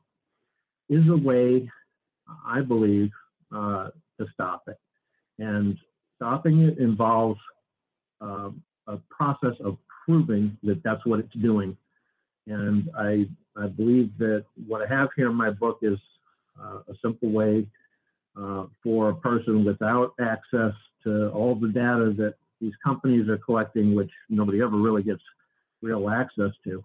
is 0.89 1.07
a 1.09 1.17
way, 1.17 1.69
I 2.45 2.61
believe, 2.61 3.11
uh, 3.53 3.89
to 4.19 4.25
stop 4.33 4.63
it. 4.67 4.77
And 5.39 5.77
stopping 6.15 6.61
it 6.61 6.77
involves 6.77 7.39
uh, 8.21 8.49
a 8.87 8.97
process 9.09 9.55
of 9.63 9.77
proving 10.05 10.57
that 10.63 10.81
that's 10.83 11.05
what 11.05 11.19
it's 11.19 11.33
doing. 11.41 11.75
And 12.47 12.89
I, 12.97 13.25
I 13.57 13.67
believe 13.67 14.11
that 14.19 14.45
what 14.67 14.81
I 14.81 14.93
have 14.93 15.09
here 15.15 15.29
in 15.29 15.35
my 15.35 15.49
book 15.49 15.79
is 15.81 15.99
uh, 16.61 16.79
a 16.87 16.93
simple 17.01 17.29
way 17.29 17.67
uh, 18.39 18.65
for 18.83 19.09
a 19.09 19.15
person 19.15 19.65
without 19.65 20.13
access 20.21 20.73
to 21.03 21.29
all 21.29 21.55
the 21.55 21.67
data 21.67 22.13
that 22.17 22.35
these 22.61 22.73
companies 22.83 23.27
are 23.29 23.37
collecting, 23.37 23.95
which 23.95 24.11
nobody 24.29 24.61
ever 24.61 24.77
really 24.77 25.03
gets 25.03 25.21
real 25.81 26.09
access 26.09 26.51
to. 26.63 26.83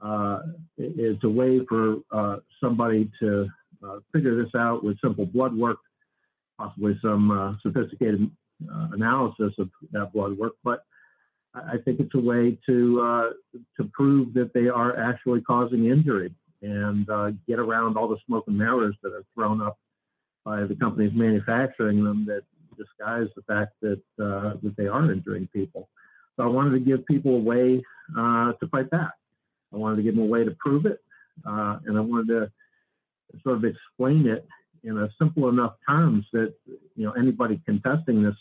Uh, 0.00 0.40
it's 0.78 1.24
a 1.24 1.28
way 1.28 1.60
for 1.68 1.96
uh, 2.12 2.36
somebody 2.62 3.10
to 3.20 3.48
uh, 3.84 3.96
figure 4.12 4.42
this 4.42 4.54
out 4.54 4.84
with 4.84 5.00
simple 5.00 5.26
blood 5.26 5.56
work 5.56 5.78
possibly 6.60 6.98
some 7.00 7.30
uh, 7.30 7.54
sophisticated 7.62 8.30
uh, 8.72 8.88
analysis 8.92 9.52
of 9.58 9.70
that 9.92 10.12
blood 10.12 10.36
work, 10.36 10.54
but 10.64 10.84
I 11.54 11.76
think 11.84 11.98
it's 11.98 12.14
a 12.14 12.20
way 12.20 12.56
to 12.66 13.00
uh, 13.00 13.30
to 13.76 13.90
prove 13.92 14.34
that 14.34 14.52
they 14.54 14.68
are 14.68 14.96
actually 14.96 15.40
causing 15.40 15.86
injury 15.86 16.32
and 16.62 17.08
uh, 17.10 17.32
get 17.48 17.58
around 17.58 17.96
all 17.96 18.08
the 18.08 18.18
smoke 18.26 18.44
and 18.46 18.56
mirrors 18.56 18.94
that 19.02 19.12
are 19.12 19.24
thrown 19.34 19.60
up 19.60 19.78
by 20.44 20.64
the 20.64 20.76
companies 20.76 21.12
manufacturing 21.14 22.04
them 22.04 22.24
that 22.26 22.42
disguise 22.76 23.26
the 23.34 23.42
fact 23.42 23.72
that 23.82 24.00
uh, 24.22 24.54
that 24.62 24.74
they 24.76 24.86
are 24.86 25.10
injuring 25.10 25.48
people. 25.52 25.88
So 26.36 26.44
I 26.44 26.46
wanted 26.46 26.70
to 26.70 26.80
give 26.80 27.04
people 27.06 27.36
a 27.36 27.40
way 27.40 27.82
uh, 28.16 28.52
to 28.52 28.68
fight 28.70 28.88
back. 28.90 29.12
I 29.72 29.76
wanted 29.76 29.96
to 29.96 30.02
give 30.02 30.14
them 30.14 30.24
a 30.24 30.28
way 30.28 30.44
to 30.44 30.52
prove 30.52 30.86
it, 30.86 31.00
and 31.44 31.98
I 31.98 32.00
wanted 32.00 32.28
to 32.28 32.52
sort 33.42 33.56
of 33.56 33.64
explain 33.64 34.28
it 34.28 34.46
in 34.84 34.98
a 34.98 35.08
simple 35.18 35.48
enough 35.48 35.74
terms 35.88 36.26
that 36.32 36.54
you 36.94 37.04
know 37.04 37.12
anybody 37.12 37.60
contesting 37.66 38.22
this 38.22 38.36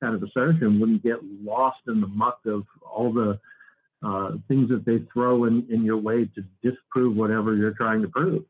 kind 0.00 0.14
of 0.14 0.22
assertion 0.22 0.80
wouldn't 0.80 1.02
get 1.02 1.18
lost 1.42 1.80
in 1.88 2.00
the 2.00 2.06
muck 2.06 2.40
of 2.46 2.64
all 2.82 3.12
the 3.12 3.38
uh, 4.02 4.32
things 4.46 4.68
that 4.68 4.84
they 4.84 4.98
throw 5.12 5.44
in, 5.44 5.66
in 5.70 5.84
your 5.84 5.96
way 5.96 6.24
to 6.24 6.44
disprove 6.62 7.16
whatever 7.16 7.56
you're 7.56 7.72
trying 7.72 8.00
to 8.02 8.08
prove. 8.08 8.44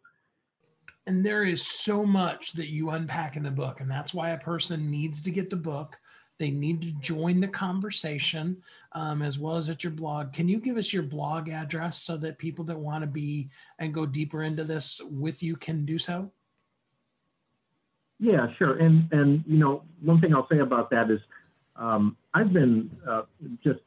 And 1.07 1.25
there 1.25 1.45
is 1.45 1.67
so 1.67 2.05
much 2.05 2.53
that 2.53 2.69
you 2.69 2.91
unpack 2.91 3.37
in 3.37 3.43
the 3.43 3.51
book, 3.51 3.81
and 3.81 3.91
that's 3.91 4.13
why 4.13 4.31
a 4.31 4.39
person 4.39 4.91
needs 4.91 5.23
to 5.23 5.31
get 5.31 5.49
the 5.49 5.57
book. 5.57 5.99
They 6.39 6.51
need 6.51 6.83
to 6.83 6.93
join 7.01 7.41
the 7.41 7.49
conversation 7.49 8.63
um, 8.93 9.23
as 9.23 9.39
well 9.39 9.57
as 9.57 9.71
at 9.71 9.83
your 9.83 9.93
blog. 9.93 10.33
Can 10.33 10.49
you 10.49 10.61
give 10.61 10.77
us 10.77 10.93
your 10.93 11.03
blog 11.03 11.49
address 11.49 12.03
so 12.03 12.17
that 12.19 12.39
people 12.39 12.65
that 12.67 12.79
want 12.79 13.03
to 13.03 13.07
be 13.07 13.49
and 13.79 13.95
go 13.95 14.05
deeper 14.07 14.43
into 14.43 14.65
this 14.65 15.01
with 15.11 15.43
you 15.43 15.57
can 15.57 15.85
do 15.85 15.99
so? 15.99 16.31
Yeah, 18.21 18.47
sure. 18.59 18.79
And 18.79 19.11
and 19.13 19.45
you 19.47 19.59
know, 19.59 19.83
one 20.03 20.21
thing 20.21 20.35
I'll 20.35 20.49
say 20.49 20.59
about 20.59 20.91
that 20.91 21.11
is, 21.11 21.21
um, 21.79 22.17
I've 22.35 22.53
been 22.53 22.91
uh, 23.09 23.23
just 23.63 23.81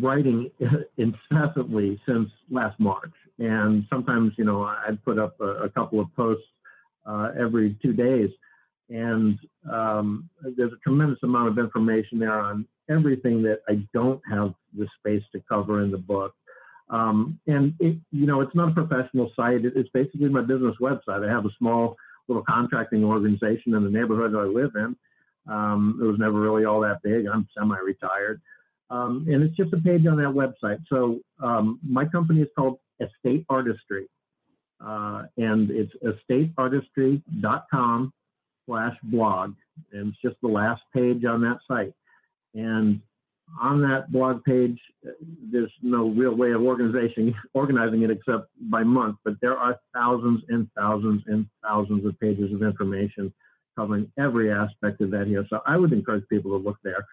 writing 0.00 0.50
incessantly 0.96 2.00
since 2.06 2.28
last 2.50 2.78
March, 2.78 3.12
and 3.38 3.84
sometimes 3.90 4.32
you 4.36 4.44
know 4.44 4.62
I'd 4.62 5.02
put 5.04 5.18
up 5.18 5.40
a, 5.40 5.64
a 5.64 5.68
couple 5.68 6.00
of 6.00 6.14
posts 6.14 6.44
uh, 7.06 7.30
every 7.38 7.76
two 7.82 7.92
days, 7.92 8.30
and 8.90 9.38
um, 9.70 10.28
there's 10.56 10.72
a 10.72 10.76
tremendous 10.84 11.18
amount 11.22 11.48
of 11.48 11.58
information 11.58 12.18
there 12.18 12.38
on 12.38 12.66
everything 12.90 13.42
that 13.42 13.60
I 13.68 13.86
don't 13.94 14.20
have 14.30 14.54
the 14.76 14.86
space 14.98 15.22
to 15.32 15.42
cover 15.48 15.82
in 15.82 15.90
the 15.90 15.98
book. 15.98 16.34
Um, 16.90 17.40
and 17.46 17.74
it, 17.80 17.96
you 18.10 18.26
know, 18.26 18.42
it's 18.42 18.54
not 18.54 18.68
a 18.68 18.84
professional 18.84 19.32
site. 19.34 19.64
It's 19.64 19.88
basically 19.94 20.28
my 20.28 20.42
business 20.42 20.76
website. 20.80 21.26
I 21.26 21.32
have 21.32 21.46
a 21.46 21.54
small 21.58 21.96
little 22.28 22.44
contracting 22.44 23.02
organization 23.02 23.74
in 23.74 23.82
the 23.82 23.90
neighborhood 23.90 24.32
that 24.32 24.38
I 24.38 24.44
live 24.44 24.72
in. 24.76 24.94
Um, 25.48 25.98
it 26.00 26.04
was 26.04 26.18
never 26.18 26.40
really 26.40 26.64
all 26.64 26.80
that 26.80 27.02
big. 27.02 27.26
I'm 27.26 27.48
semi-retired, 27.56 28.40
um, 28.90 29.26
and 29.28 29.42
it's 29.42 29.56
just 29.56 29.72
a 29.72 29.78
page 29.78 30.06
on 30.06 30.16
that 30.18 30.28
website. 30.32 30.78
So 30.88 31.20
um, 31.42 31.80
my 31.82 32.04
company 32.04 32.40
is 32.42 32.48
called 32.56 32.78
Estate 33.00 33.44
Artistry, 33.48 34.06
uh, 34.84 35.24
and 35.36 35.70
it's 35.70 35.92
estateartistry.com 36.30 38.12
slash 38.66 38.96
blog, 39.04 39.54
and 39.92 40.08
it's 40.08 40.22
just 40.22 40.36
the 40.42 40.48
last 40.48 40.82
page 40.94 41.24
on 41.24 41.40
that 41.42 41.58
site. 41.66 41.94
And 42.54 43.00
on 43.60 43.82
that 43.82 44.10
blog 44.12 44.42
page, 44.44 44.78
there's 45.50 45.72
no 45.82 46.08
real 46.08 46.34
way 46.34 46.52
of 46.52 46.62
organizing 46.62 47.34
organizing 47.54 48.02
it 48.02 48.10
except 48.10 48.48
by 48.70 48.82
month, 48.82 49.16
but 49.24 49.34
there 49.40 49.56
are 49.56 49.78
thousands 49.94 50.42
and 50.48 50.68
thousands 50.76 51.22
and 51.26 51.46
thousands 51.62 52.06
of 52.06 52.18
pages 52.20 52.52
of 52.52 52.62
information 52.62 53.32
covering 53.76 54.10
every 54.18 54.52
aspect 54.52 55.00
of 55.00 55.10
that 55.10 55.26
here. 55.26 55.46
So 55.48 55.60
I 55.66 55.76
would 55.76 55.92
encourage 55.92 56.28
people 56.28 56.50
to 56.50 56.64
look 56.64 56.78
there 56.82 57.04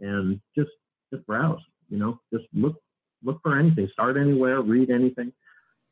and 0.00 0.40
just 0.56 0.70
just 1.12 1.26
browse. 1.26 1.60
You 1.88 1.98
know, 1.98 2.20
just 2.32 2.44
look 2.52 2.76
look 3.22 3.40
for 3.42 3.58
anything. 3.58 3.88
Start 3.92 4.16
anywhere, 4.16 4.60
read 4.60 4.90
anything, 4.90 5.32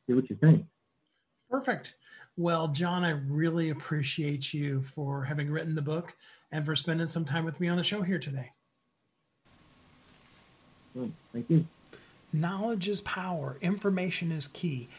see 0.07 0.13
what 0.13 0.29
you 0.29 0.35
think. 0.35 0.65
Perfect. 1.49 1.95
Well, 2.37 2.67
John, 2.67 3.03
I 3.03 3.11
really 3.11 3.69
appreciate 3.69 4.53
you 4.53 4.81
for 4.81 5.23
having 5.23 5.49
written 5.49 5.75
the 5.75 5.81
book 5.81 6.15
and 6.51 6.65
for 6.65 6.75
spending 6.75 7.07
some 7.07 7.23
time 7.23 7.45
with 7.45 7.59
me 7.59 7.69
on 7.69 7.77
the 7.77 7.83
show 7.83 8.01
here 8.01 8.19
today. 8.19 8.51
Thank 11.33 11.49
you. 11.49 11.65
Knowledge 12.31 12.87
is 12.87 13.01
power. 13.01 13.57
Information 13.61 14.31
is 14.31 14.47
key. 14.47 14.89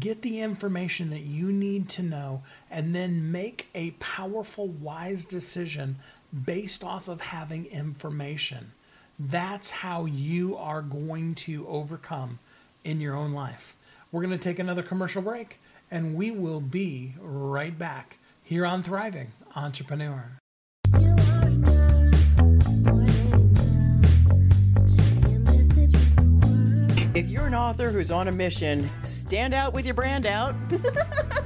Get 0.00 0.22
the 0.22 0.40
information 0.40 1.10
that 1.10 1.20
you 1.20 1.52
need 1.52 1.88
to 1.90 2.02
know 2.02 2.42
and 2.70 2.94
then 2.94 3.30
make 3.30 3.68
a 3.74 3.92
powerful, 3.92 4.66
wise 4.66 5.24
decision 5.24 5.96
based 6.44 6.82
off 6.82 7.06
of 7.06 7.20
having 7.20 7.66
information. 7.66 8.72
That's 9.18 9.70
how 9.70 10.06
you 10.06 10.56
are 10.56 10.82
going 10.82 11.36
to 11.36 11.66
overcome 11.68 12.40
in 12.84 13.00
your 13.00 13.14
own 13.14 13.32
life. 13.32 13.76
We're 14.10 14.22
going 14.22 14.36
to 14.36 14.42
take 14.42 14.58
another 14.58 14.82
commercial 14.82 15.22
break 15.22 15.60
and 15.90 16.16
we 16.16 16.30
will 16.30 16.60
be 16.60 17.14
right 17.20 17.78
back 17.78 18.18
here 18.42 18.66
on 18.66 18.82
Thriving 18.82 19.32
Entrepreneur. 19.54 20.38
You're 27.46 27.54
an 27.54 27.60
author 27.62 27.92
who's 27.92 28.10
on 28.10 28.26
a 28.26 28.32
mission, 28.32 28.90
stand 29.04 29.54
out 29.54 29.72
with 29.72 29.84
your 29.84 29.94
brand 29.94 30.26
out. 30.26 30.56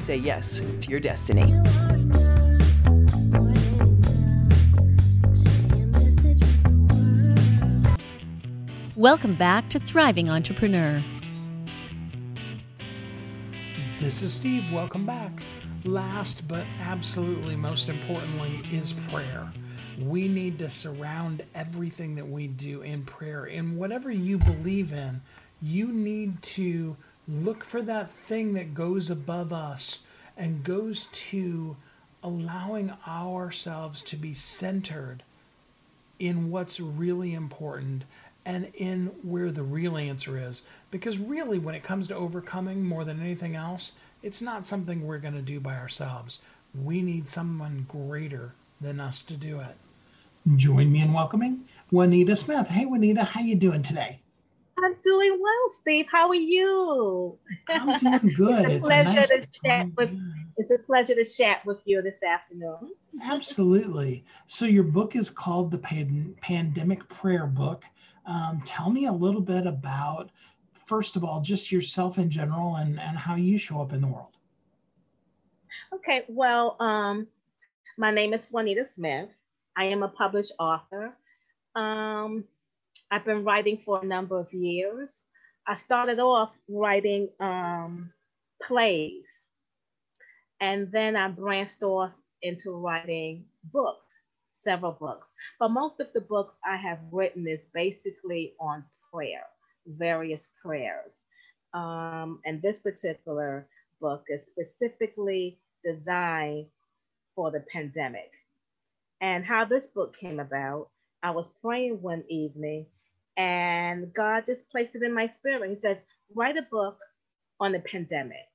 say 0.01 0.15
yes 0.15 0.61
to 0.79 0.89
your 0.89 0.99
destiny. 0.99 1.53
Welcome 8.95 9.35
back 9.35 9.69
to 9.69 9.79
Thriving 9.79 10.27
Entrepreneur. 10.27 11.03
This 13.99 14.23
is 14.23 14.33
Steve. 14.33 14.71
Welcome 14.71 15.05
back. 15.05 15.43
Last 15.83 16.47
but 16.47 16.65
absolutely 16.79 17.55
most 17.55 17.87
importantly 17.87 18.63
is 18.71 18.93
prayer. 18.93 19.51
We 19.99 20.27
need 20.27 20.57
to 20.59 20.69
surround 20.69 21.43
everything 21.53 22.15
that 22.15 22.27
we 22.27 22.47
do 22.47 22.81
in 22.81 23.03
prayer. 23.03 23.45
In 23.45 23.77
whatever 23.77 24.09
you 24.09 24.39
believe 24.39 24.93
in, 24.93 25.21
you 25.61 25.91
need 25.93 26.41
to 26.41 26.97
look 27.31 27.63
for 27.63 27.81
that 27.81 28.09
thing 28.09 28.53
that 28.53 28.73
goes 28.73 29.09
above 29.09 29.53
us 29.53 30.05
and 30.37 30.63
goes 30.63 31.05
to 31.07 31.75
allowing 32.23 32.93
ourselves 33.07 34.01
to 34.01 34.15
be 34.15 34.33
centered 34.33 35.23
in 36.19 36.51
what's 36.51 36.79
really 36.79 37.33
important 37.33 38.03
and 38.45 38.71
in 38.75 39.07
where 39.23 39.49
the 39.51 39.63
real 39.63 39.97
answer 39.97 40.37
is. 40.37 40.63
Because 40.89 41.17
really, 41.17 41.57
when 41.57 41.75
it 41.75 41.83
comes 41.83 42.07
to 42.09 42.15
overcoming 42.15 42.83
more 42.83 43.03
than 43.03 43.21
anything 43.21 43.55
else, 43.55 43.93
it's 44.21 44.41
not 44.41 44.65
something 44.65 45.05
we're 45.05 45.17
going 45.17 45.33
to 45.33 45.41
do 45.41 45.59
by 45.59 45.75
ourselves. 45.75 46.41
We 46.79 47.01
need 47.01 47.27
someone 47.27 47.85
greater 47.87 48.53
than 48.79 48.99
us 48.99 49.23
to 49.23 49.33
do 49.35 49.59
it. 49.59 49.75
Join 50.55 50.91
me 50.91 51.01
in 51.01 51.13
welcoming 51.13 51.61
Juanita 51.91 52.35
Smith. 52.35 52.67
Hey, 52.67 52.85
Juanita, 52.85 53.23
how 53.23 53.41
you 53.41 53.55
doing 53.55 53.83
today? 53.83 54.19
I'm 54.77 54.95
doing 55.03 55.39
well, 55.41 55.69
Steve. 55.69 56.07
How 56.11 56.29
are 56.29 56.35
you? 56.35 57.37
I'm 57.69 57.97
doing 57.97 58.33
good. 58.37 58.65
it's 58.65 58.85
a 58.85 58.87
pleasure 58.87 59.13
nice 59.13 59.47
to 59.47 59.61
chat 59.63 59.87
with. 59.97 60.09
It's 60.57 60.71
a 60.71 60.77
pleasure 60.79 61.15
to 61.15 61.23
chat 61.23 61.65
with 61.65 61.79
you 61.85 62.01
this 62.01 62.23
afternoon. 62.23 62.91
Absolutely. 63.23 64.25
So 64.47 64.65
your 64.65 64.83
book 64.83 65.15
is 65.15 65.29
called 65.29 65.71
the 65.71 65.77
Pan- 65.77 66.35
Pandemic 66.41 67.07
Prayer 67.09 67.45
Book. 67.45 67.83
Um, 68.25 68.61
tell 68.65 68.89
me 68.89 69.05
a 69.05 69.11
little 69.11 69.41
bit 69.41 69.65
about, 69.65 70.29
first 70.71 71.15
of 71.15 71.23
all, 71.23 71.41
just 71.41 71.71
yourself 71.71 72.17
in 72.17 72.29
general 72.29 72.75
and, 72.75 72.99
and 72.99 73.17
how 73.17 73.35
you 73.35 73.57
show 73.57 73.81
up 73.81 73.93
in 73.93 74.01
the 74.01 74.07
world. 74.07 74.37
Okay, 75.93 76.23
well, 76.27 76.77
um, 76.79 77.27
my 77.97 78.11
name 78.11 78.33
is 78.33 78.47
Juanita 78.51 78.85
Smith. 78.85 79.29
I 79.75 79.85
am 79.85 80.03
a 80.03 80.07
published 80.07 80.53
author. 80.59 81.13
Um, 81.75 82.43
I've 83.11 83.25
been 83.25 83.43
writing 83.43 83.77
for 83.77 84.01
a 84.01 84.05
number 84.05 84.39
of 84.39 84.53
years. 84.53 85.09
I 85.67 85.75
started 85.75 86.19
off 86.19 86.51
writing 86.69 87.29
um, 87.41 88.11
plays, 88.63 89.27
and 90.61 90.89
then 90.91 91.17
I 91.17 91.27
branched 91.27 91.83
off 91.83 92.13
into 92.41 92.71
writing 92.71 93.45
books 93.71 94.17
several 94.61 94.93
books, 94.93 95.33
but 95.59 95.69
most 95.69 95.99
of 95.99 96.13
the 96.13 96.21
books 96.21 96.57
I 96.65 96.77
have 96.77 96.99
written 97.11 97.47
is 97.47 97.65
basically 97.73 98.53
on 98.59 98.83
prayer, 99.11 99.43
various 99.85 100.49
prayers. 100.63 101.21
Um, 101.73 102.39
and 102.45 102.61
this 102.61 102.79
particular 102.79 103.67
book 103.99 104.25
is 104.29 104.45
specifically 104.45 105.59
designed 105.83 106.67
for 107.35 107.51
the 107.51 107.63
pandemic. 107.71 108.31
And 109.19 109.45
how 109.45 109.65
this 109.65 109.87
book 109.87 110.15
came 110.15 110.39
about, 110.39 110.89
I 111.23 111.31
was 111.31 111.53
praying 111.61 112.01
one 112.01 112.23
evening 112.29 112.85
and 113.37 114.13
God 114.13 114.45
just 114.45 114.69
placed 114.69 114.95
it 114.95 115.03
in 115.03 115.13
my 115.13 115.27
spirit. 115.27 115.69
He 115.69 115.79
says, 115.81 116.03
write 116.35 116.57
a 116.57 116.63
book 116.63 116.97
on 117.59 117.71
the 117.73 117.79
pandemic. 117.79 118.47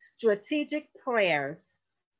Strategic 0.00 0.88
prayers 1.02 1.74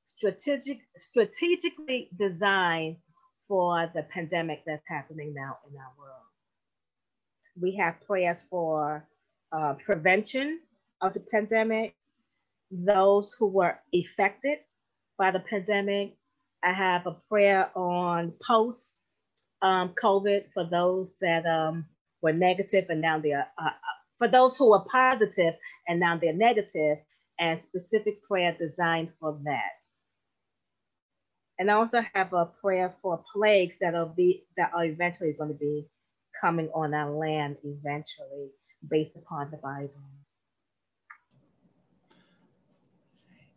strategic, 0.06 0.80
strategically 0.98 2.08
designed 2.18 2.96
for 3.46 3.90
the 3.94 4.02
pandemic 4.02 4.62
that's 4.66 4.86
happening 4.88 5.34
now 5.34 5.58
in 5.68 5.76
our 5.76 5.92
world. 5.98 6.22
We 7.60 7.76
have 7.76 8.00
prayers 8.06 8.44
for 8.48 9.06
uh, 9.52 9.74
prevention 9.84 10.60
of 11.00 11.14
the 11.14 11.20
pandemic, 11.20 11.94
those 12.70 13.34
who 13.34 13.46
were 13.46 13.78
affected 13.94 14.58
by 15.18 15.30
the 15.30 15.40
pandemic. 15.40 16.16
I 16.62 16.72
have 16.72 17.06
a 17.06 17.16
prayer 17.28 17.70
on 17.76 18.32
post 18.44 18.98
um, 19.64 19.94
COVID 20.00 20.44
for 20.52 20.64
those 20.64 21.14
that 21.20 21.46
um, 21.46 21.86
were 22.22 22.34
negative 22.34 22.86
and 22.90 23.00
now 23.00 23.18
they're, 23.18 23.48
uh, 23.58 23.66
uh, 23.66 23.70
for 24.18 24.28
those 24.28 24.56
who 24.56 24.70
were 24.70 24.84
positive 24.84 25.54
and 25.88 25.98
now 25.98 26.16
they're 26.16 26.32
negative, 26.34 26.98
and 27.40 27.60
specific 27.60 28.22
prayer 28.22 28.56
designed 28.58 29.10
for 29.18 29.38
that. 29.44 29.72
And 31.58 31.70
I 31.70 31.74
also 31.74 32.04
have 32.14 32.32
a 32.32 32.46
prayer 32.46 32.94
for 33.02 33.24
plagues 33.32 33.76
that'll 33.80 34.14
be 34.14 34.44
that 34.56 34.70
are 34.74 34.84
eventually 34.84 35.32
going 35.32 35.50
to 35.50 35.58
be 35.58 35.88
coming 36.40 36.68
on 36.74 36.94
our 36.94 37.10
land 37.10 37.56
eventually, 37.64 38.50
based 38.88 39.16
upon 39.16 39.50
the 39.50 39.56
Bible. 39.56 39.90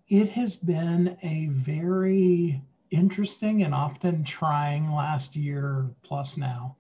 It 0.10 0.30
has 0.30 0.56
been 0.56 1.18
a 1.22 1.48
very 1.48 2.62
interesting 2.92 3.64
and 3.64 3.74
often 3.74 4.24
trying 4.24 4.92
last 4.92 5.36
year 5.36 5.90
plus 6.04 6.38
now 6.38 6.76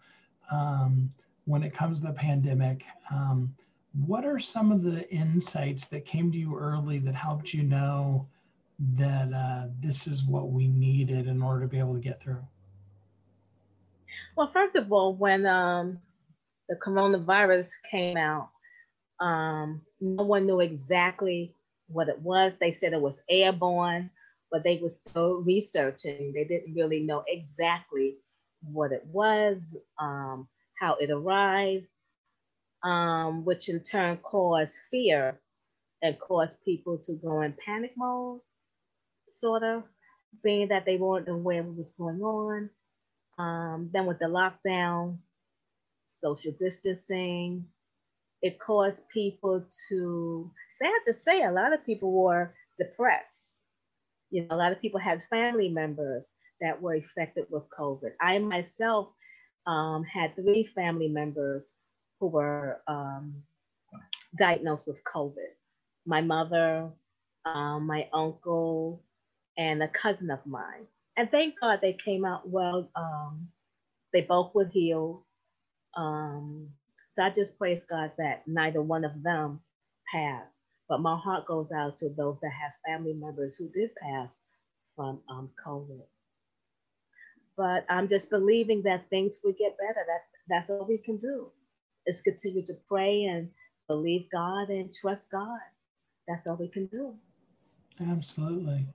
um, 0.51 1.11
when 1.45 1.63
it 1.63 1.73
comes 1.73 2.01
to 2.01 2.07
the 2.07 2.13
pandemic. 2.13 2.83
Um, 3.11 3.53
what 4.05 4.25
are 4.25 4.39
some 4.39 4.71
of 4.71 4.83
the 4.83 5.09
insights 5.09 5.87
that 5.87 6.05
came 6.05 6.31
to 6.31 6.37
you 6.37 6.57
early 6.57 6.99
that 6.99 7.15
helped 7.15 7.53
you 7.53 7.63
know 7.63 8.27
that 8.95 9.33
uh, 9.33 9.67
this 9.79 10.07
is 10.07 10.23
what 10.23 10.51
we 10.51 10.67
needed 10.67 11.27
in 11.27 11.41
order 11.41 11.61
to 11.61 11.67
be 11.67 11.79
able 11.79 11.95
to 11.95 11.99
get 11.99 12.21
through? 12.21 12.43
Well, 14.35 14.47
first 14.47 14.75
of 14.75 14.91
all, 14.91 15.15
when 15.15 15.45
um, 15.45 15.99
the 16.69 16.75
coronavirus 16.75 17.69
came 17.89 18.17
out, 18.17 18.49
um, 19.19 19.81
no 19.99 20.23
one 20.23 20.45
knew 20.45 20.59
exactly 20.59 21.55
what 21.87 22.07
it 22.07 22.19
was. 22.19 22.53
They 22.59 22.71
said 22.71 22.93
it 22.93 23.01
was 23.01 23.19
airborne, 23.29 24.11
but 24.51 24.63
they 24.63 24.79
were 24.81 24.89
still 24.89 25.41
researching. 25.41 26.33
They 26.33 26.43
didn't 26.43 26.75
really 26.75 27.01
know 27.01 27.23
exactly 27.27 28.17
what 28.61 28.91
it 28.91 29.05
was, 29.05 29.75
um, 29.99 30.47
how 30.79 30.95
it 30.95 31.09
arrived, 31.09 31.87
um, 32.83 33.45
which 33.45 33.69
in 33.69 33.81
turn 33.81 34.17
caused 34.17 34.73
fear 34.91 35.39
and 36.01 36.19
caused 36.19 36.63
people 36.63 36.99
to 37.03 37.13
go 37.13 37.41
in 37.41 37.53
panic 37.65 37.93
mode 37.97 38.41
sort 39.29 39.63
of, 39.63 39.83
being 40.43 40.67
that 40.69 40.85
they 40.85 40.97
weren't 40.97 41.27
aware 41.27 41.61
of 41.61 41.67
what 41.67 41.77
was 41.77 41.93
going 41.97 42.21
on. 42.21 42.69
Um, 43.39 43.89
then 43.93 44.05
with 44.05 44.19
the 44.19 44.25
lockdown, 44.25 45.17
social 46.05 46.53
distancing, 46.57 47.65
it 48.41 48.59
caused 48.59 49.09
people 49.09 49.65
to, 49.89 50.51
sad 50.79 50.93
to 51.07 51.13
say, 51.13 51.43
a 51.43 51.51
lot 51.51 51.73
of 51.73 51.85
people 51.85 52.11
were 52.11 52.53
depressed. 52.77 53.56
You 54.29 54.43
know, 54.43 54.55
a 54.55 54.57
lot 54.57 54.71
of 54.71 54.81
people 54.81 54.99
had 54.99 55.23
family 55.25 55.69
members 55.69 56.31
that 56.61 56.81
were 56.81 56.95
affected 56.95 57.45
with 57.49 57.63
COVID. 57.69 58.11
I 58.19 58.39
myself 58.39 59.09
um, 59.65 60.03
had 60.03 60.35
three 60.35 60.63
family 60.63 61.07
members 61.07 61.69
who 62.19 62.27
were 62.27 62.81
um, 62.87 63.43
diagnosed 64.37 64.87
with 64.87 65.03
COVID. 65.03 65.53
My 66.05 66.21
mother, 66.21 66.89
um, 67.45 67.85
my 67.85 68.07
uncle, 68.13 69.03
and 69.57 69.81
a 69.83 69.87
cousin 69.87 70.31
of 70.31 70.45
mine. 70.45 70.87
And 71.17 71.29
thank 71.31 71.59
God 71.59 71.79
they 71.81 71.93
came 71.93 72.25
out 72.25 72.47
well. 72.47 72.89
Um, 72.95 73.49
they 74.13 74.21
both 74.21 74.53
were 74.53 74.67
healed. 74.67 75.23
Um, 75.95 76.69
so 77.11 77.23
I 77.23 77.29
just 77.31 77.57
praise 77.57 77.83
God 77.83 78.11
that 78.17 78.43
neither 78.47 78.81
one 78.81 79.03
of 79.03 79.23
them 79.23 79.61
passed. 80.11 80.56
But 80.89 81.01
my 81.01 81.17
heart 81.17 81.45
goes 81.45 81.71
out 81.71 81.97
to 81.97 82.09
those 82.09 82.37
that 82.41 82.51
have 82.51 82.71
family 82.85 83.13
members 83.13 83.57
who 83.57 83.69
did 83.69 83.89
pass 83.95 84.33
from 84.95 85.19
um, 85.29 85.49
COVID. 85.65 86.01
But 87.57 87.85
I'm 87.89 88.07
just 88.07 88.29
believing 88.29 88.83
that 88.83 89.09
things 89.09 89.39
will 89.43 89.55
get 89.57 89.77
better. 89.77 90.05
That 90.07 90.21
that's 90.47 90.69
all 90.69 90.85
we 90.87 90.97
can 90.97 91.17
do 91.17 91.51
is 92.05 92.21
continue 92.21 92.65
to 92.65 92.73
pray 92.87 93.25
and 93.25 93.49
believe 93.87 94.27
God 94.31 94.69
and 94.69 94.93
trust 94.93 95.31
God. 95.31 95.59
That's 96.27 96.47
all 96.47 96.55
we 96.55 96.67
can 96.67 96.85
do. 96.87 97.15
Absolutely. 98.09 98.85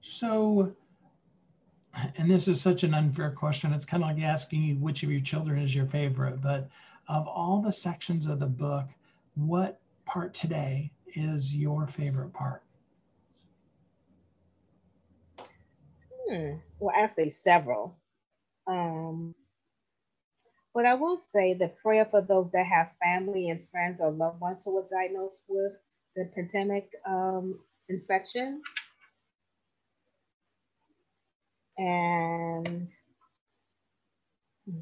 So, 0.00 0.74
and 2.16 2.30
this 2.30 2.48
is 2.48 2.60
such 2.60 2.82
an 2.82 2.94
unfair 2.94 3.30
question. 3.30 3.72
It's 3.72 3.84
kind 3.84 4.02
of 4.02 4.10
like 4.10 4.22
asking 4.22 4.62
you 4.62 4.76
which 4.76 5.02
of 5.02 5.10
your 5.10 5.20
children 5.20 5.58
is 5.60 5.74
your 5.74 5.86
favorite. 5.86 6.40
But 6.40 6.68
of 7.08 7.26
all 7.26 7.60
the 7.60 7.72
sections 7.72 8.26
of 8.26 8.38
the 8.38 8.46
book, 8.46 8.86
what 9.34 9.80
part 10.04 10.32
today 10.34 10.90
is 11.14 11.54
your 11.56 11.86
favorite 11.86 12.32
part? 12.32 12.62
Hmm. 16.28 16.56
Well, 16.78 16.94
actually, 16.96 17.30
several. 17.30 17.96
Um, 18.66 19.34
but 20.74 20.86
I 20.86 20.94
will 20.94 21.18
say 21.18 21.54
the 21.54 21.68
prayer 21.68 22.04
for 22.04 22.20
those 22.20 22.50
that 22.52 22.66
have 22.66 22.92
family 23.02 23.50
and 23.50 23.62
friends 23.70 24.00
or 24.00 24.10
loved 24.10 24.40
ones 24.40 24.62
who 24.64 24.74
were 24.74 24.88
diagnosed 24.90 25.44
with 25.48 25.72
the 26.16 26.30
pandemic 26.34 26.90
um, 27.06 27.60
infection. 27.88 28.62
And 31.78 32.88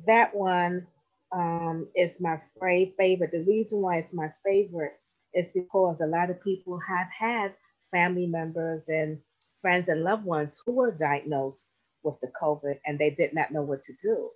that 0.06 0.34
one 0.34 0.86
um, 1.32 1.88
is 1.96 2.20
my 2.20 2.40
favorite. 2.60 3.32
The 3.32 3.44
reason 3.44 3.82
why 3.82 3.98
it's 3.98 4.12
my 4.14 4.32
favorite 4.44 5.00
is 5.34 5.50
because 5.52 6.00
a 6.00 6.06
lot 6.06 6.30
of 6.30 6.42
people 6.42 6.78
have 6.78 7.08
had 7.16 7.54
family 7.90 8.26
members 8.26 8.88
and 8.88 9.18
friends 9.60 9.88
and 9.88 10.02
loved 10.02 10.24
ones 10.24 10.60
who 10.64 10.72
were 10.72 10.90
diagnosed 10.90 11.68
with 12.02 12.20
the 12.20 12.28
COVID 12.40 12.78
and 12.84 12.98
they 12.98 13.10
did 13.10 13.32
not 13.32 13.52
know 13.52 13.62
what 13.62 13.82
to 13.84 13.92
do. 13.94 14.30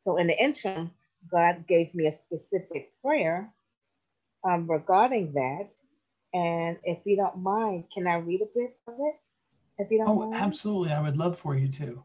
So 0.00 0.16
in 0.16 0.26
the 0.26 0.40
interim, 0.40 0.90
God 1.30 1.66
gave 1.66 1.94
me 1.94 2.06
a 2.06 2.12
specific 2.12 2.92
prayer 3.02 3.52
um, 4.44 4.70
regarding 4.70 5.32
that. 5.34 5.70
And 6.34 6.78
if 6.84 6.98
you 7.04 7.16
don't 7.16 7.38
mind, 7.38 7.84
can 7.92 8.06
I 8.06 8.16
read 8.16 8.40
a 8.40 8.58
bit 8.58 8.76
of 8.86 8.94
it? 8.98 9.14
If 9.78 9.90
you 9.90 9.98
don't 9.98 10.08
oh, 10.08 10.30
mind. 10.30 10.34
absolutely. 10.34 10.92
I 10.92 11.00
would 11.00 11.16
love 11.16 11.38
for 11.38 11.56
you 11.56 11.68
to. 11.68 12.02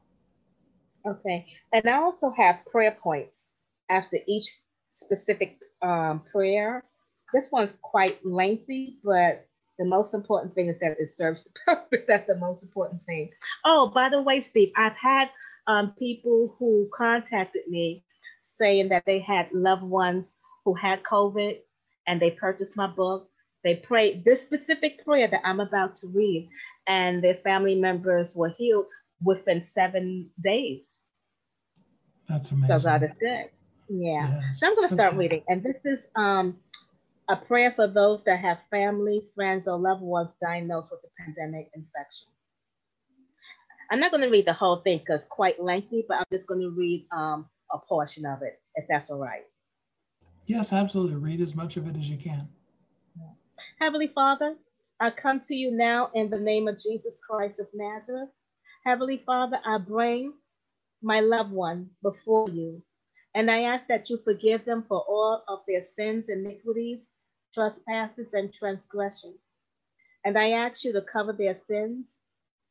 Okay. 1.05 1.47
And 1.71 1.89
I 1.89 1.97
also 1.97 2.32
have 2.32 2.65
prayer 2.65 2.97
points 3.01 3.51
after 3.89 4.17
each 4.28 4.49
specific 4.89 5.57
um, 5.82 6.23
prayer. 6.32 6.84
This 7.34 7.49
one's 7.51 7.75
quite 7.82 8.25
lengthy, 8.25 8.97
but 9.03 9.47
the 9.78 9.86
most 9.86 10.13
important 10.13 10.55
thing 10.55 10.67
is 10.67 10.80
that 10.80 10.97
it 10.99 11.09
serves 11.09 11.43
the 11.43 11.49
purpose. 11.65 12.01
That's 12.07 12.28
the 12.28 12.38
most 12.38 12.63
important 12.63 13.03
thing. 13.05 13.30
Oh, 13.65 13.89
by 13.89 14.09
the 14.09 14.21
way, 14.21 14.41
Steve, 14.41 14.71
I've 14.75 14.97
had 14.97 15.30
um, 15.67 15.93
people 15.99 16.55
who 16.57 16.89
contacted 16.93 17.63
me 17.67 18.03
saying 18.41 18.89
that 18.89 19.05
they 19.05 19.19
had 19.19 19.51
loved 19.51 19.84
ones 19.84 20.34
who 20.65 20.73
had 20.73 21.03
COVID 21.03 21.57
and 22.07 22.21
they 22.21 22.32
purchased 22.32 22.78
my 22.78 22.88
book. 22.88 23.30
They 23.63 23.75
prayed 23.75 24.23
this 24.23 24.41
specific 24.41 25.03
prayer 25.03 25.28
that 25.28 25.41
I'm 25.43 25.59
about 25.59 25.97
to 25.97 26.07
read, 26.07 26.47
and 26.88 27.21
their 27.21 27.36
family 27.36 27.75
members 27.75 28.34
were 28.36 28.53
healed 28.57 28.86
within 29.21 29.59
seven 29.59 30.30
days. 30.39 30.97
That's 32.30 32.51
amazing. 32.51 32.80
So 32.80 32.89
God 32.89 33.03
is 33.03 33.13
good. 33.13 33.49
Yeah. 33.89 34.39
Yes. 34.41 34.59
So 34.59 34.67
I'm 34.67 34.75
going 34.75 34.88
to 34.88 34.93
start 34.93 35.15
reading. 35.15 35.43
And 35.47 35.63
this 35.63 35.78
is 35.86 36.07
um, 36.15 36.57
a 37.30 37.36
prayer 37.36 37.73
for 37.75 37.88
those 37.88 38.23
that 38.23 38.39
have 38.39 38.59
family, 38.71 39.21
friends, 39.36 39.67
or 39.67 39.78
loved 39.78 40.01
ones 40.01 40.30
diagnosed 40.41 40.91
with 40.91 41.01
the 41.01 41.09
pandemic 41.19 41.69
infection. 41.75 42.28
I'm 43.91 43.99
not 43.99 44.11
going 44.11 44.23
to 44.23 44.30
read 44.30 44.45
the 44.45 44.53
whole 44.53 44.78
thing 44.78 44.99
because 44.99 45.21
it's 45.21 45.30
quite 45.30 45.61
lengthy, 45.61 46.05
but 46.07 46.17
I'm 46.17 46.25
just 46.32 46.47
going 46.47 46.61
to 46.61 46.71
read 46.71 47.05
um, 47.11 47.47
a 47.71 47.78
portion 47.78 48.25
of 48.25 48.41
it, 48.41 48.59
if 48.75 48.86
that's 48.89 49.09
all 49.09 49.19
right. 49.19 49.43
Yes, 50.45 50.73
absolutely. 50.73 51.15
Read 51.15 51.41
as 51.41 51.55
much 51.55 51.78
of 51.78 51.88
it 51.88 51.97
as 51.97 52.09
you 52.09 52.17
can. 52.17 52.47
Heavenly 53.80 54.07
Father, 54.07 54.55
I 54.99 55.11
come 55.11 55.39
to 55.41 55.55
you 55.55 55.71
now 55.71 56.09
in 56.13 56.30
the 56.30 56.39
name 56.39 56.67
of 56.67 56.80
Jesus 56.80 57.19
Christ 57.28 57.59
of 57.59 57.67
Nazareth. 57.73 58.30
Heavenly 58.86 59.21
Father, 59.25 59.59
I 59.65 59.78
bring 59.78 60.34
my 61.01 61.19
loved 61.19 61.51
one 61.51 61.89
before 62.01 62.49
you, 62.49 62.82
and 63.36 63.51
I 63.51 63.63
ask 63.63 63.88
that 63.88 64.09
you 64.09 64.17
forgive 64.17 64.65
them 64.65 64.86
for 64.88 64.99
all 65.07 65.43
of 65.47 65.59
their 65.67 65.84
sins, 65.95 66.30
and 66.30 66.45
iniquities, 66.45 67.07
trespasses, 67.57 68.33
and 68.33 68.53
transgressions. 68.53 69.39
And 70.23 70.37
I 70.37 70.51
ask 70.51 70.83
you 70.83 70.93
to 70.93 71.01
cover 71.01 71.33
their 71.33 71.57
sins, 71.67 72.05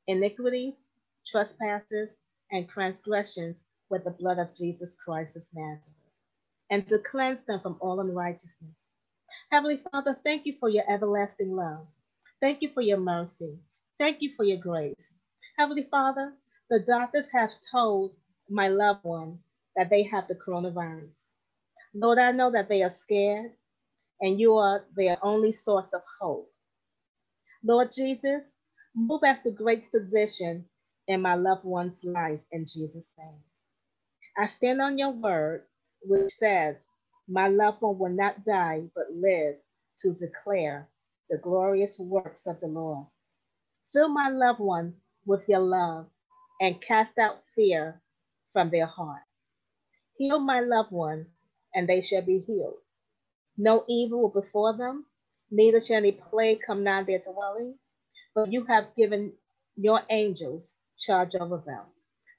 iniquities, 0.07 0.87
trespasses, 1.27 2.11
and 2.53 2.69
transgressions 2.69 3.57
with 3.91 4.05
the 4.05 4.13
blood 4.13 4.39
of 4.39 4.55
Jesus 4.55 4.95
Christ 5.05 5.35
of 5.35 5.43
Nazareth, 5.53 5.91
and 6.71 6.89
to 6.89 7.01
cleanse 7.01 7.41
them 7.49 7.59
from 7.61 7.79
all 7.81 7.99
unrighteousness. 7.99 8.77
Heavenly 9.51 9.81
Father, 9.91 10.17
thank 10.23 10.47
you 10.47 10.55
for 10.61 10.69
your 10.69 10.85
everlasting 10.89 11.57
love. 11.57 11.87
Thank 12.41 12.59
you 12.63 12.71
for 12.73 12.83
your 12.83 12.99
mercy. 13.01 13.59
Thank 13.99 14.19
you 14.21 14.31
for 14.37 14.45
your 14.45 14.59
grace. 14.59 15.11
Heavenly 15.59 15.89
Father, 15.91 16.33
the 16.71 16.79
doctors 16.87 17.27
have 17.33 17.51
told 17.73 18.13
my 18.49 18.69
loved 18.69 19.03
one 19.03 19.41
that 19.75 19.91
they 19.91 20.05
have 20.05 20.29
the 20.29 20.37
coronavirus. 20.37 21.33
Lord, 21.93 22.19
I 22.19 22.31
know 22.31 22.53
that 22.53 22.69
they 22.69 22.83
are 22.83 22.91
scared 22.91 23.51
and 24.21 24.41
you 24.41 24.55
are 24.57 24.85
their 24.97 25.19
only 25.23 25.53
source 25.53 25.89
of 25.95 26.03
hope. 26.21 26.51
Lord 27.65 27.93
Jesus, 27.93 28.45
move 28.95 29.23
as 29.25 29.43
the 29.43 29.51
great 29.53 29.91
physician 29.91 30.67
in 31.09 31.23
my 31.23 31.35
loved 31.37 31.65
one's 31.65 32.05
life 32.05 32.41
in 32.53 32.67
Jesus' 32.67 33.13
name. 33.19 33.41
I 34.39 34.47
stand 34.47 34.83
on 34.83 34.99
your 34.99 35.13
word, 35.13 35.65
which 36.03 36.33
says, 36.33 36.77
My 37.29 37.49
loved 37.49 37.83
one 37.83 37.99
will 37.99 38.11
not 38.13 38.45
die, 38.45 38.85
but 38.95 39.13
live 39.15 39.57
to 40.01 40.15
declare 40.15 40.89
the 41.31 41.39
glorious 41.39 41.99
works 41.99 42.47
of 42.47 42.61
the 42.61 42.69
Lord. 42.69 43.07
Fill 43.93 44.09
my 44.09 44.31
loved 44.31 44.61
one 44.61 44.95
with 45.27 45.43
your 45.49 45.61
love 45.61 46.07
and 46.61 46.81
cast 46.81 47.19
out 47.19 47.43
fear 47.57 48.03
from 48.53 48.71
their 48.71 48.87
heart. 48.87 49.23
Heal 50.19 50.41
my 50.41 50.61
loved 50.61 50.93
one, 50.93 51.27
and 51.75 51.89
they 51.89 52.01
shall 52.03 52.23
be 52.23 52.41
healed. 52.47 52.79
No 53.59 53.85
evil 53.89 54.23
will 54.23 54.43
befall 54.43 54.77
them, 54.77 55.07
neither 55.51 55.81
shall 55.81 55.99
any 55.99 56.13
plague 56.13 56.61
come 56.67 56.85
nigh 56.85 57.05
their 57.05 57.21
dwelling, 57.21 57.77
but 58.35 58.53
you 58.53 58.65
have 58.67 58.95
given 58.97 59.33
your 59.77 60.03
angels 60.11 60.75
charge 60.99 61.35
over 61.35 61.63
them 61.65 61.85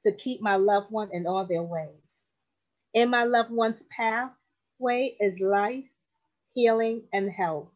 to 0.03 0.11
keep 0.11 0.41
my 0.41 0.55
loved 0.55 0.91
one 0.91 1.09
in 1.13 1.27
all 1.27 1.45
their 1.45 1.63
ways. 1.63 2.23
In 2.93 3.09
my 3.09 3.23
loved 3.23 3.51
one's 3.51 3.83
pathway 3.95 5.15
is 5.19 5.39
life, 5.39 5.85
healing, 6.53 7.03
and 7.13 7.31
health. 7.31 7.69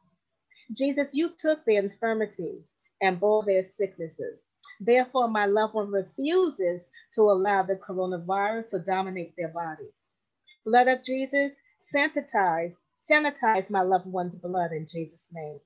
Jesus, 0.74 1.14
you 1.14 1.32
took 1.40 1.66
their 1.66 1.82
infirmities 1.84 2.64
and 3.02 3.20
bore 3.20 3.44
their 3.46 3.64
sicknesses. 3.64 4.42
Therefore, 4.80 5.28
my 5.28 5.46
loved 5.46 5.76
one 5.76 5.92
refuses 5.92 6.90
to 7.16 7.22
allow 7.24 7.64
the 7.64 7.76
coronavirus 7.76 8.72
to 8.72 8.80
dominate 8.80 9.36
their 9.38 9.50
body. 9.50 9.90
Blood 10.66 10.88
of 10.88 11.04
Jesus, 11.04 11.52
sanitize, 11.96 12.74
sanitize 13.10 13.70
my 13.70 13.82
loved 13.82 14.08
one's 14.08 14.38
blood 14.38 14.72
in 14.72 14.88
Jesus' 14.90 15.28
name. 15.32 15.60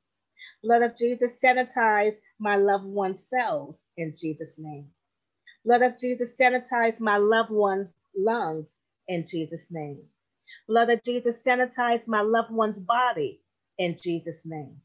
Blood 0.64 0.84
of 0.84 0.98
Jesus, 0.98 1.38
sanitize 1.44 2.18
my 2.40 2.58
loved 2.58 2.86
one's 2.86 3.28
cells 3.28 3.82
in 3.98 4.14
Jesus' 4.20 4.56
name. 4.58 4.88
Blood 5.66 5.84
of 5.84 6.00
Jesus, 6.00 6.36
sanitize 6.40 7.00
my 7.00 7.18
loved 7.18 7.52
one's 7.52 7.96
lungs 8.18 8.78
in 9.08 9.26
Jesus' 9.28 9.68
name. 9.72 10.04
Blood 10.68 10.90
of 10.90 11.04
Jesus, 11.04 11.44
sanitize 11.46 12.08
my 12.08 12.22
loved 12.22 12.52
one's 12.52 12.80
body 12.80 13.42
in 13.80 13.98
Jesus' 14.02 14.42
name. 14.46 14.78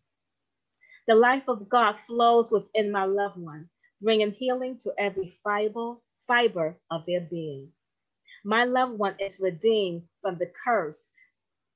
The 1.08 1.14
life 1.16 1.44
of 1.48 1.68
God 1.68 1.98
flows 1.98 2.50
within 2.52 2.92
my 2.92 3.04
loved 3.04 3.38
one, 3.38 3.68
bringing 4.02 4.32
healing 4.32 4.78
to 4.82 4.92
every 4.98 5.38
fiber, 5.44 5.94
fiber 6.26 6.78
of 6.90 7.04
their 7.06 7.22
being. 7.22 7.70
My 8.44 8.64
loved 8.64 8.98
one 8.98 9.16
is 9.20 9.40
redeemed 9.40 10.04
from 10.22 10.38
the 10.38 10.50
curse 10.64 11.08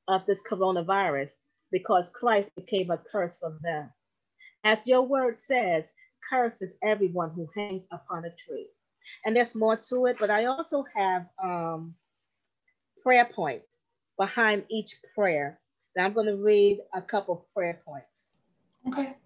of 0.08 0.26
this 0.26 0.42
coronavirus 0.42 1.30
because 1.70 2.10
Christ 2.10 2.48
became 2.56 2.90
a 2.90 2.98
curse 2.98 3.38
for 3.38 3.58
them. 3.62 3.90
As 4.64 4.86
your 4.86 5.02
word 5.02 5.36
says, 5.36 5.90
curses 6.30 6.72
everyone 6.82 7.30
who 7.30 7.48
hangs 7.54 7.82
upon 7.92 8.24
a 8.24 8.30
tree 8.30 8.68
and 9.24 9.36
there's 9.36 9.54
more 9.54 9.76
to 9.76 10.06
it, 10.06 10.16
but 10.18 10.30
I 10.30 10.46
also 10.46 10.84
have 10.94 11.26
um, 11.42 11.94
prayer 13.02 13.24
points 13.24 13.80
behind 14.18 14.64
each 14.70 14.96
prayer. 15.14 15.60
Now 15.96 16.04
I'm 16.04 16.12
going 16.12 16.26
to 16.26 16.36
read 16.36 16.80
a 16.94 17.02
couple 17.02 17.34
of 17.34 17.54
prayer 17.54 17.80
points. 17.84 18.28
Okay. 18.88 19.16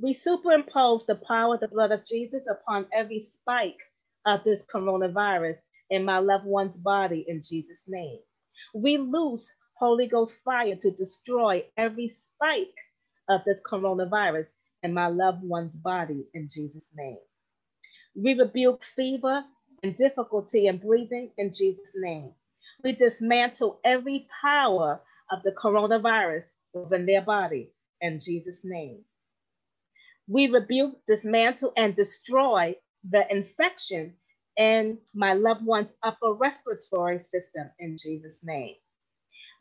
We 0.00 0.14
superimpose 0.14 1.06
the 1.06 1.14
power 1.14 1.54
of 1.54 1.60
the 1.60 1.68
blood 1.68 1.92
of 1.92 2.04
Jesus 2.04 2.42
upon 2.50 2.86
every 2.92 3.20
spike 3.20 3.78
of 4.26 4.42
this 4.44 4.64
coronavirus 4.64 5.58
in 5.90 6.04
my 6.04 6.18
loved 6.18 6.46
one's 6.46 6.76
body 6.76 7.24
in 7.28 7.42
Jesus' 7.42 7.84
name. 7.86 8.18
We 8.74 8.96
loose 8.96 9.52
Holy 9.82 10.06
Ghost 10.06 10.38
fire 10.44 10.76
to 10.76 10.92
destroy 10.92 11.64
every 11.76 12.06
spike 12.06 12.78
of 13.28 13.40
this 13.44 13.60
coronavirus 13.60 14.50
in 14.84 14.94
my 14.94 15.08
loved 15.08 15.42
one's 15.42 15.74
body 15.74 16.24
in 16.34 16.48
Jesus' 16.48 16.86
name. 16.94 17.18
We 18.14 18.34
rebuke 18.34 18.84
fever 18.84 19.42
and 19.82 19.96
difficulty 19.96 20.68
in 20.68 20.78
breathing 20.78 21.32
in 21.36 21.52
Jesus' 21.52 21.94
name. 21.96 22.30
We 22.84 22.92
dismantle 22.92 23.80
every 23.84 24.28
power 24.40 25.00
of 25.32 25.42
the 25.42 25.50
coronavirus 25.50 26.52
within 26.72 27.04
their 27.04 27.22
body 27.22 27.72
in 28.00 28.20
Jesus' 28.20 28.60
name. 28.64 29.00
We 30.28 30.46
rebuke, 30.46 31.04
dismantle, 31.08 31.72
and 31.76 31.96
destroy 31.96 32.76
the 33.10 33.28
infection 33.34 34.14
in 34.56 34.98
my 35.12 35.32
loved 35.32 35.66
one's 35.66 35.90
upper 36.04 36.34
respiratory 36.34 37.18
system 37.18 37.72
in 37.80 37.96
Jesus' 37.96 38.38
name. 38.44 38.76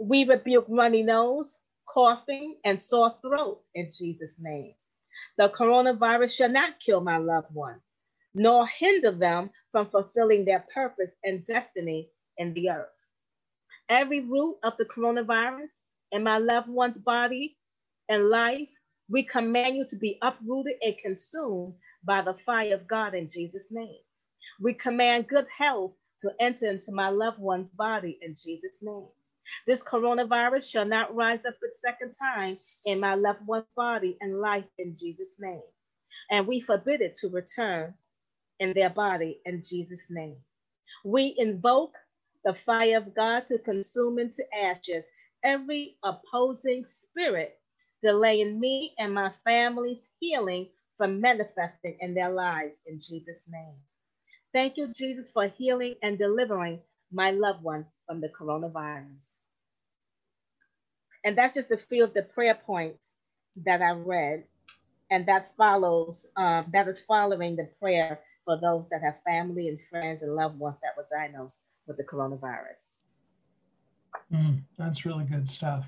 We 0.03 0.23
rebuke 0.23 0.65
runny 0.67 1.03
nose, 1.03 1.59
coughing, 1.87 2.57
and 2.65 2.81
sore 2.81 3.15
throat 3.21 3.61
in 3.75 3.91
Jesus' 3.95 4.33
name. 4.39 4.73
The 5.37 5.49
coronavirus 5.49 6.31
shall 6.31 6.49
not 6.49 6.79
kill 6.79 7.01
my 7.01 7.17
loved 7.17 7.53
one, 7.53 7.79
nor 8.33 8.65
hinder 8.65 9.11
them 9.11 9.51
from 9.71 9.91
fulfilling 9.91 10.43
their 10.43 10.65
purpose 10.73 11.11
and 11.23 11.45
destiny 11.45 12.09
in 12.39 12.55
the 12.55 12.71
earth. 12.71 12.89
Every 13.89 14.21
root 14.21 14.57
of 14.63 14.73
the 14.79 14.85
coronavirus 14.85 15.69
in 16.11 16.23
my 16.23 16.39
loved 16.39 16.69
one's 16.69 16.97
body 16.97 17.59
and 18.09 18.27
life, 18.27 18.69
we 19.07 19.21
command 19.21 19.75
you 19.75 19.85
to 19.87 19.95
be 19.97 20.17
uprooted 20.23 20.77
and 20.81 20.97
consumed 20.97 21.75
by 22.03 22.23
the 22.23 22.33
fire 22.33 22.73
of 22.73 22.87
God 22.87 23.13
in 23.13 23.29
Jesus' 23.29 23.67
name. 23.69 23.99
We 24.59 24.73
command 24.73 25.27
good 25.27 25.45
health 25.55 25.91
to 26.21 26.31
enter 26.39 26.71
into 26.71 26.91
my 26.91 27.09
loved 27.09 27.37
one's 27.39 27.69
body 27.69 28.17
in 28.23 28.33
Jesus' 28.33 28.81
name. 28.81 29.09
This 29.67 29.83
coronavirus 29.83 30.69
shall 30.69 30.85
not 30.85 31.15
rise 31.15 31.41
up 31.47 31.55
a 31.55 31.79
second 31.79 32.13
time 32.21 32.57
in 32.85 32.99
my 32.99 33.15
loved 33.15 33.45
one's 33.47 33.65
body 33.75 34.17
and 34.21 34.39
life 34.41 34.65
in 34.79 34.95
Jesus' 34.95 35.35
name. 35.39 35.61
And 36.31 36.47
we 36.47 36.61
forbid 36.61 37.01
it 37.01 37.15
to 37.17 37.29
return 37.29 37.95
in 38.59 38.73
their 38.73 38.89
body 38.91 39.39
in 39.45 39.63
Jesus' 39.67 40.07
name. 40.09 40.37
We 41.05 41.35
invoke 41.37 41.95
the 42.45 42.53
fire 42.53 42.97
of 42.97 43.15
God 43.15 43.47
to 43.47 43.59
consume 43.59 44.19
into 44.19 44.43
ashes 44.55 45.05
every 45.43 45.97
opposing 46.03 46.85
spirit 46.85 47.59
delaying 48.03 48.59
me 48.59 48.93
and 48.99 49.13
my 49.13 49.31
family's 49.45 50.09
healing 50.19 50.69
from 50.97 51.21
manifesting 51.21 51.97
in 52.01 52.13
their 52.15 52.31
lives 52.31 52.77
in 52.87 52.99
Jesus' 52.99 53.43
name. 53.49 53.75
Thank 54.53 54.77
you, 54.77 54.93
Jesus, 54.93 55.31
for 55.31 55.47
healing 55.47 55.95
and 56.03 56.17
delivering 56.17 56.81
my 57.13 57.31
loved 57.31 57.63
one 57.63 57.85
from 58.07 58.21
the 58.21 58.29
coronavirus. 58.29 59.40
And 61.23 61.37
that's 61.37 61.53
just 61.53 61.71
a 61.71 61.77
few 61.77 62.03
of 62.03 62.13
the 62.13 62.23
prayer 62.23 62.55
points 62.55 63.13
that 63.65 63.81
I 63.81 63.91
read. 63.91 64.43
And 65.09 65.25
that 65.27 65.55
follows, 65.57 66.31
um, 66.37 66.65
that 66.71 66.87
is 66.87 66.99
following 67.01 67.55
the 67.55 67.69
prayer 67.79 68.19
for 68.45 68.57
those 68.59 68.85
that 68.91 69.01
have 69.01 69.15
family 69.23 69.67
and 69.67 69.79
friends 69.89 70.23
and 70.23 70.35
loved 70.35 70.57
ones 70.57 70.77
that 70.81 70.95
were 70.97 71.05
diagnosed 71.11 71.61
with 71.85 71.97
the 71.97 72.03
coronavirus. 72.03 72.93
Mm, 74.33 74.61
that's 74.77 75.05
really 75.05 75.25
good 75.25 75.47
stuff. 75.47 75.85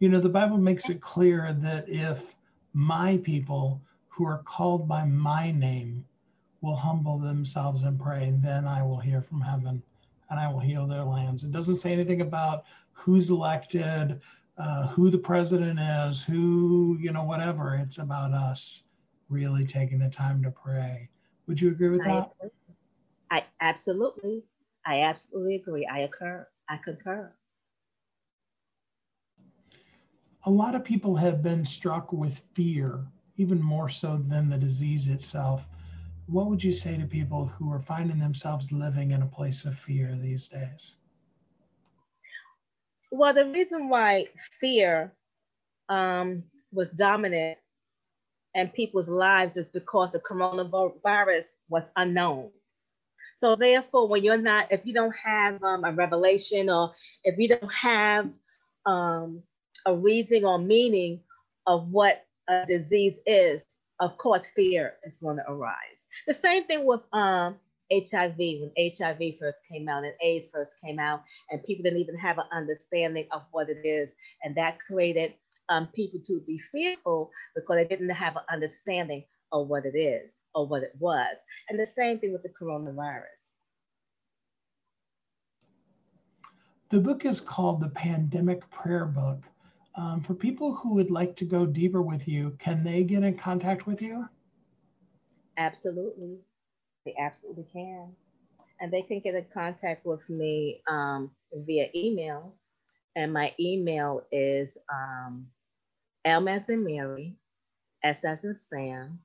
You 0.00 0.08
know, 0.08 0.20
the 0.20 0.28
Bible 0.28 0.58
makes 0.58 0.88
it 0.88 1.00
clear 1.00 1.52
that 1.60 1.88
if 1.88 2.34
my 2.74 3.18
people 3.18 3.80
who 4.08 4.26
are 4.26 4.42
called 4.44 4.88
by 4.88 5.04
my 5.04 5.52
name 5.52 6.04
will 6.60 6.76
humble 6.76 7.18
themselves 7.18 7.82
and 7.82 8.00
pray, 8.00 8.32
then 8.42 8.66
I 8.66 8.82
will 8.82 8.98
hear 8.98 9.22
from 9.22 9.40
heaven 9.40 9.82
and 10.30 10.40
I 10.40 10.50
will 10.52 10.60
heal 10.60 10.86
their 10.86 11.04
lands. 11.04 11.44
It 11.44 11.52
doesn't 11.52 11.76
say 11.76 11.92
anything 11.92 12.20
about 12.20 12.64
who's 12.92 13.30
elected, 13.30 14.20
uh, 14.58 14.86
who 14.88 15.10
the 15.10 15.18
president 15.18 15.78
is, 15.78 16.22
who, 16.22 16.96
you 17.00 17.12
know, 17.12 17.24
whatever. 17.24 17.74
It's 17.74 17.98
about 17.98 18.32
us 18.32 18.82
really 19.28 19.64
taking 19.64 19.98
the 19.98 20.08
time 20.08 20.42
to 20.42 20.50
pray. 20.50 21.08
Would 21.46 21.60
you 21.60 21.70
agree 21.70 21.88
with 21.88 22.04
that? 22.04 22.30
I, 23.30 23.38
I 23.38 23.44
absolutely, 23.60 24.42
I 24.84 25.02
absolutely 25.02 25.56
agree. 25.56 25.86
I 25.86 26.00
occur, 26.00 26.46
I 26.68 26.76
concur. 26.76 27.32
A 30.44 30.50
lot 30.50 30.74
of 30.74 30.84
people 30.84 31.14
have 31.16 31.42
been 31.42 31.64
struck 31.64 32.12
with 32.12 32.42
fear, 32.52 33.06
even 33.36 33.62
more 33.62 33.88
so 33.88 34.16
than 34.16 34.48
the 34.48 34.58
disease 34.58 35.08
itself 35.08 35.66
what 36.26 36.46
would 36.46 36.62
you 36.62 36.72
say 36.72 36.96
to 36.96 37.04
people 37.04 37.46
who 37.46 37.70
are 37.72 37.78
finding 37.78 38.18
themselves 38.18 38.72
living 38.72 39.10
in 39.10 39.22
a 39.22 39.26
place 39.26 39.64
of 39.64 39.78
fear 39.78 40.16
these 40.16 40.48
days? 40.48 40.94
Well, 43.14 43.34
the 43.34 43.44
reason 43.44 43.90
why 43.90 44.28
fear 44.58 45.12
um, 45.90 46.44
was 46.72 46.88
dominant 46.88 47.58
in 48.54 48.68
people's 48.68 49.10
lives 49.10 49.58
is 49.58 49.66
because 49.66 50.12
the 50.12 50.18
coronavirus 50.18 51.52
was 51.68 51.90
unknown. 51.94 52.50
So 53.36 53.54
therefore, 53.54 54.08
when 54.08 54.24
you're 54.24 54.38
not, 54.38 54.72
if 54.72 54.86
you 54.86 54.94
don't 54.94 55.14
have 55.14 55.62
um, 55.62 55.84
a 55.84 55.92
revelation 55.92 56.70
or 56.70 56.94
if 57.22 57.38
you 57.38 57.48
don't 57.48 57.72
have 57.72 58.30
um, 58.86 59.42
a 59.84 59.94
reason 59.94 60.46
or 60.46 60.58
meaning 60.58 61.20
of 61.66 61.90
what 61.90 62.24
a 62.48 62.64
disease 62.66 63.20
is, 63.26 63.66
of 64.00 64.16
course, 64.16 64.46
fear 64.46 64.94
is 65.04 65.18
going 65.18 65.36
to 65.36 65.50
arise. 65.50 66.06
The 66.26 66.32
same 66.32 66.64
thing 66.64 66.86
with 66.86 67.02
um, 67.12 67.56
HIV 67.92 68.36
when 68.38 68.72
HIV 68.78 69.38
first 69.38 69.58
came 69.70 69.88
out 69.88 70.04
and 70.04 70.14
AIDS 70.22 70.48
first 70.52 70.72
came 70.82 70.98
out, 70.98 71.22
and 71.50 71.62
people 71.64 71.82
didn't 71.82 72.00
even 72.00 72.16
have 72.16 72.38
an 72.38 72.44
understanding 72.52 73.26
of 73.32 73.42
what 73.52 73.68
it 73.68 73.86
is, 73.86 74.10
and 74.42 74.56
that 74.56 74.78
created 74.80 75.34
um, 75.68 75.88
people 75.94 76.20
to 76.26 76.40
be 76.46 76.58
fearful 76.58 77.30
because 77.54 77.76
they 77.76 77.84
didn't 77.84 78.10
have 78.10 78.36
an 78.36 78.42
understanding 78.50 79.24
of 79.52 79.68
what 79.68 79.84
it 79.84 79.96
is 79.96 80.32
or 80.54 80.66
what 80.66 80.82
it 80.82 80.92
was. 80.98 81.36
And 81.68 81.78
the 81.78 81.86
same 81.86 82.18
thing 82.18 82.32
with 82.32 82.42
the 82.42 82.48
coronavirus. 82.48 83.52
The 86.90 87.00
book 87.00 87.24
is 87.24 87.40
called 87.40 87.80
The 87.80 87.88
Pandemic 87.88 88.68
Prayer 88.70 89.06
Book. 89.06 89.44
Um, 89.94 90.20
for 90.20 90.34
people 90.34 90.74
who 90.74 90.94
would 90.94 91.10
like 91.10 91.36
to 91.36 91.44
go 91.44 91.66
deeper 91.66 92.02
with 92.02 92.26
you, 92.26 92.56
can 92.58 92.82
they 92.82 93.02
get 93.02 93.22
in 93.22 93.36
contact 93.36 93.86
with 93.86 94.00
you? 94.00 94.26
Absolutely. 95.56 96.38
They 97.04 97.14
absolutely 97.18 97.66
can. 97.72 98.12
And 98.80 98.92
they 98.92 99.02
can 99.02 99.20
get 99.20 99.34
in 99.34 99.46
contact 99.52 100.06
with 100.06 100.28
me 100.28 100.82
um, 100.88 101.30
via 101.52 101.88
email. 101.94 102.54
And 103.14 103.32
my 103.32 103.54
email 103.60 104.22
is 104.32 104.78
um, 104.92 105.46
M 106.24 106.48
as 106.48 106.68
in 106.68 106.84
Mary, 106.84 107.36
S 108.02 108.24
as 108.24 108.44
in 108.44 108.54
Sam, 108.54 109.20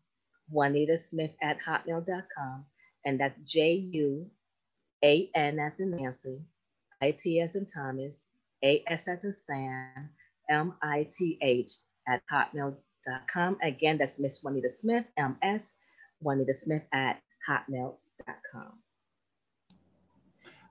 Juanita 0.49 0.97
Smith 0.97 1.31
at 1.41 1.59
hotmail.com. 1.61 2.65
And 3.05 3.19
that's 3.19 3.37
J 3.45 3.73
U 3.73 4.29
A 5.03 5.29
N 5.33 5.59
as 5.59 5.79
in 5.79 5.91
Nancy, 5.91 6.41
I 7.01 7.11
T 7.11 7.39
as 7.39 7.55
in 7.55 7.65
Thomas, 7.65 8.23
A 8.63 8.83
S 8.87 9.07
as 9.07 9.23
in 9.23 9.33
Sam, 9.33 10.09
M 10.49 10.73
I 10.81 11.07
T 11.11 11.37
H 11.41 11.71
at 12.07 12.21
hotmail.com. 12.31 13.57
Again, 13.63 13.97
that's 13.97 14.19
Miss 14.19 14.43
Juanita 14.43 14.69
Smith, 14.75 15.05
M 15.15 15.37
S, 15.41 15.73
Juanita 16.19 16.53
Smith 16.53 16.83
at 16.91 17.21
hotmail.com. 17.47 18.73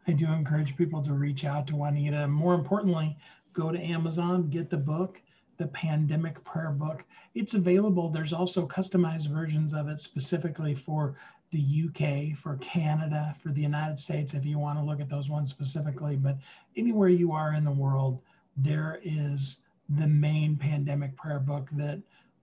I 0.08 0.12
do 0.12 0.26
encourage 0.26 0.76
people 0.76 1.02
to 1.02 1.12
reach 1.12 1.44
out 1.44 1.66
to 1.68 1.76
Juanita. 1.76 2.28
More 2.28 2.54
importantly, 2.54 3.16
go 3.52 3.72
to 3.72 3.80
Amazon, 3.80 4.48
get 4.48 4.70
the 4.70 4.76
book, 4.76 5.20
the 5.56 5.66
Pandemic 5.68 6.42
Prayer 6.44 6.70
Book. 6.70 7.04
It's 7.34 7.54
available. 7.54 8.08
There's 8.08 8.32
also 8.32 8.68
customized 8.68 9.28
versions 9.28 9.74
of 9.74 9.88
it 9.88 9.98
specifically 9.98 10.74
for 10.74 11.16
the 11.50 11.84
UK, 11.88 12.36
for 12.36 12.56
Canada, 12.58 13.34
for 13.40 13.48
the 13.50 13.62
United 13.62 13.98
States, 13.98 14.34
if 14.34 14.44
you 14.44 14.58
want 14.58 14.78
to 14.78 14.84
look 14.84 15.00
at 15.00 15.08
those 15.08 15.30
ones 15.30 15.50
specifically. 15.50 16.16
But 16.16 16.38
anywhere 16.76 17.08
you 17.08 17.32
are 17.32 17.54
in 17.54 17.64
the 17.64 17.70
world, 17.70 18.20
there 18.56 19.00
is 19.02 19.58
the 19.88 20.06
main 20.06 20.56
pandemic 20.56 21.16
prayer 21.16 21.38
book 21.38 21.68
that 21.72 22.00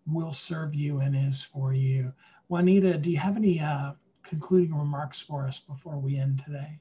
will 0.08 0.34
serve 0.34 0.74
you 0.74 1.00
and 1.00 1.16
is 1.16 1.44
for 1.44 1.74
you. 1.74 2.12
Juanita, 2.50 2.98
do 2.98 3.12
you 3.12 3.18
have 3.18 3.38
any 3.38 3.60
uh, 3.60 3.94
concluding 4.24 4.76
remarks 4.76 5.20
for 5.20 5.48
us 5.48 5.60
before 5.60 5.98
we 5.98 6.18
end 6.18 6.44
today? 6.46 6.80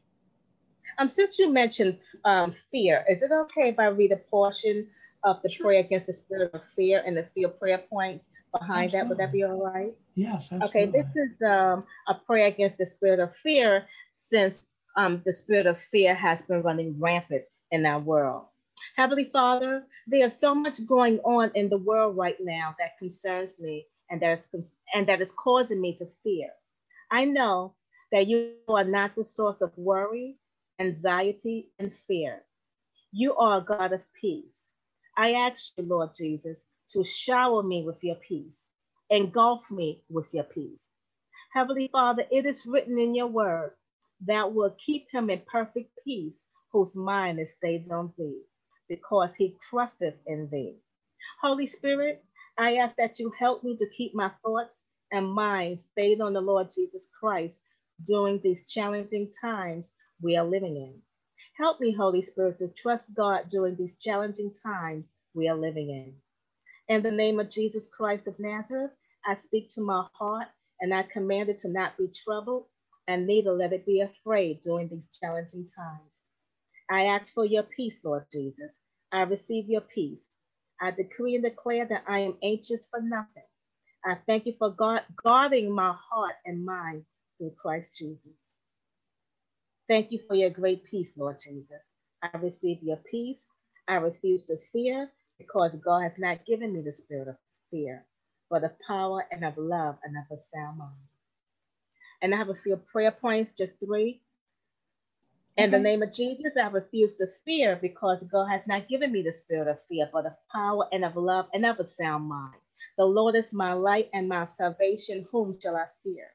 Um, 0.99 1.09
since 1.09 1.38
you 1.38 1.53
mentioned 1.53 1.99
um, 2.24 2.55
fear, 2.70 3.05
is 3.09 3.22
it 3.22 3.30
okay 3.32 3.68
if 3.68 3.78
I 3.78 3.86
read 3.86 4.12
a 4.12 4.16
portion 4.16 4.88
of 5.24 5.40
the 5.43 5.49
sure. 5.49 5.66
prayer 5.66 5.80
against 5.80 6.07
the 6.07 6.12
spirit 6.12 6.51
of 6.53 6.62
fear 6.76 7.03
and 7.07 7.16
the 7.16 7.26
fear 7.34 7.49
prayer 7.49 7.78
points 7.78 8.26
behind 8.53 8.86
absolutely. 8.86 8.99
that? 8.99 9.09
Would 9.09 9.18
that 9.18 9.32
be 9.32 9.45
all 9.45 9.64
right? 9.64 9.93
Yes, 10.14 10.53
absolutely. 10.53 10.66
Okay, 10.82 10.90
this 10.90 11.16
is 11.16 11.43
um, 11.43 11.84
a 12.09 12.14
prayer 12.14 12.47
against 12.47 12.78
the 12.78 12.86
spirit 12.86 13.20
of 13.20 13.34
fear 13.34 13.86
since 14.12 14.66
um, 14.97 15.22
the 15.24 15.32
spirit 15.32 15.66
of 15.66 15.78
fear 15.78 16.14
has 16.14 16.43
been 16.43 16.62
running 16.62 16.99
rampant 16.99 17.45
in 17.70 17.86
our 17.86 18.01
world. 18.01 18.45
Heavenly 18.97 19.30
Father, 19.32 19.84
there's 20.07 20.38
so 20.38 20.55
much 20.55 20.84
going 20.86 21.18
on 21.20 21.51
in 21.55 21.68
the 21.68 21.78
world 21.78 22.16
right 22.16 22.36
now 22.40 22.74
that 22.78 22.99
concerns 22.99 23.59
me 23.59 23.86
and 24.11 24.20
that 24.20 24.38
is, 24.38 24.47
and 24.95 25.07
that 25.07 25.22
is 25.22 25.32
causing 25.32 25.80
me 25.80 25.97
to 25.97 26.07
fear. 26.22 26.49
I 27.13 27.27
know 27.27 27.75
that 28.11 28.27
you 28.27 28.55
are 28.69 28.85
not 28.85 29.17
the 29.17 29.25
source 29.25 29.61
of 29.61 29.77
worry, 29.77 30.39
anxiety, 30.81 31.71
and 31.79 31.93
fear. 32.09 32.43
You 33.13 33.37
are 33.37 33.59
a 33.59 33.65
God 33.65 33.93
of 33.93 34.03
peace. 34.19 34.73
I 35.19 35.35
ask 35.35 35.73
you, 35.77 35.85
Lord 35.85 36.13
Jesus, 36.17 36.59
to 36.93 37.05
shower 37.05 37.63
me 37.63 37.85
with 37.85 38.03
your 38.03 38.17
peace, 38.17 38.67
engulf 39.11 39.71
me 39.71 40.03
with 40.09 40.31
your 40.33 40.45
peace. 40.45 40.87
Heavenly 41.53 41.91
Father, 41.93 42.25
it 42.31 42.47
is 42.47 42.65
written 42.67 42.99
in 42.99 43.15
your 43.15 43.27
word 43.27 43.73
that 44.27 44.55
will 44.55 44.75
keep 44.85 45.09
him 45.13 45.29
in 45.29 45.43
perfect 45.53 45.91
peace 46.05 46.47
whose 46.73 46.97
mind 46.97 47.41
is 47.41 47.53
stayed 47.53 47.93
on 47.93 48.15
thee 48.17 48.41
because 48.89 49.37
he 49.37 49.59
trusteth 49.71 50.17
in 50.27 50.49
thee. 50.51 50.77
Holy 51.43 51.67
Spirit, 51.67 52.25
I 52.59 52.77
ask 52.77 52.97
that 52.97 53.19
you 53.19 53.33
help 53.39 53.65
me 53.65 53.77
to 53.77 53.87
keep 53.97 54.15
my 54.15 54.31
thoughts 54.43 54.85
and 55.13 55.31
mind 55.33 55.81
stayed 55.81 56.21
on 56.21 56.33
the 56.33 56.41
Lord 56.41 56.69
Jesus 56.75 57.09
Christ 57.21 57.61
during 58.07 58.41
these 58.43 58.69
challenging 58.69 59.31
times 59.41 59.93
we 60.23 60.37
are 60.37 60.45
living 60.45 60.77
in. 60.77 60.95
Help 61.57 61.81
me, 61.81 61.93
Holy 61.93 62.23
Spirit, 62.23 62.59
to 62.59 62.69
trust 62.77 63.15
God 63.15 63.49
during 63.51 63.77
these 63.77 63.99
challenging 64.01 64.53
times 64.63 65.13
we 65.35 65.49
are 65.49 65.57
living 65.57 65.91
in. 65.91 66.15
In 66.89 67.03
the 67.03 67.11
name 67.11 67.39
of 67.39 67.51
Jesus 67.51 67.89
Christ 67.97 68.27
of 68.27 68.41
Nazareth, 68.41 68.93
I 69.27 69.35
speak 69.35 69.69
to 69.75 69.83
my 69.83 70.07
heart 70.15 70.49
and 70.81 70.93
I 70.95 71.05
command 71.05 71.51
it 71.51 71.59
to 71.61 71.69
not 71.69 71.97
be 71.99 72.09
troubled 72.25 72.67
and 73.07 73.27
neither 73.27 73.53
let 73.53 73.73
it 73.73 73.87
be 73.87 74.01
afraid 74.01 74.63
during 74.63 74.89
these 74.89 75.09
challenging 75.23 75.67
times. 75.77 76.11
I 76.91 77.05
ask 77.05 77.33
for 77.33 77.45
your 77.45 77.65
peace, 77.65 78.01
Lord 78.05 78.25
Jesus. 78.33 78.79
I 79.13 79.23
receive 79.23 79.69
your 79.69 79.83
peace. 79.83 80.31
I 80.81 80.91
decree 80.91 81.35
and 81.37 81.45
declare 81.45 81.87
that 81.87 82.05
I 82.09 82.21
am 82.21 82.37
anxious 82.43 82.89
for 82.91 83.01
nothing. 83.01 83.45
I 84.05 84.17
thank 84.27 84.47
you 84.47 84.55
for 84.59 84.71
God 84.71 85.03
guarding 85.23 85.71
my 85.75 85.95
heart 86.11 86.35
and 86.47 86.65
mind 86.65 87.05
through 87.39 87.53
Christ 87.61 87.97
Jesus. 87.97 88.57
Thank 89.89 90.13
you 90.13 90.21
for 90.27 90.35
your 90.35 90.51
great 90.51 90.85
peace, 90.85 91.17
Lord 91.17 91.39
Jesus. 91.41 91.93
I 92.23 92.37
receive 92.39 92.83
your 92.83 92.99
peace. 93.11 93.49
I 93.89 93.97
refuse 93.97 94.45
to 94.47 94.59
fear 94.73 95.11
because 95.39 95.77
God 95.77 96.03
has 96.03 96.13
not 96.19 96.47
given 96.47 96.73
me 96.73 96.83
the 96.83 96.93
spirit 96.93 97.29
of 97.29 97.37
fear, 97.71 98.05
but 98.51 98.65
of 98.65 98.73
power 98.87 99.27
and 99.31 99.45
of 99.45 99.59
love 99.59 99.97
and 100.05 100.17
of 100.17 100.39
a 100.39 100.41
sound 100.55 100.79
mind. 100.79 100.93
And 102.23 102.35
I 102.35 102.39
have 102.39 102.49
a 102.49 102.55
few 102.55 102.77
prayer 102.77 103.13
points, 103.13 103.53
just 103.53 103.81
three. 103.81 104.21
In 105.57 105.65
okay. 105.65 105.71
the 105.73 105.81
name 105.81 106.03
of 106.03 106.13
Jesus, 106.13 106.53
I 106.57 106.69
refuse 106.69 107.15
to 107.17 107.27
fear 107.45 107.79
because 107.81 108.25
God 108.25 108.49
has 108.51 108.63
not 108.67 108.89
given 108.89 109.13
me 109.13 109.23
the 109.23 109.33
spirit 109.33 109.69
of 109.69 109.79
fear, 109.89 110.09
but 110.13 110.27
of 110.27 110.33
power 110.53 110.87
and 110.93 111.05
of 111.05 111.17
love 111.17 111.47
and 111.53 111.67
of 111.67 111.81
a 111.81 111.87
sound 111.87 112.29
mind. 112.29 112.62
The 112.99 113.05
Lord 113.05 113.34
is 113.36 113.53
my 113.53 113.72
light 113.72 114.11
and 114.12 114.28
my 114.28 114.47
salvation. 114.57 115.26
Whom 115.30 115.59
shall 115.61 115.76
I 115.76 115.86
fear? 116.03 116.28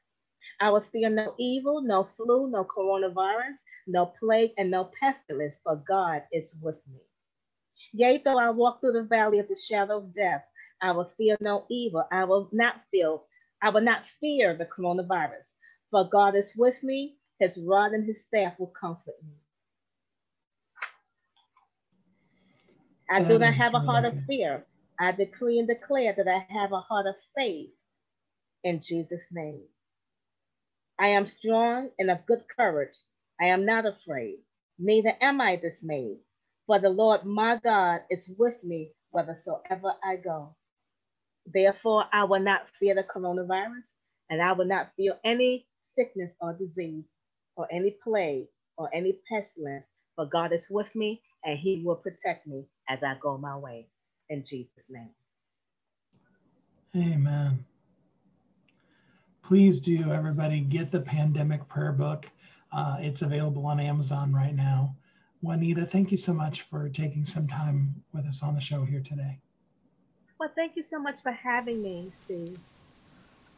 I 0.60 0.70
will 0.70 0.84
fear 0.92 1.10
no 1.10 1.34
evil, 1.38 1.82
no 1.82 2.04
flu, 2.04 2.50
no 2.50 2.64
coronavirus, 2.64 3.56
no 3.86 4.06
plague, 4.06 4.52
and 4.58 4.70
no 4.70 4.90
pestilence, 5.00 5.58
for 5.62 5.76
God 5.76 6.22
is 6.32 6.56
with 6.62 6.82
me. 6.88 7.00
Yea, 7.92 8.22
though 8.24 8.38
I 8.38 8.50
walk 8.50 8.80
through 8.80 8.92
the 8.92 9.02
valley 9.04 9.38
of 9.38 9.48
the 9.48 9.56
shadow 9.56 9.98
of 9.98 10.14
death, 10.14 10.44
I 10.82 10.92
will 10.92 11.10
fear 11.16 11.36
no 11.40 11.64
evil. 11.70 12.04
I 12.10 12.24
will 12.24 12.48
not 12.52 12.82
feel, 12.90 13.24
I 13.62 13.70
will 13.70 13.80
not 13.80 14.06
fear 14.06 14.54
the 14.56 14.66
coronavirus, 14.66 15.54
for 15.90 16.08
God 16.08 16.34
is 16.34 16.54
with 16.56 16.82
me. 16.82 17.16
His 17.38 17.58
rod 17.58 17.92
and 17.92 18.04
his 18.04 18.22
staff 18.22 18.58
will 18.58 18.72
comfort 18.80 19.14
me. 19.24 19.34
I 23.10 23.22
do 23.22 23.38
not 23.38 23.54
have 23.54 23.74
a 23.74 23.80
heart 23.80 24.04
of 24.04 24.14
fear. 24.26 24.66
I 25.00 25.12
decree 25.12 25.58
and 25.58 25.68
declare 25.68 26.14
that 26.16 26.28
I 26.28 26.46
have 26.52 26.72
a 26.72 26.80
heart 26.80 27.06
of 27.06 27.16
faith 27.36 27.70
in 28.64 28.80
Jesus' 28.80 29.28
name. 29.32 29.64
I 30.98 31.08
am 31.08 31.26
strong 31.26 31.90
and 31.98 32.10
of 32.10 32.26
good 32.26 32.44
courage. 32.56 32.98
I 33.40 33.46
am 33.46 33.66
not 33.66 33.86
afraid, 33.86 34.38
neither 34.78 35.14
am 35.20 35.40
I 35.40 35.56
dismayed. 35.56 36.18
For 36.66 36.78
the 36.78 36.90
Lord 36.90 37.24
my 37.24 37.58
God 37.62 38.02
is 38.10 38.32
with 38.38 38.64
me 38.64 38.92
whithersoever 39.12 39.94
I 40.04 40.16
go. 40.16 40.54
Therefore, 41.46 42.04
I 42.12 42.24
will 42.24 42.40
not 42.40 42.68
fear 42.78 42.94
the 42.94 43.04
coronavirus, 43.04 43.86
and 44.30 44.42
I 44.42 44.52
will 44.52 44.66
not 44.66 44.92
feel 44.96 45.18
any 45.24 45.66
sickness 45.76 46.32
or 46.40 46.54
disease, 46.54 47.04
or 47.56 47.68
any 47.72 47.92
plague, 48.04 48.46
or 48.76 48.90
any 48.94 49.18
pestilence. 49.30 49.86
For 50.16 50.26
God 50.26 50.52
is 50.52 50.68
with 50.70 50.94
me, 50.94 51.22
and 51.44 51.58
he 51.58 51.82
will 51.84 51.96
protect 51.96 52.46
me 52.46 52.66
as 52.88 53.02
I 53.04 53.16
go 53.20 53.38
my 53.38 53.56
way. 53.56 53.88
In 54.28 54.44
Jesus' 54.44 54.90
name. 54.90 55.10
Amen. 56.96 57.64
Please 59.42 59.80
do, 59.80 60.12
everybody, 60.12 60.60
get 60.60 60.90
the 60.90 61.00
pandemic 61.00 61.66
prayer 61.68 61.92
book. 61.92 62.26
Uh, 62.72 62.98
it's 63.00 63.22
available 63.22 63.64
on 63.66 63.80
Amazon 63.80 64.32
right 64.32 64.54
now. 64.54 64.94
Juanita, 65.40 65.86
thank 65.86 66.10
you 66.10 66.16
so 66.16 66.34
much 66.34 66.62
for 66.62 66.88
taking 66.88 67.24
some 67.24 67.46
time 67.46 67.94
with 68.12 68.26
us 68.26 68.42
on 68.42 68.54
the 68.54 68.60
show 68.60 68.84
here 68.84 69.00
today. 69.00 69.38
Well, 70.38 70.50
thank 70.54 70.76
you 70.76 70.82
so 70.82 71.00
much 71.00 71.22
for 71.22 71.32
having 71.32 71.82
me, 71.82 72.12
Steve. 72.24 72.58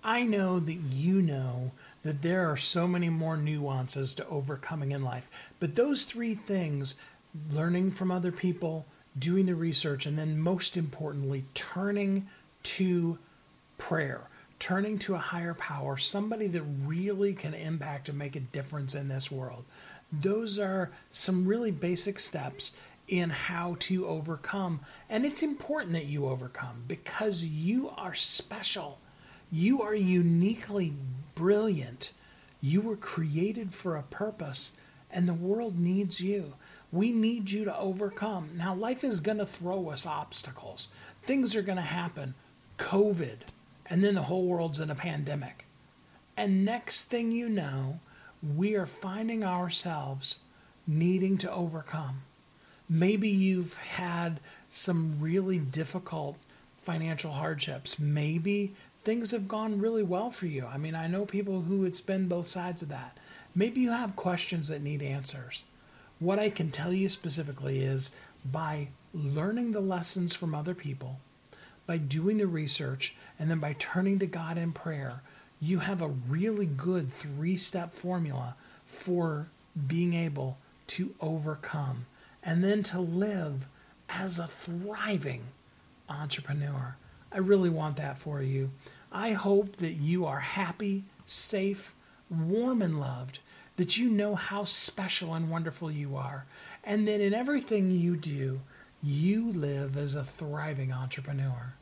I 0.03 0.23
know 0.23 0.61
that 0.61 0.73
you 0.73 1.21
know 1.21 1.73
that 2.03 2.23
there 2.23 2.51
are 2.51 2.57
so 2.57 2.87
many 2.87 3.09
more 3.09 3.37
nuances 3.37 4.15
to 4.15 4.29
overcoming 4.29 4.93
in 4.93 5.03
life, 5.03 5.29
but 5.59 5.75
those 5.75 6.05
three 6.05 6.35
things 6.35 6.95
learning 7.51 7.91
from 7.91 8.11
other 8.11 8.33
people, 8.33 8.87
doing 9.21 9.47
the 9.47 9.55
research, 9.55 10.07
and 10.07 10.19
then 10.19 10.41
most 10.41 10.77
importantly, 10.77 11.45
turning 11.55 12.27
to 12.63 13.19
prayer, 13.79 14.23
turning 14.59 14.99
to 14.99 15.15
a 15.15 15.19
higher 15.19 15.55
power, 15.55 15.97
somebody 15.97 16.47
that 16.49 16.63
really 16.85 17.33
can 17.33 17.55
impact 17.55 18.09
and 18.09 18.19
make 18.19 18.35
a 18.35 18.41
difference 18.41 18.95
in 18.95 19.09
this 19.09 19.31
world. 19.31 19.65
Those 20.13 20.59
are 20.59 20.91
some 21.11 21.47
really 21.47 21.71
basic 21.71 22.19
steps 22.19 22.73
in 23.09 23.31
how 23.31 23.77
to 23.81 24.07
overcome. 24.07 24.81
And 25.09 25.27
it's 25.27 25.43
important 25.43 25.93
that 25.93 26.07
you 26.07 26.27
overcome 26.27 26.85
because 26.87 27.45
you 27.45 27.91
are 27.97 28.15
special. 28.15 28.99
You 29.51 29.83
are 29.83 29.95
uniquely 29.95 30.95
brilliant. 31.35 32.13
You 32.63 32.81
were 32.81 32.97
created 32.97 33.75
for 33.75 33.97
a 33.97 34.03
purpose, 34.03 34.73
and 35.11 35.29
the 35.29 35.35
world 35.35 35.79
needs 35.79 36.21
you. 36.21 36.55
We 36.93 37.13
need 37.13 37.51
you 37.51 37.65
to 37.65 37.79
overcome. 37.79 38.51
Now, 38.57 38.75
life 38.75 39.05
is 39.05 39.21
going 39.21 39.39
to 39.39 39.47
throw 39.47 39.91
us 39.91 40.07
obstacles, 40.07 40.93
things 41.23 41.55
are 41.55 41.63
going 41.63 41.77
to 41.77 41.83
happen. 41.83 42.35
COVID, 42.79 43.37
and 43.87 44.03
then 44.03 44.15
the 44.15 44.23
whole 44.23 44.47
world's 44.47 44.81
in 44.81 44.91
a 44.91 44.95
pandemic. 44.95 45.67
And 46.37 46.65
next 46.65 47.05
thing 47.05 47.31
you 47.31 47.49
know, 47.49 48.01
we 48.57 48.75
are 48.75 48.87
finding 48.87 49.45
ourselves 49.45 50.39
needing 50.87 51.37
to 51.39 51.53
overcome. 51.53 52.23
Maybe 52.89 53.29
you've 53.29 53.77
had 53.77 54.41
some 54.71 55.19
really 55.21 55.59
difficult 55.59 56.37
financial 56.79 57.33
hardships. 57.33 57.99
Maybe 57.99 58.75
things 59.05 59.31
have 59.31 59.47
gone 59.47 59.81
really 59.81 60.03
well 60.03 60.31
for 60.31 60.47
you. 60.47 60.67
I 60.67 60.79
mean, 60.79 60.95
I 60.95 61.07
know 61.07 61.27
people 61.27 61.63
who 61.63 61.79
would 61.79 61.95
spend 61.95 62.29
both 62.29 62.47
sides 62.47 62.83
of 62.83 62.89
that. 62.89 63.19
Maybe 63.55 63.81
you 63.81 63.91
have 63.91 64.17
questions 64.17 64.69
that 64.69 64.83
need 64.83 65.03
answers. 65.03 65.63
What 66.21 66.39
I 66.39 66.51
can 66.51 66.71
tell 66.71 66.93
you 66.93 67.09
specifically 67.09 67.81
is 67.81 68.15
by 68.45 68.89
learning 69.15 69.73
the 69.73 69.81
lessons 69.81 70.35
from 70.35 70.55
other 70.55 70.75
people, 70.75 71.19
by 71.87 71.97
doing 71.97 72.37
the 72.37 72.47
research, 72.47 73.17
and 73.39 73.51
then 73.51 73.59
by 73.59 73.75
turning 73.79 74.19
to 74.19 74.27
God 74.27 74.59
in 74.59 74.73
prayer, 74.73 75.23
you 75.63 75.79
have 75.79 76.03
a 76.03 76.09
really 76.09 76.67
good 76.67 77.11
three 77.11 77.57
step 77.57 77.95
formula 77.95 78.55
for 78.87 79.47
being 79.87 80.13
able 80.13 80.59
to 80.89 81.15
overcome 81.23 82.05
and 82.43 82.63
then 82.63 82.83
to 82.83 83.01
live 83.01 83.67
as 84.09 84.39
a 84.39 84.47
thriving 84.47 85.45
entrepreneur. 86.09 86.97
I 87.33 87.39
really 87.39 87.71
want 87.71 87.97
that 87.97 88.19
for 88.19 88.43
you. 88.43 88.71
I 89.11 89.33
hope 89.33 89.77
that 89.77 89.93
you 89.93 90.27
are 90.27 90.41
happy, 90.41 91.05
safe, 91.25 91.95
warm, 92.29 92.83
and 92.83 93.01
loved, 93.01 93.39
that 93.81 93.97
you 93.97 94.11
know 94.11 94.35
how 94.35 94.63
special 94.63 95.33
and 95.33 95.51
wonderful 95.51 95.91
you 95.91 96.15
are, 96.15 96.45
and 96.85 97.09
that 97.09 97.19
in 97.19 97.33
everything 97.33 97.91
you 97.91 98.15
do, 98.15 98.61
you 99.03 99.51
live 99.53 99.97
as 99.97 100.15
a 100.15 100.23
thriving 100.23 100.93
entrepreneur. 100.93 101.73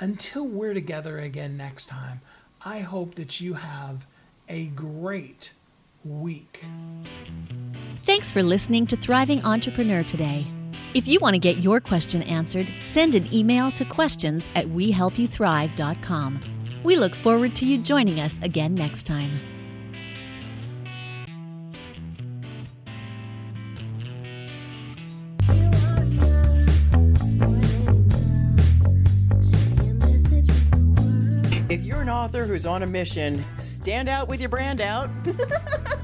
Until 0.00 0.46
we're 0.46 0.72
together 0.72 1.18
again 1.18 1.58
next 1.58 1.84
time, 1.84 2.22
I 2.64 2.78
hope 2.78 3.16
that 3.16 3.42
you 3.42 3.54
have 3.54 4.06
a 4.48 4.64
great 4.68 5.52
week. 6.02 6.64
Thanks 8.04 8.32
for 8.32 8.42
listening 8.42 8.86
to 8.86 8.96
Thriving 8.96 9.44
Entrepreneur 9.44 10.02
today. 10.02 10.46
If 10.94 11.06
you 11.06 11.18
want 11.20 11.34
to 11.34 11.38
get 11.38 11.58
your 11.58 11.78
question 11.78 12.22
answered, 12.22 12.72
send 12.80 13.14
an 13.14 13.32
email 13.34 13.70
to 13.72 13.84
questions 13.84 14.48
at 14.54 14.64
wehelpyouthrive.com. 14.64 16.80
We 16.82 16.96
look 16.96 17.14
forward 17.14 17.54
to 17.56 17.66
you 17.66 17.76
joining 17.76 18.20
us 18.20 18.40
again 18.42 18.74
next 18.74 19.04
time. 19.04 19.53
Author 32.34 32.46
who's 32.46 32.66
on 32.66 32.82
a 32.82 32.86
mission, 32.86 33.44
stand 33.58 34.08
out 34.08 34.26
with 34.26 34.40
your 34.40 34.48
brand 34.48 34.80
out. 34.80 35.08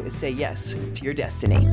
is 0.00 0.14
say 0.14 0.30
yes 0.30 0.74
to 0.94 1.04
your 1.04 1.14
destiny. 1.14 1.68